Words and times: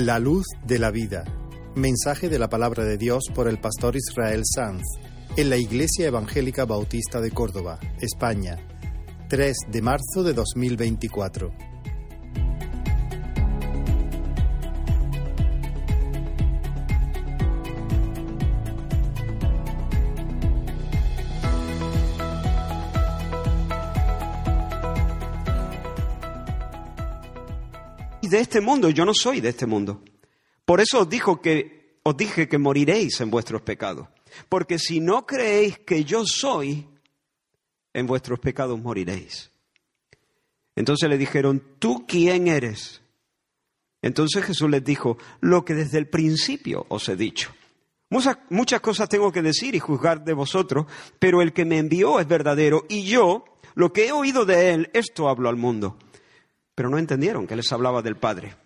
La 0.00 0.18
luz 0.18 0.46
de 0.66 0.78
la 0.78 0.90
vida. 0.90 1.24
Mensaje 1.74 2.30
de 2.30 2.38
la 2.38 2.48
palabra 2.48 2.84
de 2.84 2.96
Dios 2.96 3.24
por 3.34 3.46
el 3.48 3.58
pastor 3.58 3.96
Israel 3.96 4.44
Sanz 4.46 4.82
en 5.36 5.50
la 5.50 5.58
Iglesia 5.58 6.06
Evangélica 6.06 6.64
Bautista 6.64 7.20
de 7.20 7.30
Córdoba, 7.30 7.78
España, 8.00 8.56
3 9.28 9.54
de 9.70 9.82
marzo 9.82 10.22
de 10.24 10.32
2024. 10.32 11.69
Este 28.40 28.60
mundo, 28.60 28.90
yo 28.90 29.04
no 29.04 29.12
soy 29.14 29.40
de 29.40 29.50
este 29.50 29.66
mundo. 29.66 30.02
Por 30.64 30.80
eso 30.80 31.00
os, 31.00 31.08
dijo 31.08 31.40
que, 31.40 31.98
os 32.02 32.16
dije 32.16 32.48
que 32.48 32.58
moriréis 32.58 33.20
en 33.20 33.30
vuestros 33.30 33.62
pecados. 33.62 34.08
Porque 34.48 34.78
si 34.78 35.00
no 35.00 35.26
creéis 35.26 35.78
que 35.80 36.04
yo 36.04 36.24
soy, 36.24 36.86
en 37.92 38.06
vuestros 38.06 38.38
pecados 38.38 38.80
moriréis. 38.80 39.50
Entonces 40.76 41.08
le 41.08 41.18
dijeron, 41.18 41.62
¿tú 41.78 42.06
quién 42.06 42.46
eres? 42.46 43.02
Entonces 44.02 44.44
Jesús 44.44 44.70
les 44.70 44.84
dijo, 44.84 45.18
lo 45.40 45.64
que 45.64 45.74
desde 45.74 45.98
el 45.98 46.08
principio 46.08 46.86
os 46.88 47.08
he 47.08 47.16
dicho. 47.16 47.52
Muchas, 48.08 48.38
muchas, 48.48 48.80
cosas 48.80 49.08
tengo 49.08 49.30
que 49.30 49.42
decir 49.42 49.74
y 49.74 49.78
juzgar 49.78 50.24
de 50.24 50.32
vosotros, 50.32 50.86
pero 51.18 51.42
el 51.42 51.52
que 51.52 51.64
me 51.64 51.78
envió 51.78 52.18
es 52.18 52.26
verdadero 52.26 52.84
y 52.88 53.04
yo, 53.04 53.44
lo 53.74 53.92
que 53.92 54.06
he 54.06 54.12
oído 54.12 54.44
de 54.44 54.72
él, 54.72 54.90
esto 54.94 55.28
hablo 55.28 55.48
al 55.48 55.56
mundo 55.56 55.96
pero 56.74 56.88
no 56.88 56.98
entendieron 56.98 57.46
que 57.46 57.56
les 57.56 57.72
hablaba 57.72 58.02
del 58.02 58.16
Padre. 58.16 58.56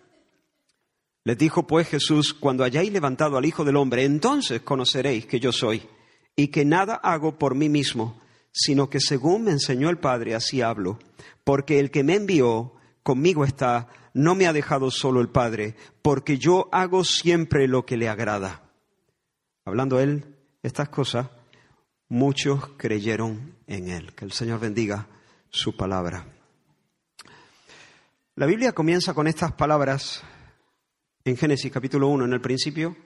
Les 1.23 1.37
dijo 1.37 1.65
pues 1.65 1.87
Jesús, 1.87 2.33
cuando 2.33 2.63
hayáis 2.63 2.91
levantado 2.91 3.37
al 3.37 3.45
Hijo 3.45 3.63
del 3.63 3.77
Hombre, 3.77 4.03
entonces 4.03 4.61
conoceréis 4.61 5.25
que 5.25 5.39
yo 5.39 5.51
soy, 5.51 5.87
y 6.35 6.49
que 6.49 6.65
nada 6.65 6.95
hago 6.95 7.39
por 7.39 7.55
mí 7.55 7.69
mismo, 7.69 8.21
sino 8.51 8.89
que 8.89 8.99
según 8.99 9.43
me 9.43 9.51
enseñó 9.51 9.89
el 9.89 9.97
Padre, 9.97 10.35
así 10.35 10.61
hablo, 10.61 10.99
porque 11.43 11.79
el 11.79 11.91
que 11.91 12.03
me 12.03 12.15
envió 12.15 12.73
conmigo 13.03 13.43
está, 13.43 13.87
no 14.13 14.35
me 14.35 14.47
ha 14.47 14.53
dejado 14.53 14.91
solo 14.91 15.19
el 15.19 15.29
Padre, 15.29 15.75
porque 16.01 16.37
yo 16.37 16.69
hago 16.71 17.03
siempre 17.03 17.67
lo 17.67 17.85
que 17.85 17.97
le 17.97 18.07
agrada. 18.07 18.63
Hablando 19.65 19.99
él 19.99 20.35
estas 20.63 20.89
cosas, 20.89 21.27
muchos 22.07 22.67
creyeron 22.77 23.55
en 23.67 23.89
él. 23.89 24.13
Que 24.13 24.25
el 24.25 24.31
Señor 24.31 24.59
bendiga 24.59 25.07
su 25.49 25.75
palabra. 25.75 26.34
La 28.37 28.45
Biblia 28.45 28.73
comienza 28.73 29.13
con 29.13 29.27
estas 29.27 29.53
palabras 29.53 30.21
en 31.23 31.37
Génesis 31.37 31.71
capítulo 31.71 32.09
1. 32.09 32.25
En 32.25 32.33
el 32.33 32.41
principio 32.41 32.97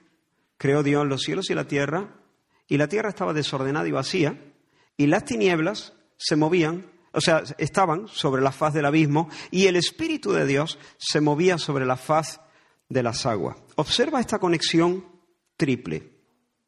creó 0.57 0.81
Dios 0.81 1.05
los 1.05 1.21
cielos 1.21 1.51
y 1.51 1.53
la 1.53 1.67
tierra, 1.67 2.15
y 2.67 2.77
la 2.77 2.87
tierra 2.87 3.09
estaba 3.09 3.31
desordenada 3.31 3.87
y 3.87 3.91
vacía, 3.91 4.41
y 4.97 5.05
las 5.05 5.25
tinieblas 5.25 5.93
se 6.17 6.35
movían, 6.35 6.91
o 7.11 7.21
sea, 7.21 7.43
estaban 7.59 8.07
sobre 8.07 8.41
la 8.41 8.51
faz 8.51 8.73
del 8.73 8.87
abismo, 8.87 9.29
y 9.51 9.67
el 9.67 9.75
Espíritu 9.75 10.31
de 10.31 10.47
Dios 10.47 10.79
se 10.97 11.21
movía 11.21 11.59
sobre 11.59 11.85
la 11.85 11.95
faz 11.95 12.41
de 12.89 13.03
las 13.03 13.27
aguas. 13.27 13.55
Observa 13.75 14.21
esta 14.21 14.39
conexión 14.39 15.05
triple, 15.57 16.09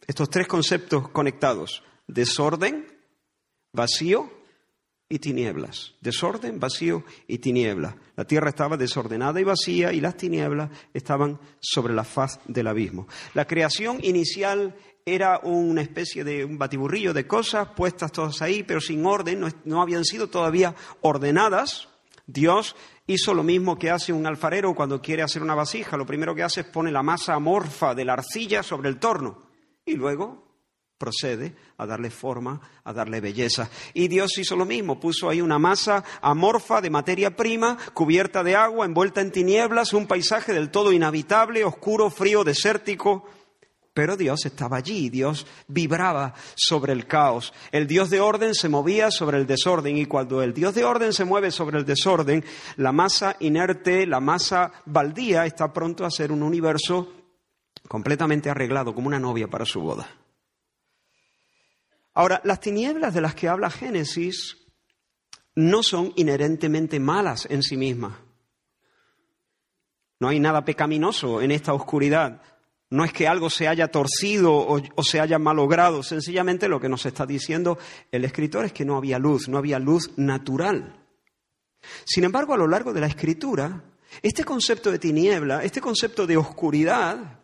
estos 0.06 0.30
tres 0.30 0.48
conceptos 0.48 1.10
conectados, 1.10 1.82
desorden, 2.06 2.86
vacío 3.74 4.41
y 5.12 5.20
tinieblas. 5.20 5.94
Desorden, 6.00 6.58
vacío 6.58 7.04
y 7.28 7.40
tinieblas. 7.40 7.96
La 8.16 8.26
tierra 8.26 8.50
estaba 8.50 8.78
desordenada 8.78 9.42
y 9.42 9.44
vacía 9.44 9.92
y 9.92 10.00
las 10.00 10.16
tinieblas 10.16 10.70
estaban 10.94 11.38
sobre 11.60 11.94
la 11.94 12.06
faz 12.06 12.40
del 12.48 12.68
abismo. 12.68 13.08
La 13.34 13.46
creación 13.46 14.00
inicial 14.02 14.74
era 15.06 15.40
una 15.44 15.82
especie 15.82 16.24
de 16.24 16.46
un 16.46 16.58
batiburrillo 16.58 17.14
de 17.14 17.28
cosas 17.28 17.68
puestas 17.76 18.14
todas 18.14 18.42
ahí, 18.42 18.64
pero 18.64 18.80
sin 18.80 19.06
orden, 19.06 19.42
no, 19.42 19.50
no 19.66 19.82
habían 19.82 20.06
sido 20.06 20.28
todavía 20.28 20.76
ordenadas. 21.02 21.90
Dios 22.26 22.78
hizo 23.06 23.34
lo 23.34 23.44
mismo 23.44 23.78
que 23.78 23.90
hace 23.90 24.14
un 24.14 24.26
alfarero 24.26 24.74
cuando 24.74 25.02
quiere 25.02 25.24
hacer 25.24 25.44
una 25.44 25.56
vasija. 25.56 25.98
Lo 25.98 26.06
primero 26.06 26.34
que 26.34 26.44
hace 26.44 26.62
es 26.62 26.68
pone 26.68 26.90
la 26.90 27.04
masa 27.04 27.34
amorfa 27.34 27.94
de 27.94 28.06
la 28.06 28.14
arcilla 28.14 28.64
sobre 28.64 28.88
el 28.88 28.98
torno 28.98 29.40
y 29.86 29.96
luego 29.96 30.51
procede 31.02 31.56
a 31.80 31.88
darle 31.88 32.12
forma, 32.12 32.62
a 32.84 32.94
darle 32.94 33.22
belleza. 33.22 33.72
Y 33.96 34.08
Dios 34.08 34.38
hizo 34.38 34.56
lo 34.56 34.68
mismo, 34.68 35.00
puso 35.00 35.30
ahí 35.32 35.42
una 35.42 35.58
masa 35.58 36.04
amorfa 36.22 36.80
de 36.80 36.92
materia 36.92 37.36
prima, 37.36 37.76
cubierta 37.96 38.44
de 38.44 38.56
agua, 38.56 38.86
envuelta 38.86 39.20
en 39.20 39.32
tinieblas, 39.32 39.94
un 39.94 40.06
paisaje 40.06 40.54
del 40.54 40.70
todo 40.70 40.94
inhabitable, 40.94 41.66
oscuro, 41.66 42.12
frío, 42.12 42.44
desértico. 42.44 43.26
Pero 43.96 44.16
Dios 44.16 44.46
estaba 44.46 44.78
allí, 44.78 45.10
Dios 45.10 45.48
vibraba 45.68 46.36
sobre 46.54 46.94
el 46.94 47.08
caos. 47.08 47.52
El 47.72 47.88
Dios 47.88 48.12
de 48.12 48.22
orden 48.22 48.54
se 48.54 48.70
movía 48.70 49.10
sobre 49.10 49.40
el 49.40 49.48
desorden 49.48 49.98
y 49.98 50.06
cuando 50.06 50.44
el 50.44 50.54
Dios 50.54 50.76
de 50.76 50.86
orden 50.86 51.14
se 51.14 51.26
mueve 51.26 51.50
sobre 51.50 51.80
el 51.80 51.86
desorden, 51.86 52.46
la 52.78 52.92
masa 52.92 53.38
inerte, 53.40 54.06
la 54.06 54.20
masa 54.20 54.72
baldía 54.86 55.48
está 55.48 55.74
pronto 55.74 56.06
a 56.06 56.12
ser 56.12 56.32
un 56.32 56.44
universo 56.44 57.12
completamente 57.88 58.52
arreglado 58.52 58.94
como 58.94 59.08
una 59.08 59.20
novia 59.20 59.48
para 59.50 59.66
su 59.66 59.82
boda. 59.82 60.21
Ahora, 62.14 62.42
las 62.44 62.60
tinieblas 62.60 63.14
de 63.14 63.22
las 63.22 63.36
que 63.36 63.48
habla 63.48 63.70
Génesis 63.70 64.58
no 65.56 65.84
son 65.84 66.14
inherentemente 66.16 67.00
malas 67.00 67.48
en 67.50 67.64
sí 67.64 67.78
mismas. 67.78 68.14
No 70.20 70.30
hay 70.30 70.40
nada 70.40 70.64
pecaminoso 70.64 71.42
en 71.42 71.52
esta 71.52 71.74
oscuridad. 71.74 72.42
No 72.90 73.06
es 73.06 73.14
que 73.14 73.28
algo 73.28 73.50
se 73.50 73.68
haya 73.68 73.88
torcido 73.88 74.54
o, 74.54 75.04
se 75.04 75.20
haya 75.20 75.40
malogrado. 75.40 76.04
Sencillamente 76.04 76.68
lo 76.68 76.80
que 76.80 76.90
nos 76.90 77.06
está 77.06 77.26
diciendo 77.26 77.80
el 78.12 78.26
escritor 78.26 78.66
es 78.66 78.74
que 78.74 78.86
no 78.86 78.98
había 78.98 79.18
luz, 79.18 79.48
no 79.48 79.58
había 79.58 79.80
luz 79.80 80.12
natural. 80.18 81.02
Sin 82.06 82.24
embargo, 82.24 82.54
a 82.54 82.58
lo 82.58 82.68
largo 82.68 82.94
de 82.94 83.02
la 83.02 83.08
escritura, 83.08 83.84
este 84.22 84.44
concepto 84.44 84.92
de 84.92 85.00
tiniebla, 85.00 85.64
este 85.64 85.82
concepto 85.82 86.28
de 86.28 86.38
oscuridad, 86.38 87.41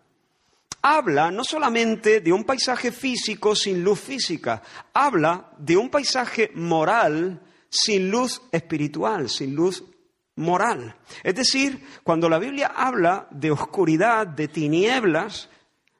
habla 0.82 1.32
no 1.32 1.44
solamente 1.44 2.22
de 2.22 2.34
un 2.34 2.44
paisaje 2.44 2.92
físico 2.92 3.56
sin 3.56 3.84
luz 3.84 4.00
física, 4.00 4.62
habla 4.94 5.52
de 5.58 5.78
un 5.78 5.90
paisaje 5.90 6.52
moral 6.56 7.42
sin 7.70 8.10
luz 8.10 8.42
espiritual, 8.52 9.30
sin 9.30 9.56
luz 9.56 9.84
moral. 10.36 10.96
Es 11.24 11.36
decir, 11.36 11.86
cuando 12.04 12.30
la 12.30 12.40
Biblia 12.40 12.74
habla 12.76 13.28
de 13.32 13.52
oscuridad, 13.52 14.28
de 14.28 14.48
tinieblas, 14.48 15.50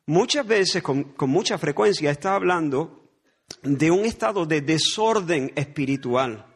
muchas 0.06 0.48
veces, 0.48 0.82
con, 0.82 1.04
con 1.04 1.30
mucha 1.30 1.58
frecuencia, 1.58 2.12
está 2.12 2.36
hablando 2.36 3.04
de 3.64 3.92
un 3.92 4.06
estado 4.06 4.46
de 4.46 4.62
desorden 4.62 5.52
espiritual. 5.56 6.47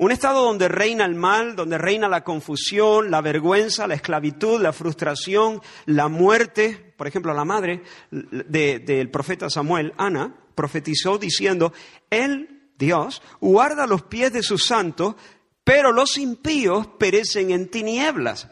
Un 0.00 0.12
estado 0.12 0.44
donde 0.44 0.68
reina 0.68 1.04
el 1.04 1.16
mal, 1.16 1.56
donde 1.56 1.76
reina 1.76 2.08
la 2.08 2.22
confusión, 2.22 3.10
la 3.10 3.20
vergüenza, 3.20 3.88
la 3.88 3.94
esclavitud, 3.94 4.60
la 4.60 4.72
frustración, 4.72 5.60
la 5.86 6.06
muerte. 6.06 6.94
Por 6.96 7.08
ejemplo, 7.08 7.34
la 7.34 7.44
madre 7.44 7.82
del 8.12 9.10
profeta 9.10 9.50
Samuel, 9.50 9.92
Ana, 9.98 10.36
profetizó 10.54 11.18
diciendo, 11.18 11.72
Él, 12.10 12.70
Dios, 12.78 13.22
guarda 13.40 13.88
los 13.88 14.02
pies 14.02 14.32
de 14.32 14.44
sus 14.44 14.64
santos, 14.64 15.16
pero 15.64 15.90
los 15.90 16.16
impíos 16.16 16.86
perecen 16.98 17.50
en 17.50 17.68
tinieblas. 17.68 18.48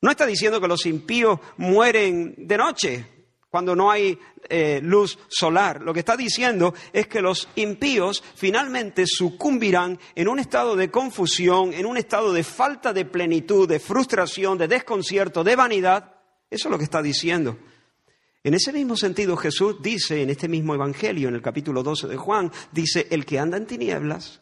No 0.00 0.10
está 0.10 0.26
diciendo 0.26 0.60
que 0.60 0.66
los 0.66 0.84
impíos 0.84 1.38
mueren 1.58 2.34
de 2.36 2.56
noche, 2.56 3.06
cuando 3.52 3.76
no 3.76 3.90
hay 3.90 4.18
eh, 4.48 4.80
luz 4.82 5.18
solar. 5.28 5.82
Lo 5.82 5.92
que 5.92 6.00
está 6.00 6.16
diciendo 6.16 6.72
es 6.90 7.06
que 7.06 7.20
los 7.20 7.50
impíos 7.56 8.24
finalmente 8.34 9.04
sucumbirán 9.06 9.98
en 10.14 10.28
un 10.28 10.38
estado 10.38 10.74
de 10.74 10.90
confusión, 10.90 11.74
en 11.74 11.84
un 11.84 11.98
estado 11.98 12.32
de 12.32 12.44
falta 12.44 12.94
de 12.94 13.04
plenitud, 13.04 13.68
de 13.68 13.78
frustración, 13.78 14.56
de 14.56 14.68
desconcierto, 14.68 15.44
de 15.44 15.54
vanidad. 15.54 16.14
Eso 16.48 16.68
es 16.68 16.72
lo 16.72 16.78
que 16.78 16.84
está 16.84 17.02
diciendo. 17.02 17.58
En 18.42 18.54
ese 18.54 18.72
mismo 18.72 18.96
sentido 18.96 19.36
Jesús 19.36 19.82
dice 19.82 20.22
en 20.22 20.30
este 20.30 20.48
mismo 20.48 20.74
Evangelio, 20.74 21.28
en 21.28 21.34
el 21.34 21.42
capítulo 21.42 21.82
12 21.82 22.08
de 22.08 22.16
Juan, 22.16 22.50
dice, 22.72 23.06
el 23.10 23.26
que 23.26 23.38
anda 23.38 23.58
en 23.58 23.66
tinieblas, 23.66 24.40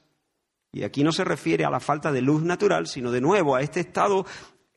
y 0.70 0.84
aquí 0.84 1.02
no 1.02 1.10
se 1.10 1.24
refiere 1.24 1.64
a 1.64 1.70
la 1.70 1.80
falta 1.80 2.12
de 2.12 2.22
luz 2.22 2.44
natural, 2.44 2.86
sino 2.86 3.10
de 3.10 3.20
nuevo 3.20 3.56
a 3.56 3.62
este 3.62 3.80
estado 3.80 4.24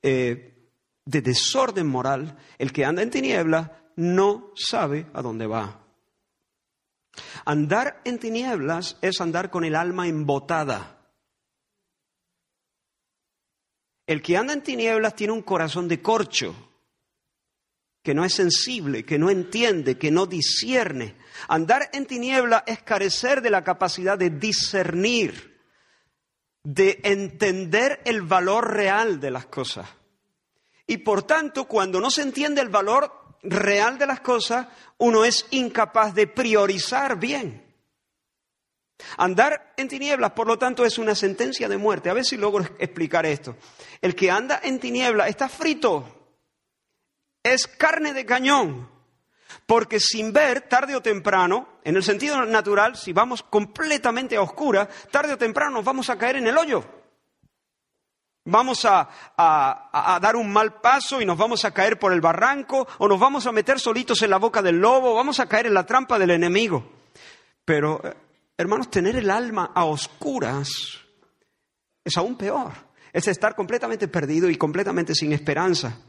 eh, 0.01 0.71
de 1.05 1.21
desorden 1.21 1.85
moral, 1.85 2.35
el 2.57 2.73
que 2.73 2.83
anda 2.83 3.03
en 3.03 3.11
tinieblas 3.11 3.69
no 3.95 4.51
sabe 4.55 5.07
a 5.13 5.21
dónde 5.21 5.47
va. 5.47 5.79
Andar 7.45 8.01
en 8.05 8.19
tinieblas 8.19 8.97
es 9.01 9.21
andar 9.21 9.49
con 9.49 9.63
el 9.63 9.75
alma 9.75 10.07
embotada. 10.07 10.99
El 14.05 14.21
que 14.21 14.37
anda 14.37 14.53
en 14.53 14.63
tinieblas 14.63 15.15
tiene 15.15 15.33
un 15.33 15.41
corazón 15.41 15.87
de 15.87 16.01
corcho, 16.01 16.55
que 18.03 18.13
no 18.13 18.25
es 18.25 18.33
sensible, 18.33 19.05
que 19.05 19.17
no 19.17 19.29
entiende, 19.29 19.97
que 19.97 20.11
no 20.11 20.25
discierne. 20.25 21.15
Andar 21.47 21.89
en 21.93 22.05
tinieblas 22.05 22.63
es 22.67 22.81
carecer 22.81 23.41
de 23.41 23.49
la 23.49 23.63
capacidad 23.63 24.17
de 24.17 24.29
discernir, 24.29 25.61
de 26.63 26.99
entender 27.03 28.01
el 28.05 28.21
valor 28.21 28.73
real 28.73 29.19
de 29.19 29.31
las 29.31 29.45
cosas. 29.45 29.87
Y 30.85 30.97
por 30.97 31.23
tanto, 31.23 31.65
cuando 31.65 32.01
no 32.01 32.11
se 32.11 32.23
entiende 32.23 32.61
el 32.61 32.69
valor 32.69 33.22
real 33.43 33.97
de 33.97 34.07
las 34.07 34.21
cosas, 34.21 34.67
uno 34.97 35.25
es 35.25 35.45
incapaz 35.51 36.13
de 36.15 36.27
priorizar 36.27 37.19
bien. 37.19 37.63
Andar 39.17 39.73
en 39.77 39.87
tinieblas, 39.87 40.31
por 40.31 40.47
lo 40.47 40.57
tanto, 40.57 40.85
es 40.85 40.97
una 40.97 41.15
sentencia 41.15 41.67
de 41.67 41.77
muerte. 41.77 42.09
A 42.09 42.13
ver 42.13 42.25
si 42.25 42.37
logro 42.37 42.65
explicar 42.79 43.25
esto. 43.25 43.55
El 44.01 44.15
que 44.15 44.31
anda 44.31 44.59
en 44.63 44.79
tinieblas 44.79 45.29
está 45.29 45.49
frito, 45.49 46.23
es 47.43 47.67
carne 47.67 48.13
de 48.13 48.25
cañón, 48.25 48.89
porque 49.65 49.99
sin 49.99 50.31
ver, 50.31 50.61
tarde 50.61 50.95
o 50.95 51.01
temprano, 51.01 51.79
en 51.83 51.95
el 51.97 52.03
sentido 52.03 52.43
natural, 52.45 52.95
si 52.95 53.11
vamos 53.11 53.43
completamente 53.43 54.37
a 54.37 54.41
oscura, 54.41 54.87
tarde 55.11 55.33
o 55.33 55.37
temprano 55.37 55.71
nos 55.71 55.85
vamos 55.85 56.09
a 56.09 56.17
caer 56.17 56.37
en 56.37 56.47
el 56.47 56.57
hoyo. 56.57 57.02
Vamos 58.45 58.85
a, 58.85 59.09
dar 60.21 60.35
un 60.35 60.51
mal 60.51 60.81
paso 60.81 61.21
y 61.21 61.25
nos 61.25 61.37
vamos 61.37 61.63
a 61.65 61.71
caer 61.71 61.97
por 61.97 62.11
el 62.13 62.21
barranco, 62.21 62.87
o 62.97 63.07
nos 63.07 63.19
vamos 63.19 63.47
a 63.47 63.51
meter 63.51 63.79
solitos 63.79 64.21
en 64.21 64.29
la 64.29 64.37
boca 64.37 64.61
del 64.61 64.79
lobo, 64.79 65.13
o 65.13 65.15
vamos 65.15 65.39
a 65.39 65.47
caer 65.47 65.67
en 65.67 65.73
la 65.73 65.85
trampa 65.85 66.19
del 66.19 66.31
enemigo. 66.31 66.83
Pero 67.63 68.01
Hermanos, 68.55 68.91
tener 68.91 69.15
el 69.15 69.29
alma 69.31 69.71
a 69.73 69.85
oscuras 69.85 70.69
es 72.03 72.17
aún 72.17 72.37
peor. 72.37 72.71
Es 73.11 73.27
estar 73.27 73.55
completamente 73.55 74.07
perdido 74.07 74.49
y 74.49 74.57
completamente 74.57 75.15
sin 75.15 75.33
esperanza. 75.33 75.99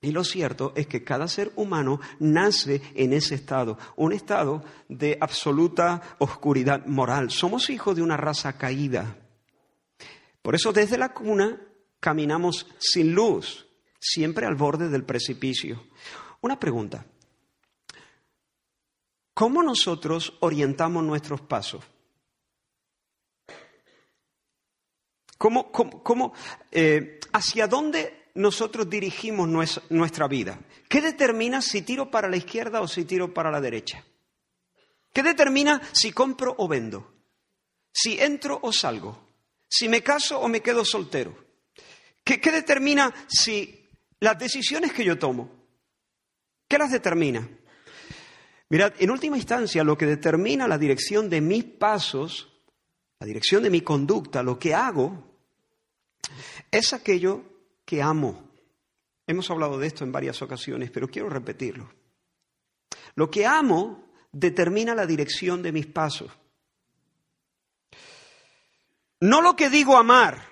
Y 0.00 0.10
lo 0.10 0.24
cierto 0.24 0.72
es 0.76 0.86
que 0.86 1.04
cada 1.04 1.28
ser 1.28 1.52
humano 1.56 2.00
nace 2.18 2.82
en 2.94 3.12
ese 3.12 3.36
estado, 3.36 3.78
un 3.96 4.12
estado 4.12 4.64
de 4.88 5.16
absoluta 5.20 6.02
oscuridad 6.18 6.84
moral. 6.86 7.30
Somos 7.30 7.70
hijos 7.70 7.96
de 7.96 8.02
una 8.02 8.16
raza 8.16 8.54
caída. 8.54 9.16
Por 10.42 10.54
eso 10.56 10.72
desde 10.72 10.98
la 10.98 11.14
cuna 11.14 11.60
caminamos 12.00 12.66
sin 12.78 13.14
luz, 13.14 13.66
siempre 13.98 14.44
al 14.44 14.56
borde 14.56 14.88
del 14.88 15.04
precipicio. 15.04 15.86
Una 16.40 16.58
pregunta. 16.58 17.06
¿Cómo 19.34 19.62
nosotros 19.62 20.36
orientamos 20.40 21.04
nuestros 21.04 21.40
pasos? 21.40 21.84
¿Cómo, 25.38 25.72
cómo, 25.72 26.34
eh, 26.70 27.18
¿Hacia 27.32 27.66
dónde 27.66 28.30
nosotros 28.34 28.88
dirigimos 28.88 29.48
nuestra 29.90 30.28
vida? 30.28 30.60
¿Qué 30.88 31.00
determina 31.00 31.62
si 31.62 31.82
tiro 31.82 32.10
para 32.10 32.28
la 32.28 32.36
izquierda 32.36 32.80
o 32.80 32.88
si 32.88 33.04
tiro 33.04 33.32
para 33.32 33.50
la 33.50 33.60
derecha? 33.60 34.04
¿Qué 35.12 35.22
determina 35.22 35.80
si 35.92 36.12
compro 36.12 36.54
o 36.58 36.68
vendo? 36.68 37.12
Si 37.92 38.20
entro 38.20 38.58
o 38.62 38.72
salgo? 38.72 39.31
Si 39.72 39.88
me 39.88 40.02
caso 40.02 40.38
o 40.38 40.48
me 40.48 40.60
quedo 40.60 40.84
soltero? 40.84 41.34
¿Qué, 42.22 42.36
determina 42.36 43.10
si 43.26 43.88
las 44.20 44.38
decisiones 44.38 44.92
que 44.92 45.02
yo 45.02 45.18
tomo? 45.18 45.50
¿Qué 46.68 46.76
las 46.76 46.92
determina? 46.92 47.48
Mirad, 48.68 48.92
en 48.98 49.10
última 49.10 49.38
instancia, 49.38 49.82
lo 49.82 49.96
que 49.96 50.04
determina 50.04 50.68
la 50.68 50.76
dirección 50.76 51.30
de 51.30 51.40
mis 51.40 51.64
pasos, 51.64 52.52
la 53.18 53.26
dirección 53.26 53.62
de 53.62 53.70
mi 53.70 53.80
conducta, 53.80 54.42
lo 54.42 54.58
que 54.58 54.74
hago, 54.74 55.38
es 56.70 56.92
aquello 56.92 57.42
que 57.86 58.02
amo. 58.02 58.50
Hemos 59.26 59.50
hablado 59.50 59.78
de 59.78 59.86
esto 59.86 60.04
en 60.04 60.12
varias 60.12 60.42
ocasiones, 60.42 60.90
pero 60.90 61.08
quiero 61.08 61.30
repetirlo. 61.30 61.90
Lo 63.14 63.30
que 63.30 63.46
amo 63.46 64.12
determina 64.32 64.94
la 64.94 65.06
dirección 65.06 65.62
de 65.62 65.72
mis 65.72 65.86
pasos. 65.86 66.30
No 69.22 69.40
lo 69.40 69.54
que 69.54 69.70
digo 69.70 69.96
amar. 69.96 70.48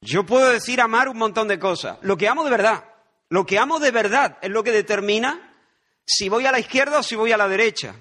Yo 0.00 0.24
puedo 0.24 0.48
decir 0.50 0.80
amar 0.80 1.08
un 1.08 1.18
montón 1.18 1.48
de 1.48 1.58
cosas. 1.58 1.98
Lo 2.02 2.16
que 2.16 2.28
amo 2.28 2.44
de 2.44 2.50
verdad. 2.50 2.84
Lo 3.30 3.44
que 3.44 3.58
amo 3.58 3.80
de 3.80 3.90
verdad 3.90 4.38
es 4.42 4.50
lo 4.50 4.62
que 4.62 4.70
determina 4.70 5.52
si 6.06 6.28
voy 6.28 6.46
a 6.46 6.52
la 6.52 6.60
izquierda 6.60 7.00
o 7.00 7.02
si 7.02 7.16
voy 7.16 7.32
a 7.32 7.36
la 7.36 7.48
derecha. 7.48 7.96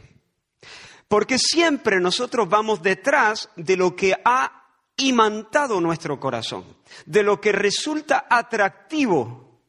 Porque 1.07 1.39
siempre 1.39 1.99
nosotros 1.99 2.47
vamos 2.49 2.83
detrás 2.83 3.49
de 3.55 3.77
lo 3.77 3.95
que 3.95 4.15
ha 4.23 4.63
imantado 4.97 5.81
nuestro 5.81 6.19
corazón, 6.19 6.77
de 7.07 7.23
lo 7.23 7.41
que 7.41 7.51
resulta 7.51 8.27
atractivo. 8.29 9.59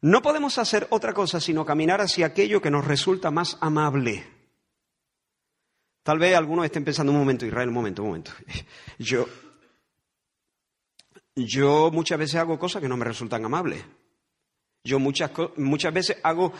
No 0.00 0.22
podemos 0.22 0.58
hacer 0.58 0.86
otra 0.90 1.12
cosa 1.12 1.40
sino 1.40 1.66
caminar 1.66 2.00
hacia 2.00 2.26
aquello 2.26 2.62
que 2.62 2.70
nos 2.70 2.84
resulta 2.84 3.32
más 3.32 3.58
amable. 3.60 4.39
Tal 6.02 6.18
vez 6.18 6.34
algunos 6.34 6.64
estén 6.64 6.84
pensando 6.84 7.12
un 7.12 7.18
momento, 7.18 7.44
Israel, 7.44 7.68
un 7.68 7.74
momento, 7.74 8.02
un 8.02 8.08
momento. 8.08 8.32
Yo, 8.98 9.26
yo 11.36 11.90
muchas 11.92 12.18
veces 12.18 12.36
hago 12.36 12.58
cosas 12.58 12.82
que 12.82 12.88
no 12.88 12.96
me 12.96 13.04
resultan 13.04 13.44
amables. 13.44 13.82
Yo 14.84 14.98
muchas, 14.98 15.30
muchas 15.56 15.92
veces 15.92 16.18
hago 16.22 16.52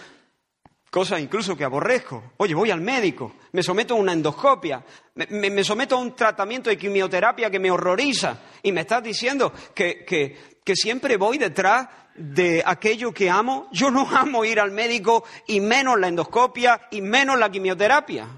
cosas 0.91 1.21
incluso 1.21 1.57
que 1.57 1.65
aborrezco. 1.65 2.33
Oye, 2.39 2.55
voy 2.55 2.71
al 2.71 2.81
médico, 2.81 3.35
me 3.53 3.63
someto 3.63 3.95
a 3.95 3.99
una 3.99 4.13
endoscopia, 4.13 4.85
me, 5.15 5.65
someto 5.65 5.97
a 5.97 5.99
un 5.99 6.15
tratamiento 6.15 6.71
de 6.71 6.79
quimioterapia 6.79 7.51
que 7.51 7.59
me 7.59 7.71
horroriza 7.71 8.39
y 8.63 8.73
me 8.73 8.83
estás 8.83 9.03
diciendo 9.03 9.53
que, 9.75 10.05
que 10.05 10.77
siempre 10.77 11.17
voy 11.17 11.39
detrás 11.39 11.89
de 12.15 12.63
aquello 12.65 13.13
que 13.13 13.31
amo. 13.31 13.69
Yo 13.73 13.91
no 13.91 14.09
amo 14.17 14.45
ir 14.45 14.61
al 14.61 14.71
médico 14.71 15.25
y 15.47 15.61
menos 15.61 15.99
la 15.99 16.09
endoscopia 16.09 16.89
y 16.91 17.01
menos 17.01 17.39
la 17.39 17.51
quimioterapia. 17.51 18.29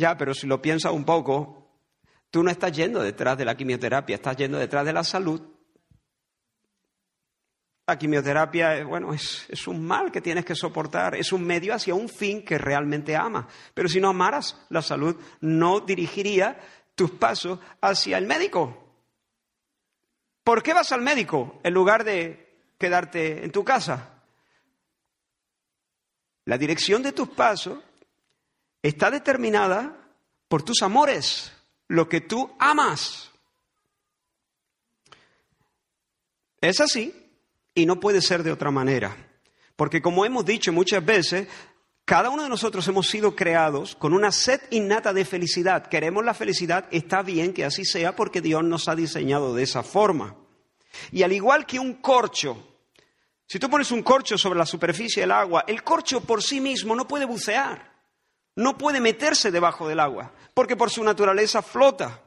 Ya, 0.00 0.16
pero 0.16 0.32
si 0.32 0.46
lo 0.46 0.62
piensas 0.62 0.92
un 0.92 1.04
poco, 1.04 1.68
tú 2.30 2.42
no 2.42 2.50
estás 2.50 2.72
yendo 2.72 3.02
detrás 3.02 3.36
de 3.36 3.44
la 3.44 3.54
quimioterapia, 3.54 4.16
estás 4.16 4.34
yendo 4.34 4.58
detrás 4.58 4.86
de 4.86 4.94
la 4.94 5.04
salud 5.04 5.42
la 7.86 7.98
quimioterapia, 7.98 8.84
bueno, 8.84 9.12
es, 9.12 9.46
es, 9.48 9.66
un 9.66 9.84
mal 9.84 10.12
que 10.12 10.20
tienes 10.20 10.44
que 10.44 10.54
soportar, 10.54 11.16
es 11.16 11.32
un 11.32 11.44
medio 11.44 11.74
hacia 11.74 11.92
un 11.92 12.08
fin 12.08 12.44
que 12.44 12.56
realmente 12.56 13.16
ama. 13.16 13.48
Pero 13.74 13.88
si 13.88 14.00
no 14.00 14.10
amaras 14.10 14.64
la 14.68 14.80
salud, 14.80 15.16
no 15.40 15.80
dirigiría 15.80 16.56
tus 16.94 17.10
pasos 17.10 17.58
hacia 17.80 18.16
el 18.16 18.28
médico. 18.28 18.94
¿Por 20.44 20.62
qué 20.62 20.72
vas 20.72 20.92
al 20.92 21.02
médico 21.02 21.58
en 21.64 21.74
lugar 21.74 22.04
de 22.04 22.72
quedarte 22.78 23.44
en 23.44 23.50
tu 23.50 23.64
casa? 23.64 24.22
La 26.44 26.58
dirección 26.58 27.02
de 27.02 27.10
tus 27.10 27.28
pasos 27.28 27.80
está 28.82 29.10
determinada 29.10 29.96
por 30.48 30.62
tus 30.62 30.82
amores, 30.82 31.52
lo 31.88 32.08
que 32.08 32.20
tú 32.20 32.54
amas. 32.58 33.30
Es 36.60 36.80
así 36.80 37.14
y 37.74 37.86
no 37.86 38.00
puede 38.00 38.20
ser 38.20 38.42
de 38.42 38.52
otra 38.52 38.70
manera. 38.70 39.16
Porque 39.76 40.02
como 40.02 40.26
hemos 40.26 40.44
dicho 40.44 40.72
muchas 40.72 41.04
veces, 41.04 41.48
cada 42.04 42.28
uno 42.28 42.42
de 42.42 42.48
nosotros 42.48 42.86
hemos 42.88 43.06
sido 43.06 43.34
creados 43.34 43.94
con 43.94 44.12
una 44.12 44.32
sed 44.32 44.60
innata 44.70 45.12
de 45.12 45.24
felicidad. 45.24 45.86
Queremos 45.86 46.24
la 46.24 46.34
felicidad, 46.34 46.86
está 46.90 47.22
bien 47.22 47.54
que 47.54 47.64
así 47.64 47.84
sea 47.84 48.16
porque 48.16 48.40
Dios 48.40 48.64
nos 48.64 48.88
ha 48.88 48.96
diseñado 48.96 49.54
de 49.54 49.62
esa 49.62 49.82
forma. 49.82 50.36
Y 51.12 51.22
al 51.22 51.32
igual 51.32 51.66
que 51.66 51.78
un 51.78 51.94
corcho, 51.94 52.66
si 53.46 53.58
tú 53.58 53.70
pones 53.70 53.90
un 53.90 54.02
corcho 54.02 54.36
sobre 54.36 54.58
la 54.58 54.66
superficie 54.66 55.22
del 55.22 55.30
agua, 55.30 55.64
el 55.66 55.82
corcho 55.82 56.20
por 56.20 56.42
sí 56.42 56.60
mismo 56.60 56.94
no 56.94 57.06
puede 57.06 57.24
bucear, 57.24 57.89
no 58.60 58.76
puede 58.76 59.00
meterse 59.00 59.50
debajo 59.50 59.88
del 59.88 60.00
agua, 60.00 60.32
porque 60.52 60.76
por 60.76 60.90
su 60.90 61.02
naturaleza 61.02 61.62
flota. 61.62 62.22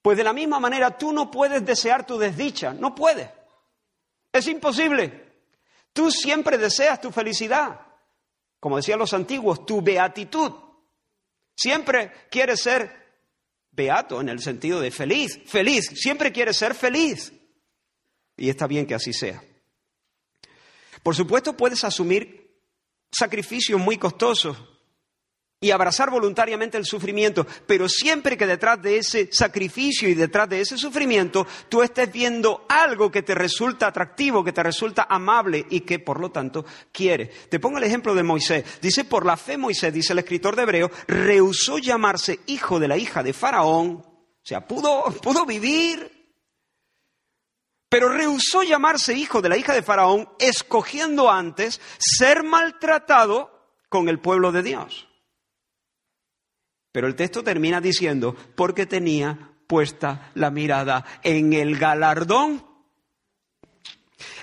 Pues 0.00 0.16
de 0.16 0.24
la 0.24 0.32
misma 0.32 0.60
manera 0.60 0.96
tú 0.96 1.12
no 1.12 1.30
puedes 1.30 1.64
desear 1.64 2.06
tu 2.06 2.16
desdicha, 2.16 2.72
no 2.72 2.94
puedes. 2.94 3.28
Es 4.32 4.46
imposible. 4.46 5.32
Tú 5.92 6.10
siempre 6.12 6.58
deseas 6.58 7.00
tu 7.00 7.10
felicidad. 7.10 7.80
Como 8.60 8.76
decían 8.76 9.00
los 9.00 9.12
antiguos, 9.12 9.66
tu 9.66 9.82
beatitud. 9.82 10.52
Siempre 11.56 12.12
quieres 12.30 12.62
ser 12.62 13.02
beato 13.72 14.20
en 14.20 14.28
el 14.28 14.40
sentido 14.40 14.80
de 14.80 14.92
feliz, 14.92 15.40
feliz. 15.44 15.86
Siempre 15.94 16.30
quieres 16.30 16.56
ser 16.56 16.76
feliz. 16.76 17.32
Y 18.36 18.48
está 18.48 18.68
bien 18.68 18.86
que 18.86 18.94
así 18.94 19.12
sea. 19.12 19.42
Por 21.02 21.16
supuesto, 21.16 21.56
puedes 21.56 21.82
asumir 21.82 22.41
sacrificios 23.12 23.80
muy 23.80 23.98
costosos 23.98 24.56
y 25.62 25.70
abrazar 25.70 26.10
voluntariamente 26.10 26.76
el 26.76 26.84
sufrimiento, 26.84 27.46
pero 27.66 27.88
siempre 27.88 28.36
que 28.36 28.46
detrás 28.48 28.82
de 28.82 28.98
ese 28.98 29.28
sacrificio 29.32 30.08
y 30.08 30.14
detrás 30.14 30.48
de 30.48 30.60
ese 30.60 30.76
sufrimiento 30.76 31.46
tú 31.68 31.82
estés 31.82 32.12
viendo 32.12 32.66
algo 32.68 33.12
que 33.12 33.22
te 33.22 33.34
resulta 33.34 33.86
atractivo, 33.86 34.42
que 34.42 34.52
te 34.52 34.62
resulta 34.62 35.06
amable 35.08 35.64
y 35.70 35.80
que 35.80 36.00
por 36.00 36.18
lo 36.18 36.32
tanto 36.32 36.64
quiere. 36.90 37.26
Te 37.48 37.60
pongo 37.60 37.78
el 37.78 37.84
ejemplo 37.84 38.12
de 38.14 38.24
Moisés. 38.24 38.64
Dice, 38.82 39.04
por 39.04 39.24
la 39.24 39.36
fe 39.36 39.56
Moisés, 39.56 39.94
dice 39.94 40.12
el 40.12 40.18
escritor 40.18 40.56
de 40.56 40.62
Hebreo, 40.62 40.90
rehusó 41.06 41.78
llamarse 41.78 42.40
hijo 42.46 42.80
de 42.80 42.88
la 42.88 42.96
hija 42.96 43.22
de 43.22 43.32
Faraón, 43.32 44.02
o 44.04 44.44
sea, 44.44 44.66
pudo, 44.66 45.04
pudo 45.22 45.46
vivir, 45.46 46.21
pero 47.92 48.08
rehusó 48.08 48.62
llamarse 48.62 49.12
hijo 49.12 49.42
de 49.42 49.50
la 49.50 49.58
hija 49.58 49.74
de 49.74 49.82
Faraón, 49.82 50.26
escogiendo 50.38 51.30
antes 51.30 51.78
ser 51.98 52.42
maltratado 52.42 53.68
con 53.90 54.08
el 54.08 54.18
pueblo 54.18 54.50
de 54.50 54.62
Dios. 54.62 55.08
Pero 56.90 57.06
el 57.06 57.14
texto 57.14 57.44
termina 57.44 57.82
diciendo, 57.82 58.34
porque 58.56 58.86
tenía 58.86 59.52
puesta 59.66 60.30
la 60.32 60.50
mirada 60.50 61.04
en 61.22 61.52
el 61.52 61.78
galardón. 61.78 62.66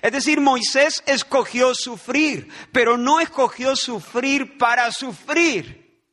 Es 0.03 0.11
decir, 0.11 0.39
Moisés 0.41 1.01
escogió 1.07 1.73
sufrir, 1.73 2.49
pero 2.71 2.97
no 2.97 3.19
escogió 3.19 3.75
sufrir 3.75 4.59
para 4.59 4.91
sufrir. 4.91 6.03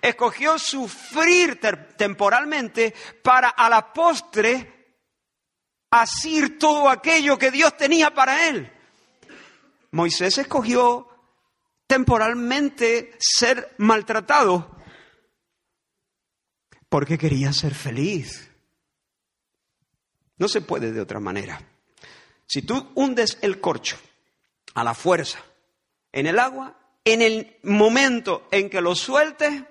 Escogió 0.00 0.58
sufrir 0.58 1.60
temporalmente 1.98 2.94
para 3.22 3.50
a 3.50 3.68
la 3.68 3.92
postre 3.92 4.79
asir 5.90 6.58
todo 6.58 6.88
aquello 6.88 7.38
que 7.38 7.50
Dios 7.50 7.76
tenía 7.76 8.14
para 8.14 8.48
él. 8.48 8.72
Moisés 9.90 10.38
escogió 10.38 11.08
temporalmente 11.86 13.16
ser 13.18 13.74
maltratado 13.78 14.76
porque 16.88 17.18
quería 17.18 17.52
ser 17.52 17.74
feliz. 17.74 18.50
No 20.38 20.48
se 20.48 20.60
puede 20.60 20.92
de 20.92 21.00
otra 21.00 21.20
manera. 21.20 21.60
Si 22.46 22.62
tú 22.62 22.92
hundes 22.94 23.38
el 23.42 23.60
corcho 23.60 23.98
a 24.74 24.84
la 24.84 24.94
fuerza 24.94 25.40
en 26.12 26.26
el 26.26 26.38
agua, 26.38 26.76
en 27.04 27.22
el 27.22 27.56
momento 27.62 28.48
en 28.50 28.70
que 28.70 28.80
lo 28.80 28.94
sueltes, 28.94 29.62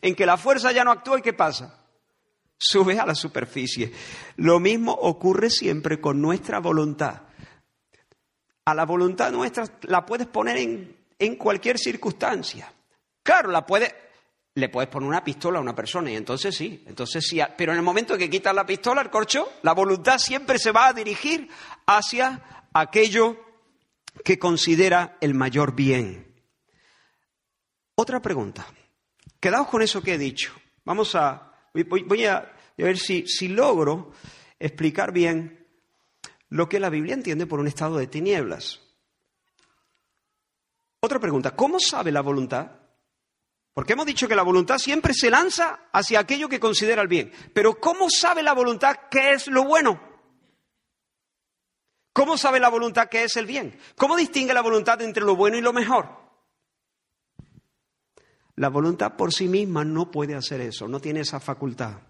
en 0.00 0.14
que 0.14 0.26
la 0.26 0.36
fuerza 0.36 0.72
ya 0.72 0.84
no 0.84 0.90
actúa, 0.90 1.20
¿qué 1.20 1.32
pasa? 1.32 1.81
Sube 2.64 2.96
a 2.96 3.04
la 3.04 3.16
superficie. 3.16 3.92
Lo 4.36 4.60
mismo 4.60 4.92
ocurre 4.92 5.50
siempre 5.50 6.00
con 6.00 6.22
nuestra 6.22 6.60
voluntad. 6.60 7.22
A 8.64 8.72
la 8.72 8.84
voluntad 8.84 9.32
nuestra 9.32 9.64
la 9.82 10.06
puedes 10.06 10.28
poner 10.28 10.58
en, 10.58 10.96
en 11.18 11.34
cualquier 11.34 11.76
circunstancia. 11.76 12.72
Claro, 13.24 13.50
la 13.50 13.66
puedes, 13.66 13.92
le 14.54 14.68
puedes 14.68 14.88
poner 14.88 15.08
una 15.08 15.24
pistola 15.24 15.58
a 15.58 15.60
una 15.60 15.74
persona 15.74 16.12
y 16.12 16.14
entonces 16.14 16.54
sí, 16.54 16.84
entonces 16.86 17.26
sí, 17.26 17.40
pero 17.58 17.72
en 17.72 17.78
el 17.78 17.84
momento 17.84 18.16
que 18.16 18.30
quitas 18.30 18.54
la 18.54 18.64
pistola, 18.64 19.02
el 19.02 19.10
corcho, 19.10 19.54
la 19.62 19.72
voluntad 19.72 20.18
siempre 20.18 20.56
se 20.60 20.70
va 20.70 20.86
a 20.86 20.92
dirigir 20.92 21.48
hacia 21.86 22.68
aquello 22.72 23.44
que 24.24 24.38
considera 24.38 25.16
el 25.20 25.34
mayor 25.34 25.74
bien. 25.74 26.32
Otra 27.96 28.22
pregunta. 28.22 28.64
Quedaos 29.40 29.66
con 29.66 29.82
eso 29.82 30.00
que 30.00 30.14
he 30.14 30.18
dicho. 30.18 30.52
Vamos 30.84 31.16
a, 31.16 31.51
voy, 31.74 32.26
a, 32.26 32.52
ver 32.76 32.98
si, 32.98 33.26
si 33.26 33.48
logro 33.48 34.12
explicar 34.58 35.12
bien 35.12 35.66
lo 36.48 36.68
que 36.68 36.80
la 36.80 36.90
Biblia 36.90 37.14
entiende 37.14 37.46
por 37.46 37.60
un 37.60 37.66
estado 37.66 37.98
de 37.98 38.06
tinieblas. 38.06 38.80
Otra 41.00 41.18
pregunta, 41.18 41.56
¿cómo 41.56 41.80
sabe 41.80 42.12
la 42.12 42.20
voluntad 42.20 42.82
porque 43.74 43.94
hemos 43.94 44.06
dicho 44.06 44.28
que 44.28 44.36
la 44.36 44.42
voluntad 44.42 44.78
siempre 44.78 45.14
se 45.14 45.30
lanza 45.30 45.88
hacia 45.92 46.20
aquello 46.20 46.48
que 46.48 46.60
considera 46.60 47.02
el 47.02 47.08
bien. 47.08 47.32
Pero 47.54 47.80
¿cómo 47.80 48.10
sabe 48.10 48.42
la 48.42 48.52
voluntad 48.52 48.96
qué 49.10 49.32
es 49.32 49.46
lo 49.46 49.64
bueno? 49.64 50.00
¿Cómo 52.12 52.36
sabe 52.36 52.60
la 52.60 52.68
voluntad 52.68 53.08
qué 53.08 53.24
es 53.24 53.36
el 53.36 53.46
bien? 53.46 53.78
¿Cómo 53.96 54.16
distingue 54.16 54.52
la 54.52 54.60
voluntad 54.60 55.00
entre 55.00 55.24
lo 55.24 55.36
bueno 55.36 55.56
y 55.56 55.62
lo 55.62 55.72
mejor? 55.72 56.21
La 58.56 58.68
voluntad 58.68 59.16
por 59.16 59.32
sí 59.32 59.48
misma 59.48 59.84
no 59.84 60.10
puede 60.10 60.34
hacer 60.34 60.60
eso, 60.60 60.86
no 60.88 61.00
tiene 61.00 61.20
esa 61.20 61.40
facultad. 61.40 62.00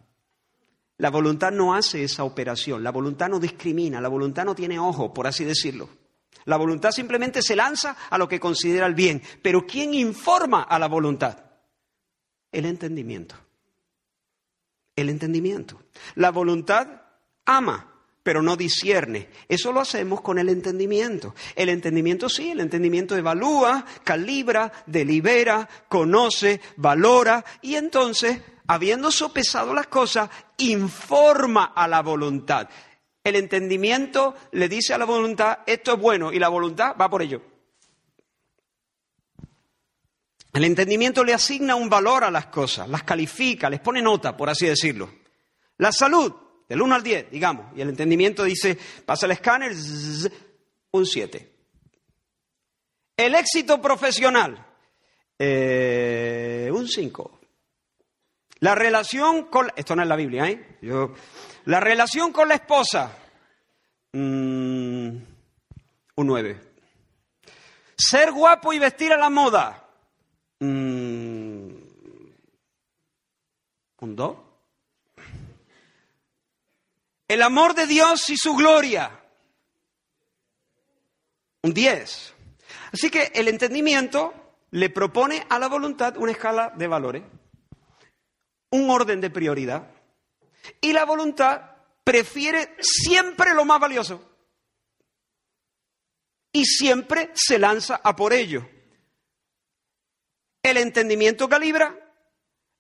La 0.99 1.11
voluntad 1.11 1.51
no 1.53 1.75
hace 1.75 2.05
esa 2.05 2.25
operación, 2.25 2.83
la 2.83 2.91
voluntad 2.91 3.29
no 3.29 3.39
discrimina, 3.39 4.01
la 4.01 4.09
voluntad 4.09 4.45
no 4.45 4.55
tiene 4.55 4.79
ojo, 4.79 5.13
por 5.13 5.27
así 5.27 5.45
decirlo. 5.45 5.89
La 6.45 6.57
voluntad 6.57 6.91
simplemente 6.91 7.43
se 7.43 7.57
lanza 7.57 7.97
a 8.11 8.19
lo 8.19 8.29
que 8.29 8.41
considera 8.41 8.87
el 8.87 8.95
bien. 8.95 9.23
Pero 9.43 9.67
¿quién 9.67 9.95
informa 9.95 10.63
a 10.63 10.79
la 10.79 10.89
voluntad? 10.89 11.39
El 12.51 12.67
entendimiento. 12.67 13.37
El 14.97 15.09
entendimiento. 15.09 15.83
La 16.17 16.31
voluntad 16.31 17.03
ama, 17.45 17.92
pero 18.23 18.43
no 18.43 18.57
discierne. 18.57 19.29
Eso 19.49 19.73
lo 19.73 19.81
hacemos 19.81 20.21
con 20.21 20.39
el 20.39 20.49
entendimiento. 20.49 21.35
El 21.57 21.69
entendimiento 21.69 22.29
sí, 22.29 22.51
el 22.51 22.61
entendimiento 22.61 23.17
evalúa, 23.17 23.85
calibra, 24.05 24.73
delibera, 24.87 25.69
conoce, 25.89 26.61
valora 26.77 27.45
y 27.61 27.75
entonces, 27.75 28.41
habiendo 28.67 29.11
sopesado 29.11 29.75
las 29.75 29.89
cosas, 29.89 30.31
informa 30.59 31.73
a 31.75 31.89
la 31.89 32.03
voluntad. 32.03 32.69
El 33.25 33.37
entendimiento 33.37 34.35
le 34.53 34.69
dice 34.69 34.95
a 34.95 34.99
la 34.99 35.05
voluntad, 35.05 35.59
esto 35.67 35.95
es 35.95 36.01
bueno, 36.01 36.33
y 36.33 36.39
la 36.39 36.49
voluntad 36.49 36.97
va 37.01 37.09
por 37.09 37.23
ello. 37.23 37.43
El 40.53 40.65
entendimiento 40.65 41.25
le 41.25 41.33
asigna 41.33 41.77
un 41.77 41.89
valor 41.89 42.25
a 42.25 42.31
las 42.31 42.47
cosas, 42.47 42.89
las 42.89 43.05
califica, 43.05 43.71
les 43.71 43.81
pone 43.81 44.03
nota, 44.03 44.37
por 44.37 44.51
así 44.51 44.67
decirlo. 44.67 45.11
La 45.79 45.93
salud, 45.93 46.33
del 46.69 46.81
1 46.81 46.95
al 46.95 47.03
10, 47.03 47.31
digamos, 47.31 47.67
y 47.77 47.81
el 47.81 47.91
entendimiento 47.91 48.45
dice, 48.45 48.79
pasa 49.05 49.27
el 49.27 49.33
escáner, 49.33 49.73
un 50.93 51.07
7. 51.07 51.53
El 53.17 53.35
éxito 53.35 53.81
profesional, 53.81 54.67
eh, 55.39 56.71
un 56.73 56.89
5. 56.89 57.41
La 58.61 58.75
relación 58.75 59.47
con... 59.47 59.71
Esto 59.75 59.97
no 59.97 60.03
es 60.03 60.09
la 60.09 60.17
Biblia, 60.17 60.49
¿eh? 60.49 60.79
la 61.65 61.81
relación 61.81 62.33
con 62.33 62.49
la 62.49 62.55
esposa, 62.55 63.17
mm, 64.13 64.19
un 66.17 66.27
9. 66.27 66.61
Ser 67.97 68.33
guapo 68.33 68.73
y 68.73 68.79
vestir 68.79 69.13
a 69.13 69.19
la 69.19 69.31
moda, 69.31 69.83
Mm, 70.63 71.75
un 74.01 74.17
dos. 74.17 74.37
El 77.33 77.41
amor 77.41 77.75
de 77.75 77.87
Dios 77.87 78.29
y 78.29 78.37
su 78.37 78.55
gloria. 78.55 79.25
Un 81.63 81.73
diez. 81.73 82.35
Así 82.93 83.09
que 83.09 83.33
el 83.35 83.49
entendimiento 83.49 84.35
le 84.73 84.91
propone 84.91 85.47
a 85.49 85.59
la 85.59 85.69
voluntad 85.69 86.19
una 86.19 86.33
escala 86.33 86.75
de 86.77 86.87
valores, 86.87 87.23
un 88.71 88.91
orden 88.91 89.23
de 89.23 89.31
prioridad. 89.31 89.89
Y 90.79 90.93
la 90.93 91.07
voluntad 91.07 91.71
prefiere 92.05 92.77
siempre 92.83 93.55
lo 93.55 93.65
más 93.65 93.81
valioso. 93.81 94.37
Y 96.53 96.67
siempre 96.67 97.31
se 97.33 97.59
lanza 97.59 97.99
a 98.05 98.15
por 98.15 98.35
ello. 98.35 98.69
El 100.63 100.77
entendimiento 100.77 101.49
calibra, 101.49 101.99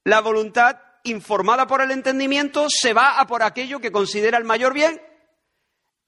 la 0.04 0.20
voluntad 0.20 0.78
informada 1.04 1.66
por 1.66 1.80
el 1.80 1.90
entendimiento 1.90 2.66
se 2.68 2.92
va 2.92 3.20
a 3.20 3.26
por 3.26 3.42
aquello 3.42 3.80
que 3.80 3.92
considera 3.92 4.38
el 4.38 4.44
mayor 4.44 4.72
bien 4.72 5.00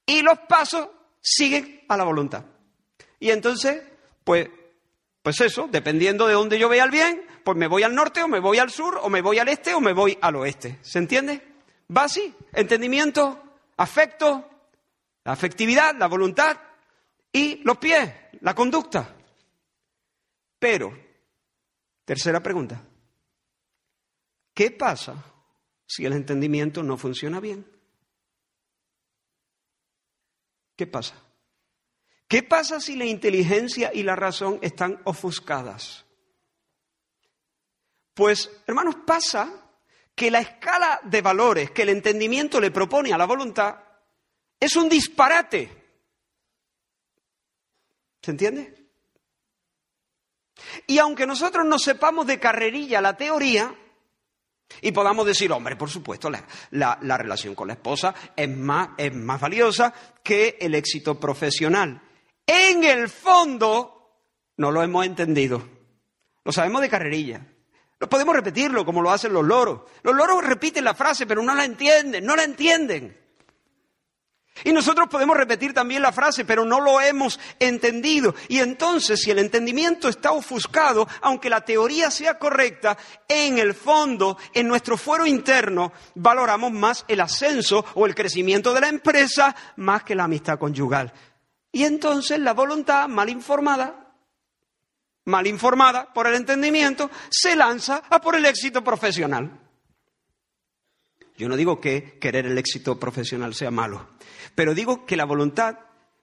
y 0.05 0.21
los 0.21 0.39
pasos 0.39 0.89
siguen 1.21 1.83
a 1.87 1.97
la 1.97 2.03
voluntad. 2.03 2.45
Y 3.19 3.31
entonces, 3.31 3.81
pues, 4.23 4.49
pues 5.21 5.41
eso, 5.41 5.67
dependiendo 5.69 6.27
de 6.27 6.33
dónde 6.33 6.59
yo 6.59 6.69
vea 6.69 6.83
el 6.83 6.91
bien, 6.91 7.25
pues 7.43 7.57
me 7.57 7.67
voy 7.67 7.83
al 7.83 7.95
norte 7.95 8.21
o 8.23 8.27
me 8.27 8.39
voy 8.39 8.59
al 8.59 8.71
sur 8.71 8.99
o 9.01 9.09
me 9.09 9.21
voy 9.21 9.39
al 9.39 9.49
este 9.49 9.73
o 9.73 9.81
me 9.81 9.93
voy 9.93 10.17
al 10.21 10.35
oeste. 10.35 10.79
¿Se 10.81 10.99
entiende? 10.99 11.41
Va 11.95 12.03
así, 12.03 12.33
entendimiento, 12.53 13.43
afecto, 13.77 14.49
la 15.23 15.31
afectividad, 15.31 15.95
la 15.95 16.07
voluntad 16.07 16.57
y 17.31 17.61
los 17.63 17.77
pies, 17.77 18.11
la 18.41 18.53
conducta. 18.53 19.15
Pero 20.59 21.05
Tercera 22.05 22.39
pregunta. 22.39 22.79
¿Qué 24.55 24.71
pasa 24.71 25.21
si 25.85 26.05
el 26.05 26.13
entendimiento 26.13 26.81
no 26.81 26.97
funciona 26.97 27.41
bien? 27.41 27.69
¿Qué 30.77 30.87
pasa? 30.87 31.15
¿Qué 32.27 32.41
pasa 32.41 32.79
si 32.79 32.95
la 32.95 33.05
inteligencia 33.05 33.91
y 33.93 34.03
la 34.03 34.15
razón 34.15 34.59
están 34.61 35.01
ofuscadas? 35.03 36.05
Pues, 38.13 38.49
hermanos, 38.65 38.95
pasa 39.05 39.51
que 40.15 40.31
la 40.31 40.39
escala 40.39 41.01
de 41.03 41.21
valores 41.21 41.71
que 41.71 41.81
el 41.81 41.89
entendimiento 41.89 42.61
le 42.61 42.71
propone 42.71 43.11
a 43.11 43.17
la 43.17 43.25
voluntad 43.25 43.75
es 44.57 44.75
un 44.77 44.87
disparate. 44.87 45.83
¿Se 48.21 48.31
entiende? 48.31 48.89
Y 50.87 50.97
aunque 50.97 51.27
nosotros 51.27 51.65
no 51.65 51.77
sepamos 51.77 52.25
de 52.25 52.39
carrerilla 52.39 53.01
la 53.01 53.17
teoría, 53.17 53.77
y 54.81 54.91
podamos 54.91 55.25
decir, 55.25 55.51
hombre, 55.51 55.75
por 55.75 55.89
supuesto, 55.89 56.29
la, 56.29 57.17
relación 57.17 57.55
con 57.55 57.67
la 57.67 57.73
esposa 57.73 58.13
es 58.35 58.49
más, 58.49 58.89
es 58.97 59.13
más 59.13 59.39
valiosa 59.39 59.93
que 60.23 60.57
el 60.59 60.75
éxito 60.75 61.19
profesional. 61.19 62.01
En 62.45 62.83
el 62.83 63.09
fondo, 63.09 64.19
no 64.57 64.71
lo 64.71 64.83
hemos 64.83 65.05
entendido. 65.05 65.67
Lo 66.43 66.51
sabemos 66.51 66.81
de 66.81 66.89
carrerilla. 66.89 67.47
No 67.99 68.09
podemos 68.09 68.35
repetirlo 68.35 68.85
como 68.85 69.01
lo 69.01 69.11
hacen 69.11 69.33
los 69.33 69.45
loros. 69.45 69.81
Los 70.03 70.15
loros 70.15 70.43
repiten 70.43 70.83
la 70.83 70.93
frase, 70.93 71.25
pero 71.25 71.41
no 71.41 71.55
la 71.55 71.65
entienden, 71.65 72.25
no 72.25 72.35
la 72.35 72.43
entienden. 72.43 73.24
Y 74.63 74.71
nosotros 74.71 75.09
podemos 75.09 75.35
repetir 75.35 75.73
también 75.73 76.01
la 76.01 76.13
frase, 76.13 76.45
pero 76.45 76.63
no 76.63 76.79
lo 76.79 77.01
hemos 77.01 77.39
entendido. 77.59 78.33
Y 78.47 78.59
entonces, 78.59 79.21
si 79.21 79.29
el 79.29 79.39
entendimiento 79.39 80.07
está 80.07 80.31
ofuscado, 80.31 81.07
aunque 81.21 81.49
la 81.49 81.61
teoría 81.61 82.09
sea 82.09 82.39
correcta, 82.39 82.97
en 83.27 83.57
el 83.57 83.73
fondo, 83.73 84.37
en 84.53 84.67
nuestro 84.67 84.97
fuero 84.97 85.25
interno, 85.25 85.91
valoramos 86.15 86.71
más 86.71 87.03
el 87.07 87.19
ascenso 87.19 87.85
o 87.95 88.05
el 88.05 88.15
crecimiento 88.15 88.73
de 88.73 88.81
la 88.81 88.87
empresa 88.87 89.53
más 89.75 90.03
que 90.03 90.15
la 90.15 90.23
amistad 90.23 90.57
conyugal. 90.57 91.11
Y 91.71 91.83
entonces 91.83 92.39
la 92.39 92.53
voluntad 92.53 93.09
mal 93.09 93.29
informada, 93.29 94.13
mal 95.25 95.45
informada 95.47 96.13
por 96.13 96.27
el 96.27 96.35
entendimiento, 96.35 97.11
se 97.29 97.57
lanza 97.57 98.03
a 98.09 98.21
por 98.21 98.35
el 98.35 98.45
éxito 98.45 98.81
profesional. 98.81 99.64
Yo 101.37 101.49
no 101.49 101.57
digo 101.57 101.81
que 101.81 102.17
querer 102.19 102.45
el 102.45 102.57
éxito 102.57 102.99
profesional 102.99 103.53
sea 103.53 103.71
malo, 103.71 104.09
pero 104.55 104.73
digo 104.73 105.05
que 105.05 105.17
la 105.17 105.25
voluntad, 105.25 105.79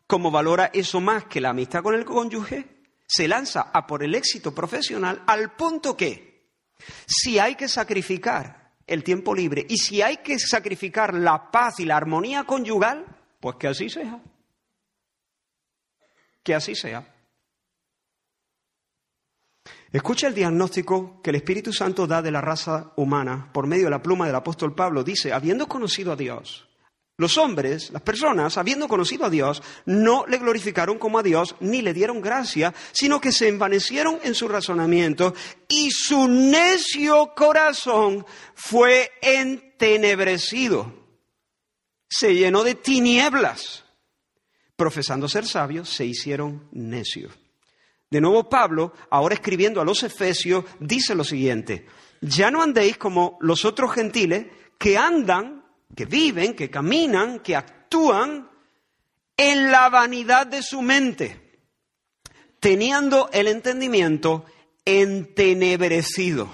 como 0.07 0.31
valora 0.31 0.71
eso 0.73 1.01
más 1.01 1.25
que 1.25 1.41
la 1.41 1.51
amistad 1.51 1.83
con 1.83 1.95
el 1.95 2.05
cónyuge, 2.05 2.67
se 3.07 3.29
lanza 3.29 3.71
a 3.73 3.87
por 3.87 4.03
el 4.03 4.15
éxito 4.15 4.55
profesional 4.55 5.23
al 5.27 5.55
punto 5.55 5.97
que, 5.97 6.49
si 7.07 7.39
hay 7.39 7.57
que 7.57 7.69
sacrificar 7.69 8.73
el 8.87 9.05
tiempo 9.05 9.35
libre 9.35 9.67
y 9.69 9.77
si 9.77 10.03
hay 10.03 10.19
que 10.19 10.39
sacrificar 10.39 11.15
la 11.15 11.51
paz 11.51 11.81
y 11.81 11.85
la 11.85 11.97
armonía 11.97 12.45
conyugal, 12.45 13.05
pues 13.39 13.57
que 13.57 13.69
así 13.69 13.91
sea. 13.91 14.21
Que 16.43 16.55
así 16.55 16.75
sea. 16.75 17.12
Escucha 19.93 20.27
el 20.27 20.35
diagnóstico 20.35 21.21
que 21.23 21.31
el 21.31 21.37
Espíritu 21.37 21.73
Santo 21.73 22.07
da 22.07 22.23
de 22.23 22.31
la 22.31 22.41
raza 22.41 22.93
humana 22.97 23.51
por 23.53 23.67
medio 23.67 23.85
de 23.85 23.91
la 23.91 24.03
pluma 24.03 24.27
del 24.27 24.35
apóstol 24.35 24.75
Pablo. 24.75 25.05
Dice, 25.05 25.35
habiendo 25.35 25.69
conocido 25.69 26.13
a 26.13 26.17
Dios, 26.17 26.67
los 27.19 27.37
hombres, 27.37 27.91
las 27.91 28.01
personas, 28.01 28.57
habiendo 28.57 28.89
conocido 28.89 29.27
a 29.27 29.31
Dios, 29.31 29.63
no 29.85 30.25
le 30.27 30.39
glorificaron 30.39 30.99
como 30.99 31.19
a 31.19 31.23
Dios 31.23 31.57
ni 31.61 31.83
le 31.83 31.93
dieron 31.93 32.23
gracia, 32.23 32.73
sino 32.93 33.21
que 33.21 33.33
se 33.33 33.49
envanecieron 33.49 34.19
en 34.25 34.35
su 34.35 34.49
razonamiento 34.49 35.35
y 35.69 35.91
su 35.91 36.27
necio 36.27 37.35
corazón 37.37 38.25
fue 38.55 39.11
entenebrecido. 39.21 40.91
Se 42.09 42.35
llenó 42.35 42.65
de 42.65 42.77
tinieblas. 42.77 43.85
Profesando 44.75 45.29
ser 45.29 45.47
sabios, 45.47 45.91
se 45.91 46.07
hicieron 46.07 46.67
necios. 46.73 47.42
De 48.13 48.21
nuevo 48.21 48.47
Pablo, 48.47 48.93
ahora 49.09 49.37
escribiendo 49.37 49.81
a 49.81 49.87
los 49.87 50.03
Efesios, 50.03 50.67
dice 50.79 51.15
lo 51.15 51.25
siguiente, 51.25 51.87
ya 52.21 52.51
no 52.51 52.61
andéis 52.61 52.99
como 52.99 53.39
los 53.41 53.65
otros 53.65 53.95
gentiles 53.95 54.49
que 54.77 54.99
andan, 54.99 55.65
que 55.97 56.05
viven, 56.05 56.53
que 56.53 56.69
caminan, 56.69 57.41
que 57.41 57.57
actúan 57.57 58.51
en 59.35 59.71
la 59.71 59.89
vanidad 59.89 60.47
de 60.47 60.63
su 60.63 60.83
mente, 60.83 61.63
teniendo 62.61 63.31
el 63.33 63.49
entendimiento 63.49 64.45
entenebrecido. 64.85 66.53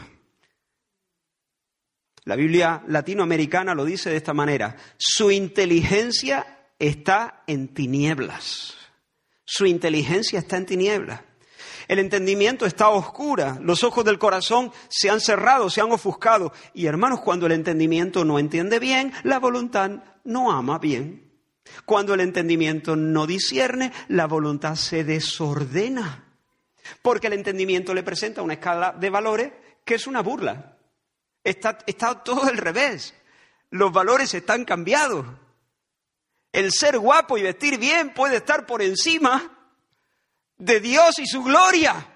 La 2.22 2.36
Biblia 2.36 2.84
latinoamericana 2.86 3.74
lo 3.74 3.84
dice 3.84 4.10
de 4.10 4.16
esta 4.16 4.32
manera, 4.32 4.76
su 4.96 5.32
inteligencia 5.32 6.68
está 6.78 7.42
en 7.48 7.74
tinieblas. 7.74 8.76
Su 9.44 9.66
inteligencia 9.66 10.38
está 10.38 10.56
en 10.56 10.66
tinieblas. 10.66 11.22
El 11.88 11.98
entendimiento 11.98 12.66
está 12.66 12.90
oscura, 12.90 13.58
los 13.62 13.82
ojos 13.82 14.04
del 14.04 14.18
corazón 14.18 14.70
se 14.88 15.08
han 15.08 15.20
cerrado, 15.20 15.70
se 15.70 15.80
han 15.80 15.90
ofuscado. 15.90 16.52
Y 16.74 16.84
hermanos, 16.84 17.20
cuando 17.20 17.46
el 17.46 17.52
entendimiento 17.52 18.26
no 18.26 18.38
entiende 18.38 18.78
bien, 18.78 19.12
la 19.22 19.38
voluntad 19.38 20.02
no 20.24 20.52
ama 20.52 20.78
bien. 20.78 21.32
Cuando 21.86 22.12
el 22.12 22.20
entendimiento 22.20 22.94
no 22.94 23.26
discierne, 23.26 23.90
la 24.08 24.26
voluntad 24.26 24.74
se 24.74 25.02
desordena. 25.02 26.26
Porque 27.00 27.28
el 27.28 27.32
entendimiento 27.32 27.94
le 27.94 28.02
presenta 28.02 28.42
una 28.42 28.54
escala 28.54 28.92
de 28.92 29.08
valores 29.08 29.52
que 29.84 29.94
es 29.94 30.06
una 30.06 30.20
burla. 30.20 30.76
Está, 31.42 31.78
está 31.86 32.22
todo 32.22 32.44
al 32.44 32.58
revés. 32.58 33.14
Los 33.70 33.92
valores 33.92 34.34
están 34.34 34.66
cambiados. 34.66 35.24
El 36.52 36.70
ser 36.70 36.98
guapo 36.98 37.38
y 37.38 37.42
vestir 37.42 37.78
bien 37.78 38.12
puede 38.12 38.36
estar 38.36 38.66
por 38.66 38.82
encima 38.82 39.57
de 40.58 40.80
Dios 40.80 41.18
y 41.18 41.26
su 41.26 41.42
gloria. 41.42 42.14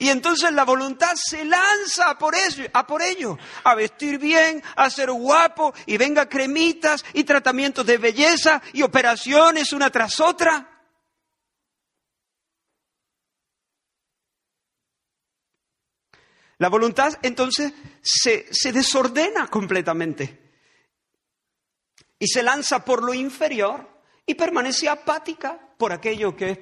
Y 0.00 0.10
entonces 0.10 0.52
la 0.52 0.64
voluntad 0.64 1.14
se 1.16 1.44
lanza 1.44 2.10
a 2.10 2.18
por, 2.18 2.34
a 2.72 2.86
por 2.86 3.02
ello, 3.02 3.36
a 3.64 3.74
vestir 3.74 4.18
bien, 4.18 4.62
a 4.76 4.88
ser 4.90 5.10
guapo, 5.10 5.74
y 5.86 5.96
venga 5.96 6.28
cremitas 6.28 7.04
y 7.14 7.24
tratamientos 7.24 7.84
de 7.84 7.98
belleza 7.98 8.62
y 8.72 8.82
operaciones 8.82 9.72
una 9.72 9.90
tras 9.90 10.20
otra. 10.20 10.84
La 16.58 16.68
voluntad 16.68 17.18
entonces 17.22 17.72
se 18.02 18.72
desordena 18.72 19.48
completamente 19.48 20.48
y 22.20 22.26
se 22.28 22.42
lanza 22.42 22.84
por 22.84 23.02
lo 23.02 23.14
inferior 23.14 23.97
y 24.28 24.34
permanece 24.34 24.90
apática 24.90 25.58
por 25.78 25.90
aquello 25.90 26.36
que 26.36 26.50
es 26.50 26.58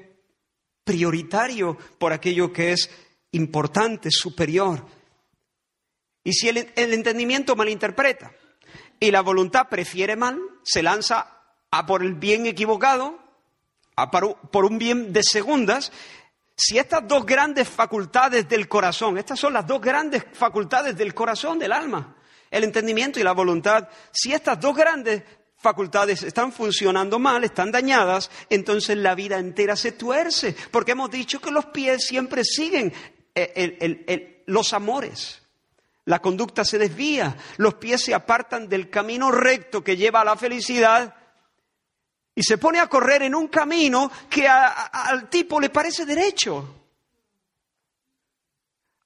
prioritario, 0.85 1.77
por 1.99 2.13
aquello 2.13 2.53
que 2.53 2.73
es 2.73 2.89
importante, 3.33 4.09
superior. 4.13 4.87
Y 6.23 6.33
si 6.33 6.49
el, 6.49 6.73
entendimiento 6.77 7.57
malinterpreta 7.57 8.31
y 9.01 9.11
la 9.11 9.21
voluntad 9.21 9.69
prefiere 9.69 10.15
mal, 10.15 10.39
se 10.63 10.81
lanza 10.81 11.43
a 11.73 11.85
por 11.87 12.05
el 12.05 12.15
bien 12.15 12.47
equivocado, 12.47 13.19
a 13.97 14.13
por 14.13 14.65
un 14.65 14.79
bien 14.79 15.13
de 15.13 15.25
segundas, 15.25 15.91
si 16.57 16.79
estas 16.79 17.07
dos 17.09 17.27
grandes 17.27 17.69
facultades 17.69 18.49
del 18.49 18.69
corazón, 18.69 19.19
estas 19.19 19.41
son 19.41 19.55
las 19.55 19.67
dos 19.67 19.81
grandes 19.81 20.25
facultades 20.33 20.97
del 20.97 21.15
corazón, 21.15 21.59
del 21.59 21.73
alma, 21.73 22.17
el 22.49 22.63
entendimiento 22.63 23.19
y 23.19 23.25
la 23.25 23.33
voluntad, 23.33 23.89
si 24.13 24.33
estas 24.33 24.61
dos 24.61 24.77
grandes 24.77 25.25
facultades 25.67 26.23
están 26.23 26.53
funcionando 26.53 27.19
mal, 27.19 27.43
están 27.43 27.73
dañadas, 27.73 28.31
entonces 28.49 28.97
la 28.97 29.17
vida 29.17 29.37
entera 29.37 29.75
se 29.75 29.91
tuerce, 29.91 30.55
porque 30.71 30.93
hemos 30.93 31.11
dicho 31.11 31.41
que 31.41 31.51
los 31.51 31.67
pies 31.67 32.07
siempre 32.07 32.45
siguen 32.45 32.93
eh, 33.35 34.45
los 34.47 34.73
amores. 34.73 35.43
La 36.05 36.21
conducta 36.21 36.65
se 36.65 36.79
desvía, 36.79 37.37
los 37.57 37.75
pies 37.75 38.01
se 38.01 38.15
apartan 38.15 38.69
del 38.69 38.89
camino 38.91 39.33
recto 39.33 39.83
que 39.83 39.97
lleva 39.97 40.21
a 40.21 40.25
la 40.25 40.37
felicidad 40.37 41.17
y 42.33 42.45
se 42.45 42.59
pone 42.59 42.79
a 42.79 42.87
correr 42.87 43.23
en 43.23 43.35
un 43.35 43.49
camino 43.49 44.09
que 44.31 44.47
al 44.47 45.29
tipo 45.29 45.59
le 45.59 45.71
parece 45.71 46.07
derecho. 46.07 46.75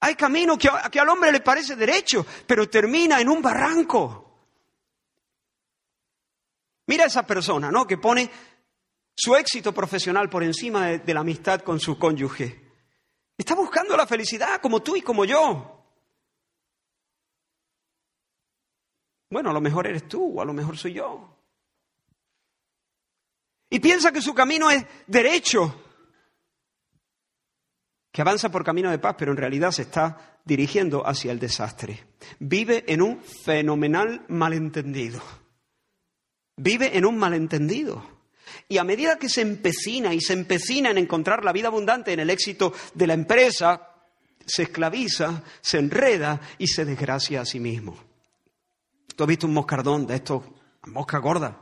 Hay 0.01 0.15
camino 0.15 0.59
que, 0.59 0.69
que 0.93 1.01
al 1.01 1.09
hombre 1.09 1.33
le 1.33 1.41
parece 1.41 1.75
derecho, 1.75 2.27
pero 2.47 2.69
termina 2.69 3.19
en 3.19 3.31
un 3.31 3.41
barranco. 3.41 4.30
Mira 6.91 7.05
a 7.05 7.07
esa 7.07 7.25
persona, 7.25 7.71
¿no? 7.71 7.87
Que 7.87 7.99
pone 7.99 8.29
su 9.15 9.37
éxito 9.37 9.73
profesional 9.73 10.29
por 10.29 10.43
encima 10.43 10.89
de, 10.89 11.15
la 11.15 11.21
amistad 11.21 11.61
con 11.61 11.79
su 11.79 11.97
cónyuge. 11.97 12.69
Está 13.39 13.55
buscando 13.55 13.97
la 13.97 14.09
felicidad 14.09 14.61
como 14.61 14.83
tú 14.83 14.97
y 14.97 15.01
como 15.01 15.25
yo. 15.25 15.87
Bueno, 19.31 19.51
a 19.51 19.53
lo 19.53 19.61
mejor 19.61 19.87
eres 19.87 20.09
tú 20.09 20.37
o 20.37 20.43
a 20.43 20.45
lo 20.45 20.53
mejor 20.53 20.77
soy 20.77 20.95
yo. 20.95 21.39
Y 23.71 23.79
piensa 23.79 24.11
que 24.11 24.21
su 24.21 24.35
camino 24.35 24.69
es 24.69 24.85
derecho, 25.07 25.81
que 28.11 28.21
avanza 28.21 28.51
por 28.51 28.65
camino 28.65 28.91
de 28.91 28.99
paz, 28.99 29.15
pero 29.17 29.31
en 29.31 29.39
realidad 29.39 29.71
se 29.71 29.83
está 29.83 30.41
dirigiendo 30.45 31.07
hacia 31.07 31.31
el 31.31 31.39
desastre. 31.39 32.05
Vive 32.41 32.83
en 32.89 33.01
un 33.01 33.23
fenomenal 33.23 34.25
malentendido 34.27 35.23
vive 36.61 36.97
en 36.97 37.07
un 37.07 37.19
malentendido. 37.19 38.05
Y 38.69 38.79
a 38.79 38.85
medida 38.85 39.19
que 39.19 39.29
se 39.29 39.41
empecina 39.41 40.15
y 40.15 40.21
se 40.21 40.33
empecina 40.33 40.91
en 40.91 40.99
encontrar 40.99 41.45
la 41.45 41.53
vida 41.53 41.69
abundante, 41.69 42.13
en 42.13 42.21
el 42.21 42.31
éxito 42.31 42.73
de 42.95 43.07
la 43.07 43.15
empresa, 43.15 43.89
se 44.47 44.65
esclaviza, 44.65 45.43
se 45.61 45.79
enreda 45.79 46.41
y 46.59 46.69
se 46.69 46.85
desgracia 46.85 47.41
a 47.41 47.47
sí 47.47 47.59
mismo. 47.59 47.97
¿Tú 49.17 49.25
has 49.25 49.29
visto 49.29 49.47
un 49.47 49.55
moscardón 49.55 50.07
de 50.07 50.17
estos, 50.17 50.45
mosca 50.87 51.19
gorda, 51.19 51.61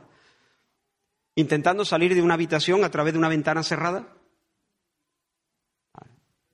intentando 1.35 1.85
salir 1.85 2.13
de 2.13 2.21
una 2.21 2.35
habitación 2.35 2.83
a 2.83 2.91
través 2.91 3.13
de 3.13 3.19
una 3.19 3.29
ventana 3.29 3.63
cerrada? 3.63 4.07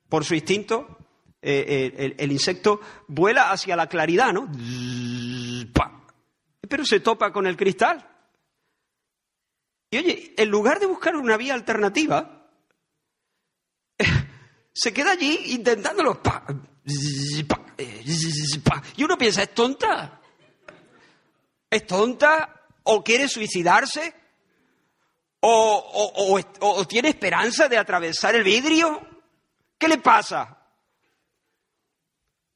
Por 0.08 0.24
su 0.24 0.36
instinto, 0.36 0.98
eh, 1.42 1.92
eh, 1.98 2.16
el, 2.18 2.32
insecto 2.32 2.80
vuela 3.08 3.52
hacia 3.52 3.76
la 3.76 3.88
claridad, 3.88 4.32
¿no? 4.32 4.50
Pero 6.62 6.86
se 6.86 7.00
topa 7.00 7.32
con 7.32 7.48
el 7.48 7.58
cristal. 7.58 8.15
Y 9.90 9.98
oye, 9.98 10.34
en 10.38 10.50
lugar 10.50 10.80
de 10.80 10.86
buscar 10.86 11.16
una 11.16 11.38
vía 11.38 11.54
alternativa, 11.54 12.48
se 14.74 14.94
queda 14.94 15.12
allí 15.12 15.54
intentándolo. 15.54 16.22
y 18.98 19.04
uno 19.04 19.18
piensa, 19.18 19.44
es 19.44 19.54
tonta. 19.54 20.22
Es 21.70 21.86
tonta. 21.86 22.52
¿O 22.84 23.04
quiere 23.04 23.28
suicidarse? 23.28 24.14
¿O, 25.40 26.40
o 26.60 26.88
tiene 26.88 27.10
esperanza 27.10 27.68
de 27.68 27.78
atravesar 27.78 28.36
el 28.36 28.44
vidrio? 28.44 29.02
¿Qué 29.78 29.88
le 29.88 29.98
pasa? 29.98 30.56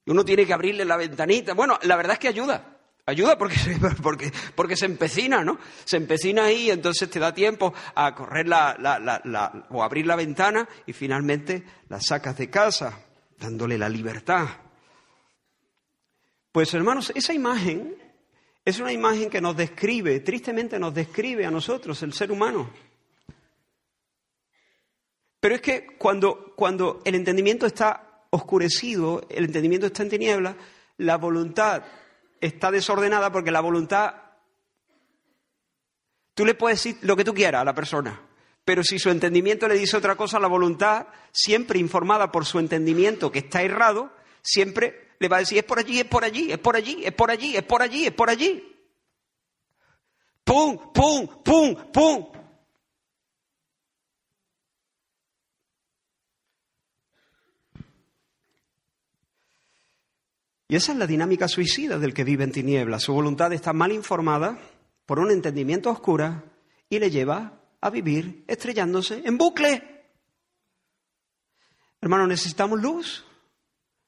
Uno 0.06 0.26
tiene 0.26 0.46
que 0.46 0.54
abrirle 0.54 0.86
la 0.86 0.98
ventanita. 0.98 1.54
Bueno, 1.54 1.78
la 1.84 1.96
verdad 1.96 2.14
es 2.14 2.20
que 2.20 2.28
ayuda. 2.28 2.79
Ayuda 3.10 3.38
porque, 3.38 3.56
porque, 4.04 4.32
porque 4.54 4.76
se 4.76 4.86
empecina, 4.86 5.44
¿no? 5.44 5.58
Se 5.84 5.98
empecina 5.98 6.46
ahí, 6.46 6.70
entonces 6.70 7.10
te 7.10 7.20
da 7.20 7.34
tiempo 7.34 7.74
a 7.96 8.14
correr 8.14 8.48
la, 8.48 8.76
la, 8.80 9.66
o 9.72 9.84
abrir 9.84 10.06
la 10.06 10.16
ventana 10.16 10.68
y 10.86 10.94
finalmente 10.94 11.64
la 11.90 12.00
sacas 12.00 12.38
de 12.38 12.50
casa, 12.52 13.00
dándole 13.40 13.80
la 13.80 13.90
libertad. 13.90 14.48
Pues 16.52 16.72
hermanos, 16.76 17.12
esa 17.16 17.34
imagen 17.34 17.96
es 18.64 18.80
una 18.80 18.92
imagen 18.92 19.30
que 19.32 19.42
nos 19.42 19.58
describe, 19.58 20.20
tristemente 20.20 20.78
nos 20.78 20.94
describe 20.94 21.48
a 21.48 21.52
nosotros, 21.52 22.04
el 22.04 22.14
ser 22.14 22.32
humano. 22.32 22.70
Pero 25.40 25.56
es 25.56 25.62
que 25.62 25.98
cuando, 25.98 26.54
cuando 26.56 27.02
el 27.06 27.16
entendimiento 27.16 27.66
está 27.66 28.26
oscurecido, 28.30 29.26
el 29.30 29.46
entendimiento 29.46 29.88
está 29.88 30.04
en 30.04 30.10
tinieblas, 30.10 30.56
la 30.98 31.18
voluntad 31.18 31.84
está 32.42 32.72
desordenada 32.72 33.32
porque 33.32 33.52
la 33.52 33.62
voluntad... 33.62 34.16
Tú 36.34 36.46
le 36.46 36.56
puedes 36.56 36.82
decir 36.82 36.98
lo 37.02 37.18
que 37.18 37.26
tú 37.26 37.34
quieras 37.34 37.62
a 37.62 37.66
la 37.66 37.76
persona, 37.76 38.22
pero 38.64 38.82
si 38.84 38.98
su 38.98 39.10
entendimiento 39.10 39.68
le 39.68 39.76
dice 39.76 39.98
otra 39.98 40.16
cosa, 40.16 40.40
la 40.40 40.48
voluntad, 40.48 41.08
siempre 41.34 41.80
informada 41.80 42.32
por 42.32 42.46
su 42.46 42.60
entendimiento 42.60 43.30
que 43.32 43.40
está 43.40 43.62
errado, 43.62 44.14
siempre 44.42 45.10
le 45.20 45.28
va 45.28 45.38
a 45.38 45.40
decir 45.40 45.58
es 45.58 45.66
por 45.66 45.80
allí, 45.80 46.00
es 46.00 46.06
por 46.06 46.24
allí, 46.24 46.52
es 46.52 46.60
por 46.60 46.76
allí, 46.76 47.04
es 47.04 47.12
por 47.12 47.30
allí, 47.30 47.58
es 47.58 47.64
por 47.64 47.82
allí, 47.82 48.06
es 48.06 48.14
por 48.14 48.30
allí. 48.30 48.76
¡Pum, 50.46 50.94
pum, 50.94 51.28
pum, 51.44 51.76
pum! 51.92 52.39
Y 60.72 60.76
esa 60.76 60.92
es 60.92 61.00
la 61.00 61.08
dinámica 61.08 61.48
suicida 61.48 61.98
del 61.98 62.14
que 62.14 62.24
vive 62.24 62.44
en 62.44 62.52
tinieblas. 62.52 63.02
Su 63.02 63.14
voluntad 63.14 63.52
está 63.52 63.74
mal 63.74 63.92
informada 63.92 64.60
por 65.08 65.18
un 65.18 65.32
entendimiento 65.32 65.90
oscuro 65.90 66.44
y 66.88 67.00
le 67.00 67.10
lleva 67.10 67.60
a 67.82 67.90
vivir 67.90 68.46
estrellándose 68.48 69.24
en 69.26 69.36
bucle. 69.36 70.06
Hermano, 72.00 72.28
necesitamos 72.28 72.80
luz. 72.80 73.26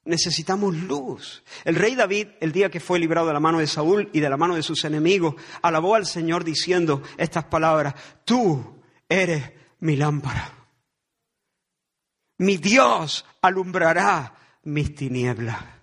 Necesitamos 0.04 0.76
luz. 0.76 1.42
El 1.64 1.74
rey 1.74 1.96
David, 1.96 2.28
el 2.40 2.52
día 2.52 2.70
que 2.70 2.78
fue 2.78 3.00
librado 3.00 3.26
de 3.26 3.32
la 3.32 3.40
mano 3.40 3.58
de 3.58 3.66
Saúl 3.66 4.08
y 4.12 4.20
de 4.20 4.30
la 4.30 4.36
mano 4.36 4.54
de 4.54 4.62
sus 4.62 4.84
enemigos, 4.84 5.34
alabó 5.62 5.96
al 5.96 6.06
Señor 6.06 6.44
diciendo 6.44 7.02
estas 7.18 7.44
palabras, 7.46 7.94
tú 8.24 8.80
eres 9.08 9.50
mi 9.80 9.96
lámpara. 9.96 10.68
Mi 12.38 12.56
Dios 12.56 13.24
alumbrará 13.40 14.34
mis 14.62 14.94
tinieblas. 14.94 15.81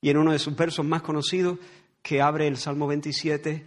Y 0.00 0.10
en 0.10 0.18
uno 0.18 0.32
de 0.32 0.38
sus 0.38 0.54
versos 0.56 0.84
más 0.84 1.02
conocidos, 1.02 1.58
que 2.02 2.22
abre 2.22 2.46
el 2.46 2.56
Salmo 2.56 2.86
27, 2.86 3.66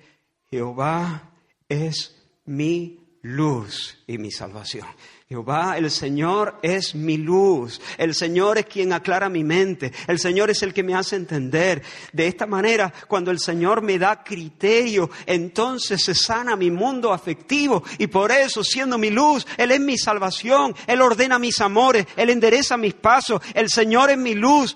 Jehová 0.49 1.31
es 1.67 2.15
mi 2.45 3.01
luz 3.21 3.99
y 4.07 4.17
mi 4.17 4.31
salvación. 4.31 4.87
Jehová, 5.29 5.77
el 5.77 5.89
Señor 5.89 6.59
es 6.61 6.93
mi 6.93 7.15
luz, 7.15 7.79
el 7.97 8.13
Señor 8.13 8.57
es 8.57 8.65
quien 8.65 8.91
aclara 8.91 9.29
mi 9.29 9.45
mente, 9.45 9.93
el 10.07 10.19
Señor 10.19 10.49
es 10.49 10.61
el 10.61 10.73
que 10.73 10.83
me 10.83 10.93
hace 10.93 11.15
entender. 11.15 11.81
De 12.11 12.27
esta 12.27 12.45
manera, 12.45 12.91
cuando 13.07 13.31
el 13.31 13.39
Señor 13.39 13.81
me 13.81 13.97
da 13.97 14.25
criterio, 14.25 15.09
entonces 15.25 16.03
se 16.03 16.15
sana 16.15 16.57
mi 16.57 16.69
mundo 16.69 17.13
afectivo. 17.13 17.81
Y 17.97 18.07
por 18.07 18.31
eso, 18.31 18.61
siendo 18.61 18.97
mi 18.97 19.09
luz, 19.09 19.47
Él 19.55 19.71
es 19.71 19.79
mi 19.79 19.97
salvación, 19.97 20.75
Él 20.85 21.01
ordena 21.01 21.39
mis 21.39 21.61
amores, 21.61 22.07
Él 22.17 22.29
endereza 22.29 22.75
mis 22.75 22.95
pasos, 22.95 23.41
el 23.53 23.69
Señor 23.69 24.09
es 24.09 24.17
mi 24.17 24.35
luz, 24.35 24.75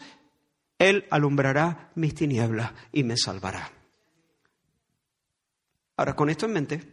él 0.80 1.06
alumbrará 1.10 1.92
mis 1.96 2.14
tinieblas 2.16 2.74
y 2.92 3.04
me 3.04 3.18
salvará. 3.18 3.72
Ahora, 5.98 6.16
con 6.16 6.30
esto 6.30 6.46
en 6.46 6.54
mente, 6.54 6.84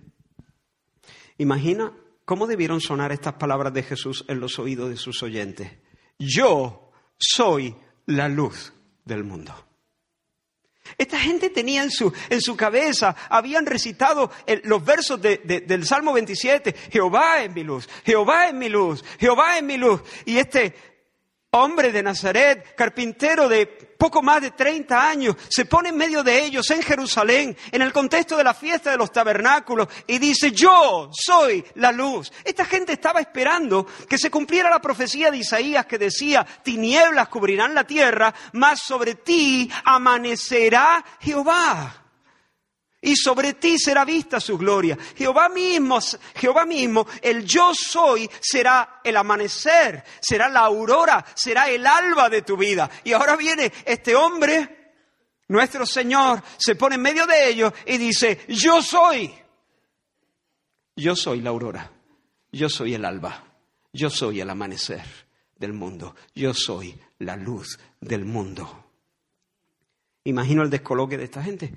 imagina 1.38 1.92
cómo 2.24 2.46
debieron 2.46 2.80
sonar 2.80 3.12
estas 3.12 3.34
palabras 3.34 3.72
de 3.72 3.82
Jesús 3.82 4.24
en 4.28 4.40
los 4.40 4.58
oídos 4.58 4.90
de 4.90 4.96
sus 4.96 5.22
oyentes. 5.22 5.70
Yo 6.18 6.92
soy 7.18 7.74
la 8.06 8.28
luz 8.28 8.72
del 9.04 9.24
mundo. 9.24 9.52
Esta 10.98 11.18
gente 11.18 11.50
tenía 11.50 11.82
en 11.82 11.90
su, 11.90 12.12
en 12.28 12.40
su 12.40 12.56
cabeza, 12.56 13.16
habían 13.28 13.66
recitado 13.66 14.30
los 14.64 14.84
versos 14.84 15.20
del 15.20 15.86
Salmo 15.86 16.12
27, 16.12 16.74
Jehová 16.90 17.42
es 17.42 17.52
mi 17.52 17.64
luz, 17.64 17.88
Jehová 18.04 18.48
es 18.48 18.54
mi 18.54 18.68
luz, 18.68 19.04
Jehová 19.18 19.56
es 19.56 19.62
mi 19.62 19.76
luz. 19.78 20.02
Y 20.26 20.36
este 20.36 20.74
hombre 21.54 21.92
de 21.92 22.02
Nazaret, 22.02 22.74
carpintero 22.74 23.46
de 23.46 23.66
poco 23.66 24.22
más 24.22 24.40
de 24.40 24.52
30 24.52 25.06
años, 25.06 25.36
se 25.50 25.66
pone 25.66 25.90
en 25.90 25.98
medio 25.98 26.22
de 26.22 26.42
ellos 26.42 26.70
en 26.70 26.82
Jerusalén, 26.82 27.54
en 27.70 27.82
el 27.82 27.92
contexto 27.92 28.38
de 28.38 28.44
la 28.44 28.54
fiesta 28.54 28.90
de 28.90 28.96
los 28.96 29.12
tabernáculos, 29.12 29.86
y 30.06 30.18
dice, 30.18 30.50
yo 30.52 31.10
soy 31.12 31.62
la 31.74 31.92
luz. 31.92 32.32
Esta 32.42 32.64
gente 32.64 32.94
estaba 32.94 33.20
esperando 33.20 33.86
que 34.08 34.16
se 34.16 34.30
cumpliera 34.30 34.70
la 34.70 34.80
profecía 34.80 35.30
de 35.30 35.36
Isaías 35.36 35.84
que 35.84 35.98
decía, 35.98 36.46
tinieblas 36.62 37.28
cubrirán 37.28 37.74
la 37.74 37.84
tierra, 37.84 38.34
mas 38.54 38.80
sobre 38.80 39.16
ti 39.16 39.70
amanecerá 39.84 41.04
Jehová 41.20 42.01
y 43.02 43.16
sobre 43.16 43.54
ti 43.54 43.78
será 43.78 44.04
vista 44.04 44.40
su 44.40 44.56
gloria. 44.56 44.96
Jehová 45.16 45.48
mismo, 45.48 45.98
Jehová 46.36 46.64
mismo, 46.64 47.06
el 47.20 47.44
yo 47.44 47.72
soy 47.74 48.30
será 48.40 49.00
el 49.02 49.16
amanecer, 49.16 50.04
será 50.20 50.48
la 50.48 50.60
aurora, 50.60 51.24
será 51.34 51.68
el 51.68 51.84
alba 51.84 52.30
de 52.30 52.42
tu 52.42 52.56
vida. 52.56 52.88
Y 53.02 53.12
ahora 53.12 53.36
viene 53.36 53.72
este 53.84 54.14
hombre, 54.14 54.94
nuestro 55.48 55.84
Señor, 55.84 56.42
se 56.56 56.76
pone 56.76 56.94
en 56.94 57.02
medio 57.02 57.26
de 57.26 57.48
ellos 57.48 57.72
y 57.86 57.98
dice, 57.98 58.46
yo 58.48 58.80
soy. 58.80 59.34
Yo 60.94 61.16
soy 61.16 61.40
la 61.40 61.50
aurora, 61.50 61.90
yo 62.52 62.68
soy 62.68 62.94
el 62.94 63.04
alba, 63.04 63.44
yo 63.92 64.10
soy 64.10 64.40
el 64.40 64.50
amanecer 64.50 65.02
del 65.56 65.72
mundo, 65.72 66.14
yo 66.34 66.54
soy 66.54 66.96
la 67.18 67.34
luz 67.34 67.80
del 68.00 68.24
mundo. 68.24 68.84
Imagino 70.24 70.62
el 70.62 70.70
descoloque 70.70 71.18
de 71.18 71.24
esta 71.24 71.42
gente. 71.42 71.72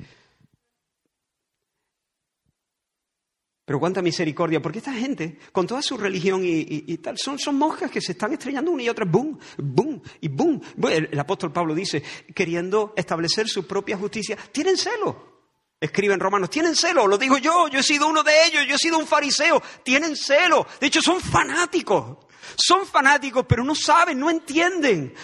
Pero 3.65 3.79
cuánta 3.79 4.03
misericordia, 4.03 4.61
porque 4.61 4.77
esta 4.77 4.93
gente, 4.93 5.39
con 5.51 5.65
toda 5.65 5.81
su 5.81 5.97
religión 5.97 6.41
y, 6.43 6.97
tal, 6.97 7.17
son, 7.17 7.39
son 7.39 7.57
monjas 7.57 7.89
que 7.89 7.99
se 7.99 8.11
están 8.11 8.31
estrellando 8.31 8.69
una 8.69 8.83
y 8.83 8.89
otra, 8.89 9.05
boom, 9.05 9.39
boom 9.57 9.99
y 10.21 10.27
boom. 10.27 10.61
El, 10.87 11.19
apóstol 11.19 11.51
Pablo 11.51 11.73
dice, 11.73 12.03
queriendo 12.35 12.93
establecer 12.95 13.49
su 13.49 13.65
propia 13.65 13.97
justicia, 13.97 14.37
tienen 14.51 14.77
celo. 14.77 15.33
Escriben 15.81 16.19
romanos, 16.19 16.51
tienen 16.51 16.75
celo, 16.75 17.07
lo 17.07 17.17
digo 17.17 17.39
yo, 17.39 17.67
yo 17.67 17.79
he 17.79 17.83
sido 17.83 18.07
uno 18.07 18.21
de 18.21 18.45
ellos, 18.45 18.65
yo 18.67 18.75
he 18.75 18.79
sido 18.79 18.99
un 18.99 19.07
fariseo, 19.07 19.61
tienen 19.83 20.15
celo. 20.15 20.67
De 20.79 20.87
hecho, 20.87 21.01
son 21.01 21.19
fanáticos, 21.19 22.17
son 22.55 22.85
fanáticos, 22.85 23.45
pero 23.49 23.63
no 23.63 23.73
saben, 23.73 24.19
no 24.19 24.29
entienden. 24.29 25.15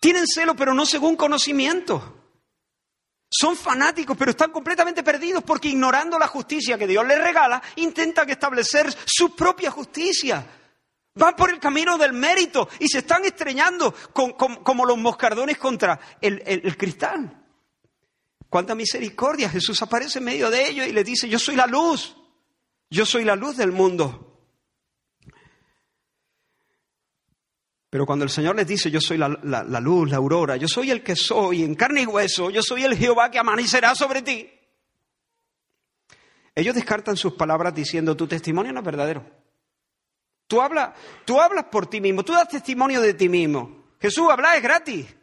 Tienen 0.00 0.26
celo, 0.26 0.54
pero 0.54 0.74
no 0.74 0.84
según 0.84 1.16
conocimiento. 1.16 2.15
Son 3.28 3.56
fanáticos, 3.56 4.16
pero 4.16 4.30
están 4.30 4.52
completamente 4.52 5.02
perdidos 5.02 5.42
porque 5.42 5.68
ignorando 5.68 6.18
la 6.18 6.28
justicia 6.28 6.78
que 6.78 6.86
Dios 6.86 7.06
les 7.06 7.18
regala, 7.18 7.62
intentan 7.76 8.30
establecer 8.30 8.94
su 9.04 9.34
propia 9.34 9.70
justicia. 9.70 10.46
Van 11.14 11.34
por 11.34 11.50
el 11.50 11.58
camino 11.58 11.98
del 11.98 12.12
mérito 12.12 12.68
y 12.78 12.88
se 12.88 12.98
están 12.98 13.24
estreñando 13.24 13.92
como 14.12 14.84
los 14.84 14.98
moscardones 14.98 15.58
contra 15.58 15.98
el, 16.20 16.42
el 16.46 16.76
cristal. 16.76 17.42
Cuánta 18.48 18.74
misericordia. 18.74 19.50
Jesús 19.50 19.80
aparece 19.82 20.18
en 20.18 20.24
medio 20.24 20.50
de 20.50 20.68
ellos 20.68 20.86
y 20.86 20.92
les 20.92 21.04
dice, 21.04 21.28
yo 21.28 21.38
soy 21.38 21.56
la 21.56 21.66
luz, 21.66 22.16
yo 22.90 23.04
soy 23.04 23.24
la 23.24 23.34
luz 23.34 23.56
del 23.56 23.72
mundo. 23.72 24.25
Pero 27.96 28.04
cuando 28.04 28.26
el 28.26 28.30
Señor 28.30 28.54
les 28.56 28.66
dice, 28.66 28.90
yo 28.90 29.00
soy 29.00 29.16
la, 29.16 29.26
luz, 29.80 30.10
la 30.10 30.18
aurora, 30.18 30.58
yo 30.58 30.68
soy 30.68 30.90
el 30.90 31.02
que 31.02 31.16
soy 31.16 31.62
en 31.62 31.74
carne 31.74 32.02
y 32.02 32.06
hueso, 32.06 32.50
yo 32.50 32.62
soy 32.62 32.84
el 32.84 32.94
Jehová 32.94 33.30
que 33.30 33.38
amanecerá 33.38 33.94
sobre 33.94 34.20
ti, 34.20 34.50
ellos 36.54 36.74
descartan 36.74 37.16
sus 37.16 37.32
palabras 37.32 37.74
diciendo, 37.74 38.14
tu 38.14 38.28
testimonio 38.28 38.70
no 38.70 38.80
es 38.80 38.84
verdadero. 38.84 39.24
Tú 40.46 40.60
hablas, 40.60 40.90
tú 41.24 41.40
hablas 41.40 41.68
por 41.72 41.86
ti 41.86 42.02
mismo, 42.02 42.22
tú 42.22 42.34
das 42.34 42.50
testimonio 42.50 43.00
de 43.00 43.14
ti 43.14 43.30
mismo. 43.30 43.86
Jesús, 43.98 44.28
habla 44.30 44.56
es 44.56 44.62
gratis. 44.62 45.16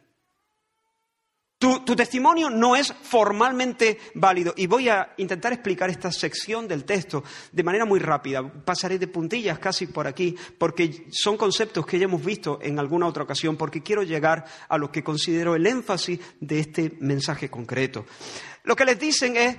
Tu, 1.64 1.96
testimonio 1.96 2.50
no 2.50 2.76
es 2.76 2.92
formalmente 2.92 3.98
válido. 4.14 4.52
Y 4.54 4.66
voy 4.66 4.90
a 4.90 5.14
intentar 5.16 5.54
explicar 5.54 5.88
esta 5.88 6.12
sección 6.12 6.68
del 6.68 6.84
texto 6.84 7.24
de 7.52 7.62
manera 7.62 7.86
muy 7.86 8.00
rápida. 8.00 8.42
Pasaré 8.42 8.98
de 8.98 9.08
puntillas 9.08 9.58
casi 9.58 9.86
por 9.86 10.06
aquí, 10.06 10.36
porque 10.58 11.06
son 11.10 11.38
conceptos 11.38 11.86
que 11.86 11.98
ya 11.98 12.04
hemos 12.04 12.22
visto 12.22 12.58
en 12.60 12.78
alguna 12.78 13.06
otra 13.06 13.22
ocasión, 13.22 13.56
porque 13.56 13.82
quiero 13.82 14.02
llegar 14.02 14.44
a 14.68 14.76
lo 14.76 14.92
que 14.92 15.02
considero 15.02 15.54
el 15.54 15.66
énfasis 15.66 16.20
de 16.38 16.58
este 16.58 16.98
mensaje 17.00 17.48
concreto. 17.48 18.04
Lo 18.64 18.76
que 18.76 18.84
les 18.84 18.98
dicen 18.98 19.34
es, 19.34 19.56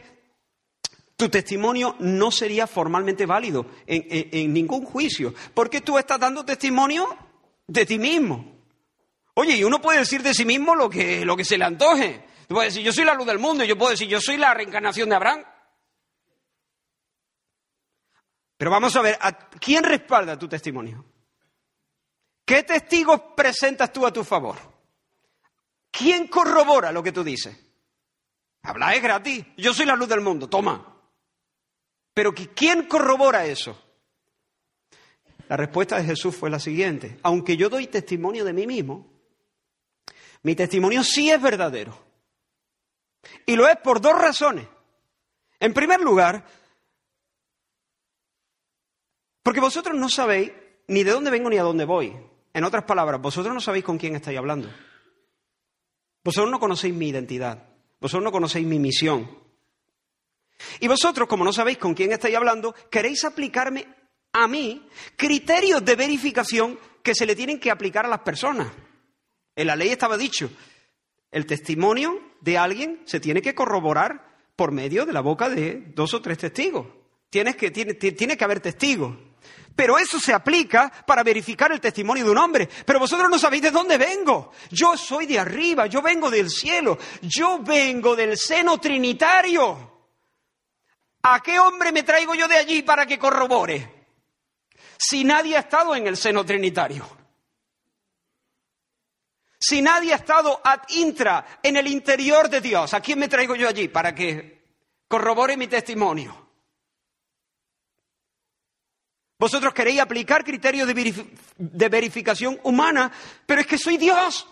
Tu 1.17 1.29
testimonio 1.29 1.95
no 1.99 2.29
sería 2.29 2.67
formalmente 2.67 3.25
válido 3.25 3.65
en, 3.87 4.53
ningún 4.53 4.85
juicio, 4.85 5.33
porque 5.55 5.81
tú 5.81 5.97
estás 5.97 6.19
dando 6.19 6.45
testimonio 6.45 7.07
de 7.65 7.85
ti 7.87 7.97
mismo. 7.97 8.54
Oye, 9.36 9.58
y 9.58 9.63
uno 9.63 9.82
puede 9.82 10.00
decir 10.00 10.24
de 10.24 10.34
sí 10.34 10.45
mismo 10.45 10.76
lo 10.76 10.89
que, 10.89 11.26
lo 11.26 11.36
que 11.36 11.45
se 11.45 11.58
le 11.58 11.65
antoje. 11.65 12.26
Tú 12.48 12.56
puedes 12.56 12.74
decir, 12.74 12.86
yo 12.86 12.93
soy 12.93 13.04
la 13.04 13.13
luz 13.13 13.28
del 13.28 13.39
mundo, 13.39 13.63
y 13.63 13.67
yo 13.67 13.78
puedo 13.78 13.91
decir, 13.91 14.08
yo 14.08 14.21
soy 14.21 14.38
la 14.38 14.54
reencarnación 14.54 15.10
de 15.10 15.15
Abraham. 15.15 15.43
Pero 18.58 18.71
vamos 18.71 18.95
a 18.95 19.02
ver, 19.02 19.19
quién 19.60 19.84
respalda 19.84 20.39
tu 20.39 20.48
testimonio? 20.48 21.04
¿Qué 22.45 22.63
testigos 22.63 23.19
presentas 23.36 23.91
tú 23.91 24.06
a 24.06 24.13
tu 24.13 24.24
favor? 24.24 24.56
¿Quién 25.91 26.28
corrobora 26.28 26.91
lo 26.91 27.04
que 27.04 27.12
tú 27.12 27.24
dices? 27.24 27.58
Habla 28.62 28.95
es 28.95 29.04
gratis. 29.04 29.45
Yo 29.58 29.74
soy 29.74 29.86
la 29.86 29.95
luz 29.95 30.08
del 30.08 30.21
mundo, 30.21 30.48
toma. 30.48 31.00
Pero 32.13 32.34
¿quién 32.34 32.88
corrobora 32.88 33.45
eso? 33.45 33.82
La 35.50 35.58
respuesta 35.58 35.98
de 35.98 36.06
Jesús 36.06 36.36
fue 36.36 36.50
la 36.50 36.60
siguiente. 36.60 37.19
Aunque 37.24 37.58
yo 37.58 37.69
doy 37.69 37.88
testimonio 37.88 38.45
de 38.45 38.54
mí 38.54 38.65
mismo, 38.65 39.14
mi 40.45 40.53
testimonio 40.53 41.03
sí 41.03 41.31
es 41.31 41.41
verdadero. 41.41 41.97
Y 43.47 43.55
lo 43.55 43.67
es 43.67 43.77
por 43.77 43.99
dos 43.99 44.13
razones. 44.13 44.67
En 45.60 45.73
primer 45.73 45.99
lugar, 45.99 46.45
porque 49.41 49.60
vosotros 49.60 49.97
no 49.97 50.08
sabéis 50.08 50.51
ni 50.88 51.03
de 51.03 51.10
dónde 51.10 51.31
vengo 51.31 51.49
ni 51.49 51.58
a 51.58 51.63
dónde 51.63 51.86
voy. 51.86 52.15
En 52.53 52.63
otras 52.63 52.84
palabras, 52.84 53.19
vosotros 53.19 53.55
no 53.55 53.60
sabéis 53.60 53.86
con 53.86 53.97
quién 53.97 54.15
estáis 54.15 54.38
hablando. 54.38 54.69
Vosotros 56.23 56.51
no 56.51 56.60
conocéis 56.60 56.93
mi 56.93 57.10
identidad. 57.10 57.67
Vosotros 57.99 58.23
no 58.23 58.31
conocéis 58.31 58.67
mi 58.67 58.77
misión. 58.77 59.27
Y 60.79 60.88
vosotros, 60.88 61.27
como 61.27 61.43
no 61.43 61.53
sabéis 61.53 61.79
con 61.79 61.95
quién 61.95 62.12
estáis 62.12 62.36
hablando, 62.36 62.75
queréis 62.91 63.25
aplicarme 63.25 63.88
a 64.31 64.47
mí 64.47 64.88
criterios 65.15 65.84
de 65.84 65.95
verificación 65.95 66.79
que 67.01 67.15
se 67.15 67.25
le 67.25 67.36
tienen 67.36 67.60
que 67.60 67.71
aplicar 67.71 68.05
a 68.05 68.10
las 68.10 68.19
personas. 68.19 68.85
En 69.55 69.67
la 69.67 69.75
ley 69.75 69.89
estaba 69.89 70.17
dicho, 70.17 70.49
el 71.31 71.45
testimonio 71.45 72.21
de 72.41 72.57
alguien 72.57 73.01
se 73.05 73.19
tiene 73.19 73.41
que 73.41 73.55
corroborar 73.55 74.35
por 74.55 74.71
medio 74.71 75.05
de 75.05 75.13
la 75.13 75.21
boca 75.21 75.49
de 75.49 75.83
dos 75.93 76.13
o 76.13 76.21
tres 76.21 76.37
testigos. 76.37 76.87
Tienes 77.29 77.55
que, 77.55 77.71
tiene, 77.71 77.93
tiene 77.93 78.37
que 78.37 78.43
haber 78.43 78.59
testigos. 78.59 79.15
Pero 79.75 79.97
eso 79.97 80.19
se 80.19 80.33
aplica 80.33 80.89
para 81.05 81.23
verificar 81.23 81.71
el 81.71 81.81
testimonio 81.81 82.23
de 82.23 82.31
un 82.31 82.37
hombre. 82.37 82.69
Pero 82.85 82.99
vosotros 82.99 83.29
no 83.29 83.37
sabéis 83.37 83.63
de 83.63 83.71
dónde 83.71 83.97
vengo. 83.97 84.51
Yo 84.71 84.95
soy 84.95 85.25
de 85.25 85.39
arriba, 85.39 85.87
yo 85.87 86.01
vengo 86.01 86.29
del 86.29 86.49
cielo, 86.49 86.97
yo 87.21 87.59
vengo 87.59 88.15
del 88.15 88.37
seno 88.37 88.77
trinitario. 88.79 89.93
¿A 91.23 91.41
qué 91.41 91.59
hombre 91.59 91.91
me 91.91 92.03
traigo 92.03 92.35
yo 92.35 92.47
de 92.47 92.55
allí 92.55 92.83
para 92.83 93.05
que 93.05 93.19
corrobore? 93.19 94.05
Si 94.97 95.25
nadie 95.25 95.57
ha 95.57 95.61
estado 95.61 95.95
en 95.95 96.07
el 96.07 96.15
seno 96.15 96.45
trinitario. 96.45 97.24
Si 99.67 99.82
nadie 99.82 100.13
ha 100.13 100.17
estado 100.17 100.62
ad 100.63 100.82
intra, 100.89 101.60
en 101.63 101.75
el 101.75 101.88
interior 101.88 102.47
de 102.51 102.62
Dios, 102.62 102.93
¿a 102.93 103.01
quién 103.01 103.17
me 103.17 103.28
traigo 103.28 103.56
yo 103.56 103.67
allí 103.67 103.88
para 103.88 104.13
que 104.13 104.63
corrobore 105.08 105.58
mi 105.58 105.65
testimonio? 105.65 106.51
Vosotros 109.39 109.73
queréis 109.73 109.99
aplicar 110.01 110.43
criterios 110.43 110.88
de, 110.88 111.89
verificación 111.89 112.60
humana, 112.62 113.12
pero 113.47 113.62
es 113.62 113.65
que 113.65 113.80
soy 113.80 113.97
Dios. 113.97 114.47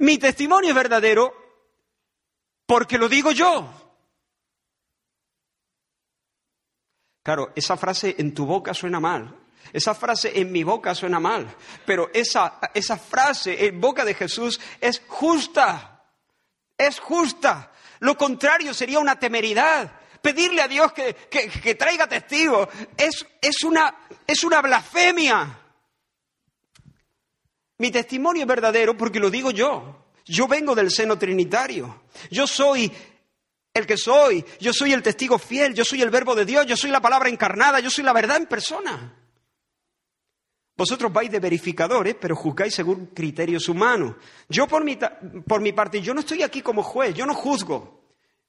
Mi 0.00 0.18
testimonio 0.18 0.70
es 0.70 0.74
verdadero 0.74 1.32
porque 2.66 2.98
lo 2.98 3.08
digo 3.08 3.30
yo. 3.30 3.72
Claro, 7.22 7.52
esa 7.54 7.76
frase 7.76 8.16
en 8.18 8.34
tu 8.34 8.44
boca 8.44 8.74
suena 8.74 8.98
mal. 8.98 9.41
Esa 9.72 9.94
frase 9.94 10.32
en 10.34 10.50
mi 10.50 10.64
boca 10.64 10.94
suena 10.94 11.20
mal. 11.20 11.54
Pero 11.86 12.10
esa, 12.12 12.58
esa 12.74 12.96
frase 12.96 13.66
en 13.66 13.80
boca 13.80 14.04
de 14.04 14.14
Jesús 14.14 14.60
es 14.80 15.02
justa. 15.06 16.04
Es 16.76 16.98
justa. 17.00 17.72
Lo 18.00 18.16
contrario 18.16 18.74
sería 18.74 18.98
una 18.98 19.18
temeridad 19.18 19.92
pedirle 20.22 20.62
a 20.62 20.68
Dios 20.68 20.92
que, 20.92 21.74
traiga 21.74 22.06
testigos. 22.06 22.68
Es, 22.96 23.26
es, 23.40 23.62
una, 23.64 23.94
es 24.26 24.44
una 24.44 24.62
blasfemia. 24.62 25.58
Mi 27.78 27.90
testimonio 27.90 28.42
es 28.42 28.48
verdadero 28.48 28.96
porque 28.96 29.18
lo 29.18 29.28
digo 29.28 29.50
yo. 29.50 30.06
Yo 30.24 30.46
vengo 30.46 30.74
del 30.74 30.90
seno 30.90 31.18
trinitario. 31.18 32.04
Yo 32.30 32.46
soy 32.46 32.90
el 33.74 33.86
que 33.86 33.96
soy. 33.96 34.44
Yo 34.60 34.72
soy 34.72 34.92
el 34.92 35.02
testigo 35.02 35.38
fiel. 35.38 35.74
Yo 35.74 35.84
soy 35.84 36.00
el 36.00 36.10
verbo 36.10 36.34
de 36.34 36.44
Dios. 36.44 36.64
Yo 36.66 36.76
soy 36.76 36.90
la 36.90 37.00
palabra 37.00 37.28
encarnada. 37.28 37.80
Yo 37.80 37.90
soy 37.90 38.04
la 38.04 38.12
verdad 38.12 38.36
en 38.36 38.46
persona. 38.46 39.21
Vosotros 40.82 41.12
vais 41.12 41.30
de 41.30 41.38
verificadores, 41.38 42.16
pero 42.20 42.34
juzgáis 42.34 42.74
según 42.74 43.06
criterios 43.14 43.68
humanos. 43.68 44.16
Yo 44.48 44.66
por 44.66 44.82
mi, 44.82 44.98
por 45.46 45.60
mi 45.60 45.72
parte, 45.72 46.00
yo 46.00 46.12
no 46.12 46.18
estoy 46.18 46.42
aquí 46.42 46.60
como 46.60 46.82
juez, 46.82 47.14
yo 47.14 47.24
no 47.24 47.34
juzgo. 47.34 48.02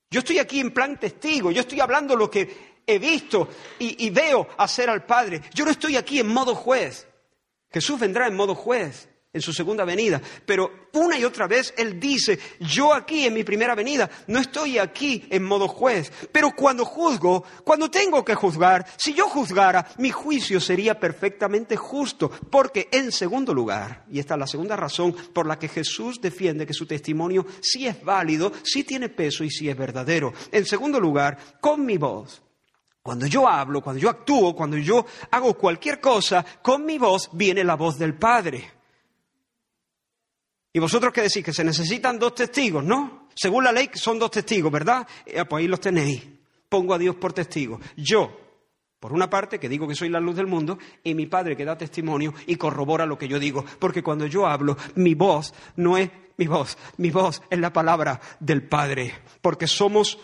Yo 0.10 0.22
estoy 0.22 0.39
aquí 0.39 0.60
en 0.60 0.74
plan 0.74 1.00
testigo, 1.00 1.52
yo 1.52 1.62
estoy 1.62 1.80
hablando 1.80 2.15
lo 2.15 2.32
que 2.32 2.82
he 2.88 2.98
visto 2.98 3.50
y, 3.78 4.10
veo 4.10 4.48
hacer 4.58 4.89
al 4.89 5.06
Padre. 5.06 5.43
Yo 5.54 5.63
no 5.63 5.69
estoy 5.69 5.96
aquí 5.96 6.19
en 6.19 6.28
modo 6.28 6.56
juez. 6.56 7.08
Jesús 7.69 8.00
vendrá 8.00 8.26
en 8.26 8.36
modo 8.36 8.56
juez 8.56 9.10
en 9.34 9.41
su 9.41 9.52
segunda 9.52 9.84
venida. 9.84 10.22
Pero 10.46 10.88
una 10.93 11.17
y 11.17 11.26
otra 11.26 11.48
vez 11.48 11.74
Él 11.76 12.00
dice, 12.00 12.39
yo 12.60 12.93
aquí 12.93 13.26
en 13.26 13.34
mi 13.34 13.43
primera 13.43 13.74
venida 13.74 14.10
no 14.28 14.39
estoy 14.39 14.78
aquí 14.78 15.26
en 15.30 15.43
modo 15.43 15.67
juez, 15.67 16.12
pero 16.32 16.52
cuando 16.56 16.86
juzgo, 16.86 17.43
cuando 17.63 17.89
tengo 17.89 18.24
que 18.24 18.36
juzgar, 18.36 18.86
si 18.96 19.13
yo 19.13 19.28
juzgara, 19.28 19.88
mi 19.98 20.12
juicio 20.12 20.60
sería 20.60 21.00
perfectamente 21.00 21.76
justo, 21.76 22.30
porque 22.30 22.89
en 22.91 23.12
segundo 23.12 23.54
lugar, 23.56 24.06
y 24.12 24.19
esta 24.19 24.36
es 24.36 24.39
la 24.39 24.48
segunda 24.48 24.76
razón 24.76 25.13
por 25.34 25.48
la 25.48 25.58
que 25.58 25.67
Jesús 25.67 26.22
defiende 26.22 26.67
que 26.67 26.74
su 26.74 26.86
testimonio 26.86 27.46
sí 27.60 27.88
es 27.88 28.04
válido, 28.04 28.52
sí 28.63 28.84
tiene 28.84 29.10
peso 29.10 29.43
y 29.43 29.50
sí 29.50 29.67
es 29.67 29.76
verdadero. 29.76 30.32
En 30.52 30.65
segundo 30.65 31.00
lugar, 31.00 31.38
con 31.60 31.84
mi 31.84 31.98
voz. 31.98 32.43
Cuando 33.02 33.26
yo 33.26 33.50
hablo, 33.50 33.82
cuando 33.82 34.00
yo 34.00 34.10
actúo, 34.10 34.56
cuando 34.56 34.78
yo 34.78 35.06
hago 35.32 35.56
cualquier 35.56 36.00
cosa, 36.00 36.46
con 36.62 36.86
mi 36.86 36.98
voz 36.98 37.30
viene 37.34 37.63
la 37.63 37.76
voz 37.76 37.98
del 37.98 38.13
Padre. 38.13 38.83
¿Y 40.74 40.80
vosotros 40.80 41.14
qué 41.14 41.22
decís? 41.22 41.44
Que 41.44 41.54
se 41.54 41.64
necesitan 41.64 42.18
dos 42.18 42.34
testigos, 42.34 42.84
¿no? 42.84 43.28
Según 43.36 43.64
la 43.64 43.72
ley 43.72 43.92
son 43.94 44.18
dos 44.18 44.32
testigos, 44.32 44.72
¿verdad? 44.72 45.08
Eh, 45.26 45.46
pues 45.48 45.62
ahí 45.62 45.68
los 45.68 45.80
tenéis. 45.80 46.24
Pongo 46.68 46.96
a 46.96 46.98
Dios 46.98 47.16
por 47.16 47.32
testigo. 47.32 47.80
Yo, 47.96 48.36
por 49.00 49.14
una 49.14 49.30
parte, 49.30 49.60
que 49.60 49.70
digo 49.70 49.88
que 49.88 49.94
soy 49.94 50.10
la 50.10 50.20
luz 50.20 50.36
del 50.36 50.48
mundo, 50.48 50.80
y 51.04 51.14
mi 51.14 51.28
Padre 51.28 51.56
que 51.56 51.64
da 51.64 51.78
testimonio 51.78 52.34
y 52.48 52.56
corrobora 52.56 53.06
lo 53.06 53.20
que 53.20 53.28
yo 53.28 53.38
digo. 53.38 53.64
Porque 53.78 54.02
cuando 54.02 54.26
yo 54.26 54.48
hablo, 54.48 54.76
mi 54.96 55.14
voz 55.14 55.54
no 55.76 55.96
es 55.96 56.10
mi 56.38 56.48
voz, 56.48 56.80
mi 56.98 57.12
voz 57.12 57.44
es 57.52 57.60
la 57.60 57.72
palabra 57.72 58.20
del 58.40 58.68
Padre. 58.68 59.14
Porque 59.42 59.68
somos 59.68 60.18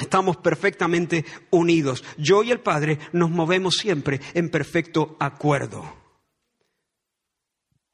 Estamos 0.00 0.38
perfectamente 0.38 1.26
unidos. 1.50 2.02
Yo 2.16 2.42
y 2.42 2.50
el 2.50 2.60
Padre 2.60 2.98
nos 3.12 3.30
movemos 3.30 3.76
siempre 3.76 4.18
en 4.32 4.48
perfecto 4.48 5.14
acuerdo. 5.20 5.99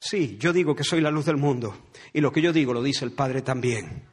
Sí, 0.08 0.36
yo 0.38 0.52
digo 0.52 0.76
que 0.76 0.84
soy 0.84 1.00
la 1.00 1.10
luz 1.10 1.24
del 1.24 1.36
mundo 1.36 1.88
y 2.12 2.20
lo 2.20 2.30
que 2.30 2.40
yo 2.40 2.52
digo 2.52 2.72
lo 2.72 2.80
dice 2.80 3.04
el 3.04 3.10
Padre 3.10 3.42
también. 3.42 4.08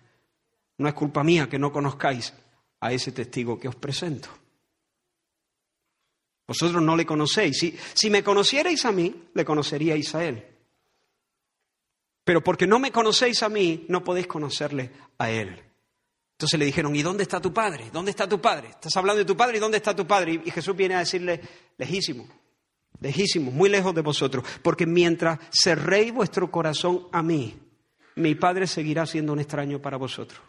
No 0.79 0.88
es 0.88 0.95
culpa 0.95 1.23
mía 1.23 1.47
que 1.47 1.60
no 1.60 1.71
conozcáis 1.71 2.34
a 2.79 2.91
ese 2.91 3.12
testigo 3.12 3.60
que 3.60 3.67
os 3.67 3.75
presento. 3.75 4.29
Vosotros 6.47 6.82
no 6.82 6.95
le 6.95 7.06
conocéis. 7.06 7.60
Si, 7.60 7.77
si 7.93 8.10
me 8.10 8.23
conocierais 8.23 8.84
a 8.86 8.91
mí, 8.91 9.29
le 9.36 9.45
conoceríais 9.45 10.15
a 10.15 10.25
él. 10.25 10.43
Pero 12.23 12.43
porque 12.43 12.65
no 12.65 12.79
me 12.79 12.91
conocéis 12.91 13.43
a 13.43 13.49
mí, 13.49 13.86
no 13.88 14.03
podéis 14.03 14.25
conocerle 14.25 14.91
a 15.19 15.29
él. 15.29 15.62
Entonces 16.32 16.58
le 16.58 16.65
dijeron, 16.65 16.95
¿y 16.95 17.03
dónde 17.03 17.21
está 17.21 17.39
tu 17.39 17.53
padre? 17.53 17.91
¿Dónde 17.93 18.10
está 18.10 18.27
tu 18.27 18.41
padre? 18.41 18.69
Estás 18.69 18.97
hablando 18.97 19.19
de 19.19 19.25
tu 19.25 19.38
padre 19.38 19.58
y 19.58 19.60
dónde 19.60 19.77
está 19.77 19.95
tu 19.95 20.08
padre? 20.08 20.41
Y 20.43 20.49
Jesús 20.49 20.75
viene 20.75 20.95
a 20.95 20.99
decirle, 20.99 21.39
lejísimo, 21.77 22.27
lejísimos, 23.03 23.53
muy 23.53 23.69
lejos 23.69 23.93
de 23.93 24.01
vosotros, 24.01 24.45
porque 24.61 24.85
mientras 24.85 25.37
cerréis 25.51 26.13
vuestro 26.13 26.49
corazón 26.49 27.07
a 27.11 27.21
mí, 27.21 27.59
mi 28.15 28.33
Padre 28.33 28.65
seguirá 28.65 29.05
siendo 29.05 29.33
un 29.33 29.39
extraño 29.39 29.81
para 29.81 29.97
vosotros. 29.97 30.41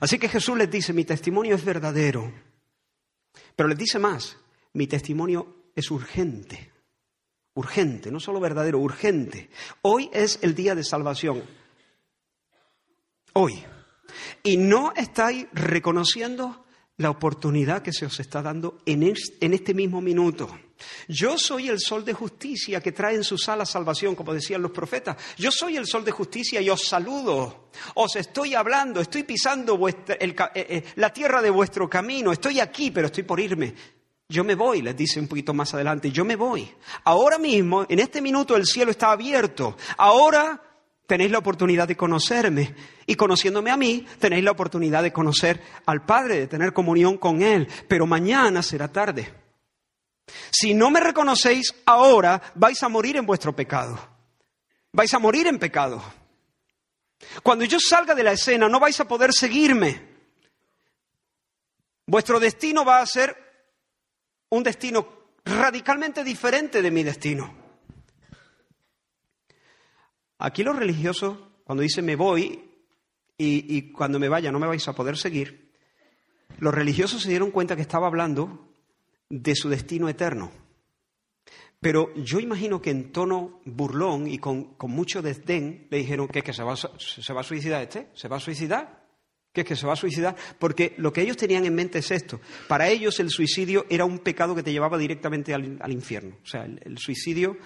Así 0.00 0.18
que 0.18 0.28
Jesús 0.28 0.56
les 0.58 0.70
dice, 0.70 0.92
mi 0.92 1.04
testimonio 1.04 1.54
es 1.56 1.64
verdadero, 1.64 2.30
pero 3.56 3.70
les 3.70 3.78
dice 3.78 3.98
más, 3.98 4.36
mi 4.74 4.86
testimonio 4.86 5.70
es 5.74 5.90
urgente, 5.90 6.70
urgente, 7.54 8.10
no 8.10 8.20
solo 8.20 8.38
verdadero, 8.38 8.78
urgente. 8.80 9.48
Hoy 9.80 10.10
es 10.12 10.38
el 10.42 10.54
día 10.54 10.74
de 10.74 10.84
salvación, 10.84 11.42
hoy. 13.32 13.64
Y 14.42 14.58
no 14.58 14.92
estáis 14.94 15.46
reconociendo 15.52 16.66
la 17.00 17.08
oportunidad 17.08 17.80
que 17.80 17.94
se 17.94 18.04
os 18.04 18.20
está 18.20 18.42
dando 18.42 18.78
en 18.84 19.02
este 19.02 19.72
mismo 19.72 20.02
minuto. 20.02 20.50
Yo 21.08 21.38
soy 21.38 21.68
el 21.68 21.80
sol 21.80 22.04
de 22.04 22.12
justicia 22.12 22.82
que 22.82 22.92
trae 22.92 23.14
en 23.14 23.24
sus 23.24 23.48
alas 23.48 23.70
salvación, 23.70 24.14
como 24.14 24.34
decían 24.34 24.60
los 24.60 24.70
profetas. 24.70 25.16
Yo 25.38 25.50
soy 25.50 25.78
el 25.78 25.86
sol 25.86 26.04
de 26.04 26.10
justicia 26.10 26.60
y 26.60 26.68
os 26.68 26.82
saludo. 26.82 27.70
Os 27.94 28.16
estoy 28.16 28.54
hablando, 28.54 29.00
estoy 29.00 29.22
pisando 29.22 29.78
eh, 29.88 29.96
eh, 30.54 30.84
la 30.96 31.10
tierra 31.10 31.40
de 31.40 31.48
vuestro 31.48 31.88
camino. 31.88 32.32
Estoy 32.32 32.60
aquí, 32.60 32.90
pero 32.90 33.06
estoy 33.06 33.22
por 33.22 33.40
irme. 33.40 33.74
Yo 34.28 34.44
me 34.44 34.54
voy, 34.54 34.82
les 34.82 34.94
dice 34.94 35.20
un 35.20 35.26
poquito 35.26 35.54
más 35.54 35.72
adelante, 35.72 36.10
yo 36.10 36.26
me 36.26 36.36
voy. 36.36 36.70
Ahora 37.04 37.38
mismo, 37.38 37.86
en 37.88 37.98
este 37.98 38.20
minuto, 38.20 38.56
el 38.56 38.66
cielo 38.66 38.90
está 38.90 39.10
abierto. 39.10 39.74
Ahora 39.96 40.69
tenéis 41.10 41.32
la 41.32 41.38
oportunidad 41.38 41.88
de 41.88 41.96
conocerme. 41.96 42.72
Y 43.04 43.16
conociéndome 43.16 43.72
a 43.72 43.76
mí, 43.76 44.06
tenéis 44.20 44.44
la 44.44 44.52
oportunidad 44.52 45.02
de 45.02 45.12
conocer 45.12 45.60
al 45.84 46.06
Padre, 46.06 46.38
de 46.38 46.46
tener 46.46 46.72
comunión 46.72 47.18
con 47.18 47.42
Él. 47.42 47.66
Pero 47.88 48.06
mañana 48.06 48.62
será 48.62 48.86
tarde. 48.86 49.34
Si 50.52 50.72
no 50.72 50.88
me 50.88 51.00
reconocéis 51.00 51.74
ahora, 51.84 52.40
vais 52.54 52.80
a 52.84 52.88
morir 52.88 53.16
en 53.16 53.26
vuestro 53.26 53.56
pecado. 53.56 53.98
Vais 54.92 55.12
a 55.12 55.18
morir 55.18 55.48
en 55.48 55.58
pecado. 55.58 56.00
Cuando 57.42 57.64
yo 57.64 57.80
salga 57.80 58.14
de 58.14 58.22
la 58.22 58.30
escena, 58.30 58.68
no 58.68 58.78
vais 58.78 59.00
a 59.00 59.08
poder 59.08 59.32
seguirme. 59.32 60.00
Vuestro 62.06 62.38
destino 62.38 62.84
va 62.84 63.00
a 63.00 63.06
ser 63.06 63.36
un 64.50 64.62
destino 64.62 65.08
radicalmente 65.44 66.22
diferente 66.22 66.80
de 66.80 66.90
mi 66.92 67.02
destino. 67.02 67.59
Aquí 70.40 70.62
los 70.62 70.76
religiosos, 70.76 71.38
cuando 71.64 71.82
dicen 71.82 72.04
me 72.04 72.16
voy 72.16 72.60
y, 73.38 73.76
y, 73.76 73.92
cuando 73.92 74.18
me 74.18 74.28
vaya 74.28 74.50
no 74.50 74.58
me 74.58 74.66
vais 74.66 74.86
a 74.88 74.94
poder 74.94 75.16
seguir, 75.16 75.70
los 76.58 76.74
religiosos 76.74 77.22
se 77.22 77.30
dieron 77.30 77.50
cuenta 77.50 77.76
que 77.76 77.82
estaba 77.82 78.06
hablando 78.06 78.68
de 79.28 79.54
su 79.54 79.68
destino 79.68 80.08
eterno. 80.08 80.50
Pero 81.80 82.14
yo 82.14 82.40
imagino 82.40 82.82
que 82.82 82.90
en 82.90 83.10
tono 83.10 83.60
burlón 83.64 84.26
y 84.26 84.38
con, 84.38 84.76
mucho 84.82 85.22
desdén 85.22 85.86
le 85.90 85.98
dijeron 85.98 86.28
que, 86.28 86.42
que 86.42 86.52
se, 86.52 86.62
va, 86.62 86.76
se 86.76 87.32
va 87.32 87.40
a 87.40 87.44
suicidar 87.44 87.82
este, 87.82 88.08
se 88.12 88.28
va 88.28 88.36
a 88.36 88.40
suicidar, 88.40 89.06
que 89.52 89.62
es 89.62 89.66
que 89.66 89.76
se 89.76 89.86
va 89.86 89.94
a 89.94 89.96
suicidar, 89.96 90.36
porque 90.58 90.94
lo 90.98 91.12
que 91.12 91.22
ellos 91.22 91.38
tenían 91.38 91.64
en 91.64 91.74
mente 91.74 92.00
es 92.00 92.10
esto. 92.10 92.38
Para 92.68 92.88
ellos 92.88 93.18
el 93.18 93.30
suicidio 93.30 93.86
era 93.88 94.04
un 94.04 94.18
pecado 94.18 94.54
que 94.54 94.62
te 94.62 94.72
llevaba 94.72 94.98
directamente 94.98 95.54
al, 95.54 95.92
infierno. 95.92 96.36
O 96.42 96.46
sea, 96.46 96.64
el, 96.64 96.98
suicidio, 96.98 97.56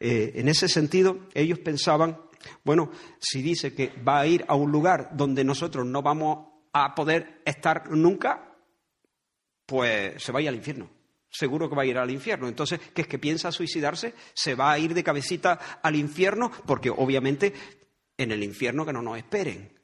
eh, 0.00 0.32
en 0.36 0.48
ese 0.48 0.68
sentido, 0.68 1.28
ellos 1.34 1.58
pensaban, 1.58 2.20
bueno, 2.64 2.90
si 3.18 3.42
dice 3.42 3.74
que 3.74 3.92
va 4.06 4.20
a 4.20 4.26
ir 4.26 4.44
a 4.48 4.54
un 4.54 4.70
lugar 4.70 5.10
donde 5.12 5.44
nosotros 5.44 5.86
no 5.86 6.02
vamos 6.02 6.48
a 6.72 6.94
poder 6.94 7.40
estar 7.44 7.90
nunca, 7.90 8.56
pues 9.66 10.22
se 10.22 10.32
vaya 10.32 10.50
al 10.50 10.56
infierno 10.56 10.90
seguro 11.30 11.68
que 11.68 11.76
va 11.76 11.82
a 11.82 11.86
ir 11.86 11.98
al 11.98 12.10
infierno. 12.10 12.48
Entonces, 12.48 12.80
¿qué 12.94 13.02
es 13.02 13.08
que 13.08 13.18
piensa 13.18 13.52
suicidarse? 13.52 14.14
Se 14.34 14.54
va 14.54 14.72
a 14.72 14.78
ir 14.78 14.94
de 14.94 15.04
cabecita 15.04 15.78
al 15.82 15.96
infierno 15.96 16.50
porque 16.66 16.90
obviamente 16.90 17.52
en 18.16 18.32
el 18.32 18.42
infierno 18.42 18.84
que 18.84 18.92
no 18.92 19.02
nos 19.02 19.18
esperen. 19.18 19.78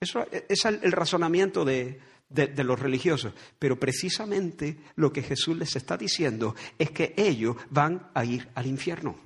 Eso 0.00 0.26
es 0.30 0.64
el 0.64 0.92
razonamiento 0.92 1.64
de, 1.64 2.00
de, 2.28 2.64
los 2.64 2.78
religiosos. 2.78 3.32
Pero 3.58 3.78
precisamente 3.78 4.78
lo 4.96 5.12
que 5.12 5.22
Jesús 5.22 5.56
les 5.56 5.76
está 5.76 5.96
diciendo 5.96 6.54
es 6.78 6.90
que 6.90 7.14
ellos 7.16 7.56
van 7.70 8.10
a 8.14 8.24
ir 8.24 8.48
al 8.54 8.66
infierno. 8.66 9.16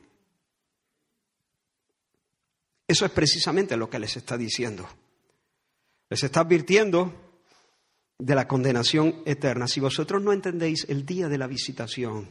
Eso 2.86 3.06
es 3.06 3.12
precisamente 3.12 3.76
lo 3.76 3.88
que 3.88 3.98
les 3.98 4.16
está 4.16 4.36
diciendo. 4.36 4.88
Les 6.10 6.22
está 6.22 6.40
advirtiendo 6.40 7.12
de 8.18 8.34
la 8.34 8.46
condenación 8.46 9.22
eterna. 9.24 9.66
Si 9.66 9.80
vosotros 9.80 10.22
no 10.22 10.32
entendéis 10.32 10.86
el 10.88 11.06
día 11.06 11.28
de 11.28 11.38
la 11.38 11.46
visitación, 11.46 12.28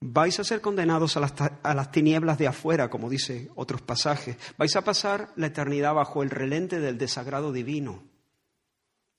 vais 0.00 0.38
a 0.38 0.44
ser 0.44 0.60
condenados 0.60 1.16
a 1.16 1.20
las, 1.20 1.34
a 1.62 1.74
las, 1.74 1.90
tinieblas 1.90 2.38
de 2.38 2.46
afuera, 2.46 2.88
como 2.88 3.10
dice 3.10 3.50
otros 3.56 3.82
pasajes. 3.82 4.36
Vais 4.56 4.74
a 4.76 4.84
pasar 4.84 5.32
la 5.36 5.48
eternidad 5.48 5.94
bajo 5.94 6.22
el 6.22 6.30
relente 6.30 6.78
del 6.78 6.96
desagrado 6.96 7.52
divino, 7.52 8.04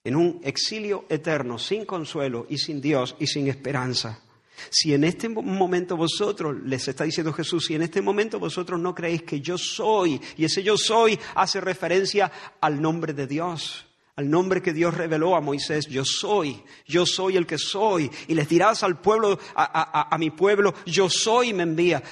en 0.03 0.15
un 0.15 0.41
exilio 0.43 1.05
eterno, 1.09 1.59
sin 1.59 1.85
consuelo 1.85 2.45
y 2.49 2.57
sin 2.57 2.81
Dios 2.81 3.15
y 3.19 3.27
sin 3.27 3.47
esperanza. 3.47 4.21
Si 4.69 4.93
en 4.93 5.03
este 5.03 5.27
momento 5.29 5.97
vosotros, 5.97 6.55
les 6.63 6.87
está 6.87 7.03
diciendo 7.03 7.33
Jesús, 7.33 7.65
si 7.65 7.75
en 7.75 7.81
este 7.81 8.01
momento 8.01 8.39
vosotros 8.39 8.79
no 8.79 8.93
creéis 8.93 9.23
que 9.23 9.41
yo 9.41 9.57
soy, 9.57 10.21
y 10.37 10.45
ese 10.45 10.61
yo 10.61 10.77
soy 10.77 11.19
hace 11.35 11.61
referencia 11.61 12.31
al 12.59 12.81
nombre 12.81 13.13
de 13.13 13.27
Dios, 13.27 13.87
al 14.15 14.29
nombre 14.29 14.61
que 14.61 14.73
Dios 14.73 14.93
reveló 14.93 15.35
a 15.35 15.41
Moisés, 15.41 15.87
yo 15.87 16.05
soy, 16.05 16.61
yo 16.85 17.05
soy 17.05 17.37
el 17.37 17.47
que 17.47 17.57
soy, 17.57 18.11
y 18.27 18.35
les 18.35 18.47
dirás 18.47 18.83
al 18.83 18.99
pueblo, 18.99 19.39
a, 19.55 20.15
mi 20.19 20.29
pueblo, 20.29 20.73
yo 20.85 21.09
soy 21.09 21.49
y 21.49 21.53
me 21.53 21.63
envía. 21.63 22.03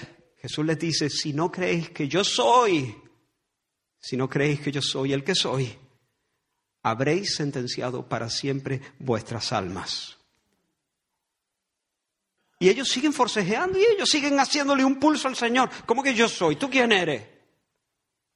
Jesús 0.41 0.65
les 0.65 0.79
dice, 0.79 1.09
si 1.09 1.33
no 1.33 1.51
creéis 1.51 1.89
que 1.89 2.07
yo 2.07 2.23
soy, 2.23 2.95
si 3.99 4.15
no 4.15 4.29
creéis 4.29 4.61
que 4.61 4.71
yo 4.71 4.81
soy 4.81 5.13
el 5.13 5.23
que 5.23 5.35
soy, 5.35 5.77
habréis 6.83 7.35
sentenciado 7.35 8.07
para 8.07 8.29
siempre 8.29 8.81
vuestras 8.99 9.51
almas. 9.51 10.17
Y 12.59 12.69
ellos 12.69 12.89
siguen 12.89 13.13
forcejeando 13.13 13.79
y 13.79 13.85
ellos 13.85 14.09
siguen 14.09 14.37
haciéndole 14.37 14.83
un 14.83 14.99
pulso 14.99 15.27
al 15.27 15.35
Señor. 15.35 15.69
¿Cómo 15.85 16.03
que 16.03 16.13
yo 16.13 16.27
soy? 16.27 16.57
¿Tú 16.57 16.69
quién 16.69 16.91
eres? 16.91 17.23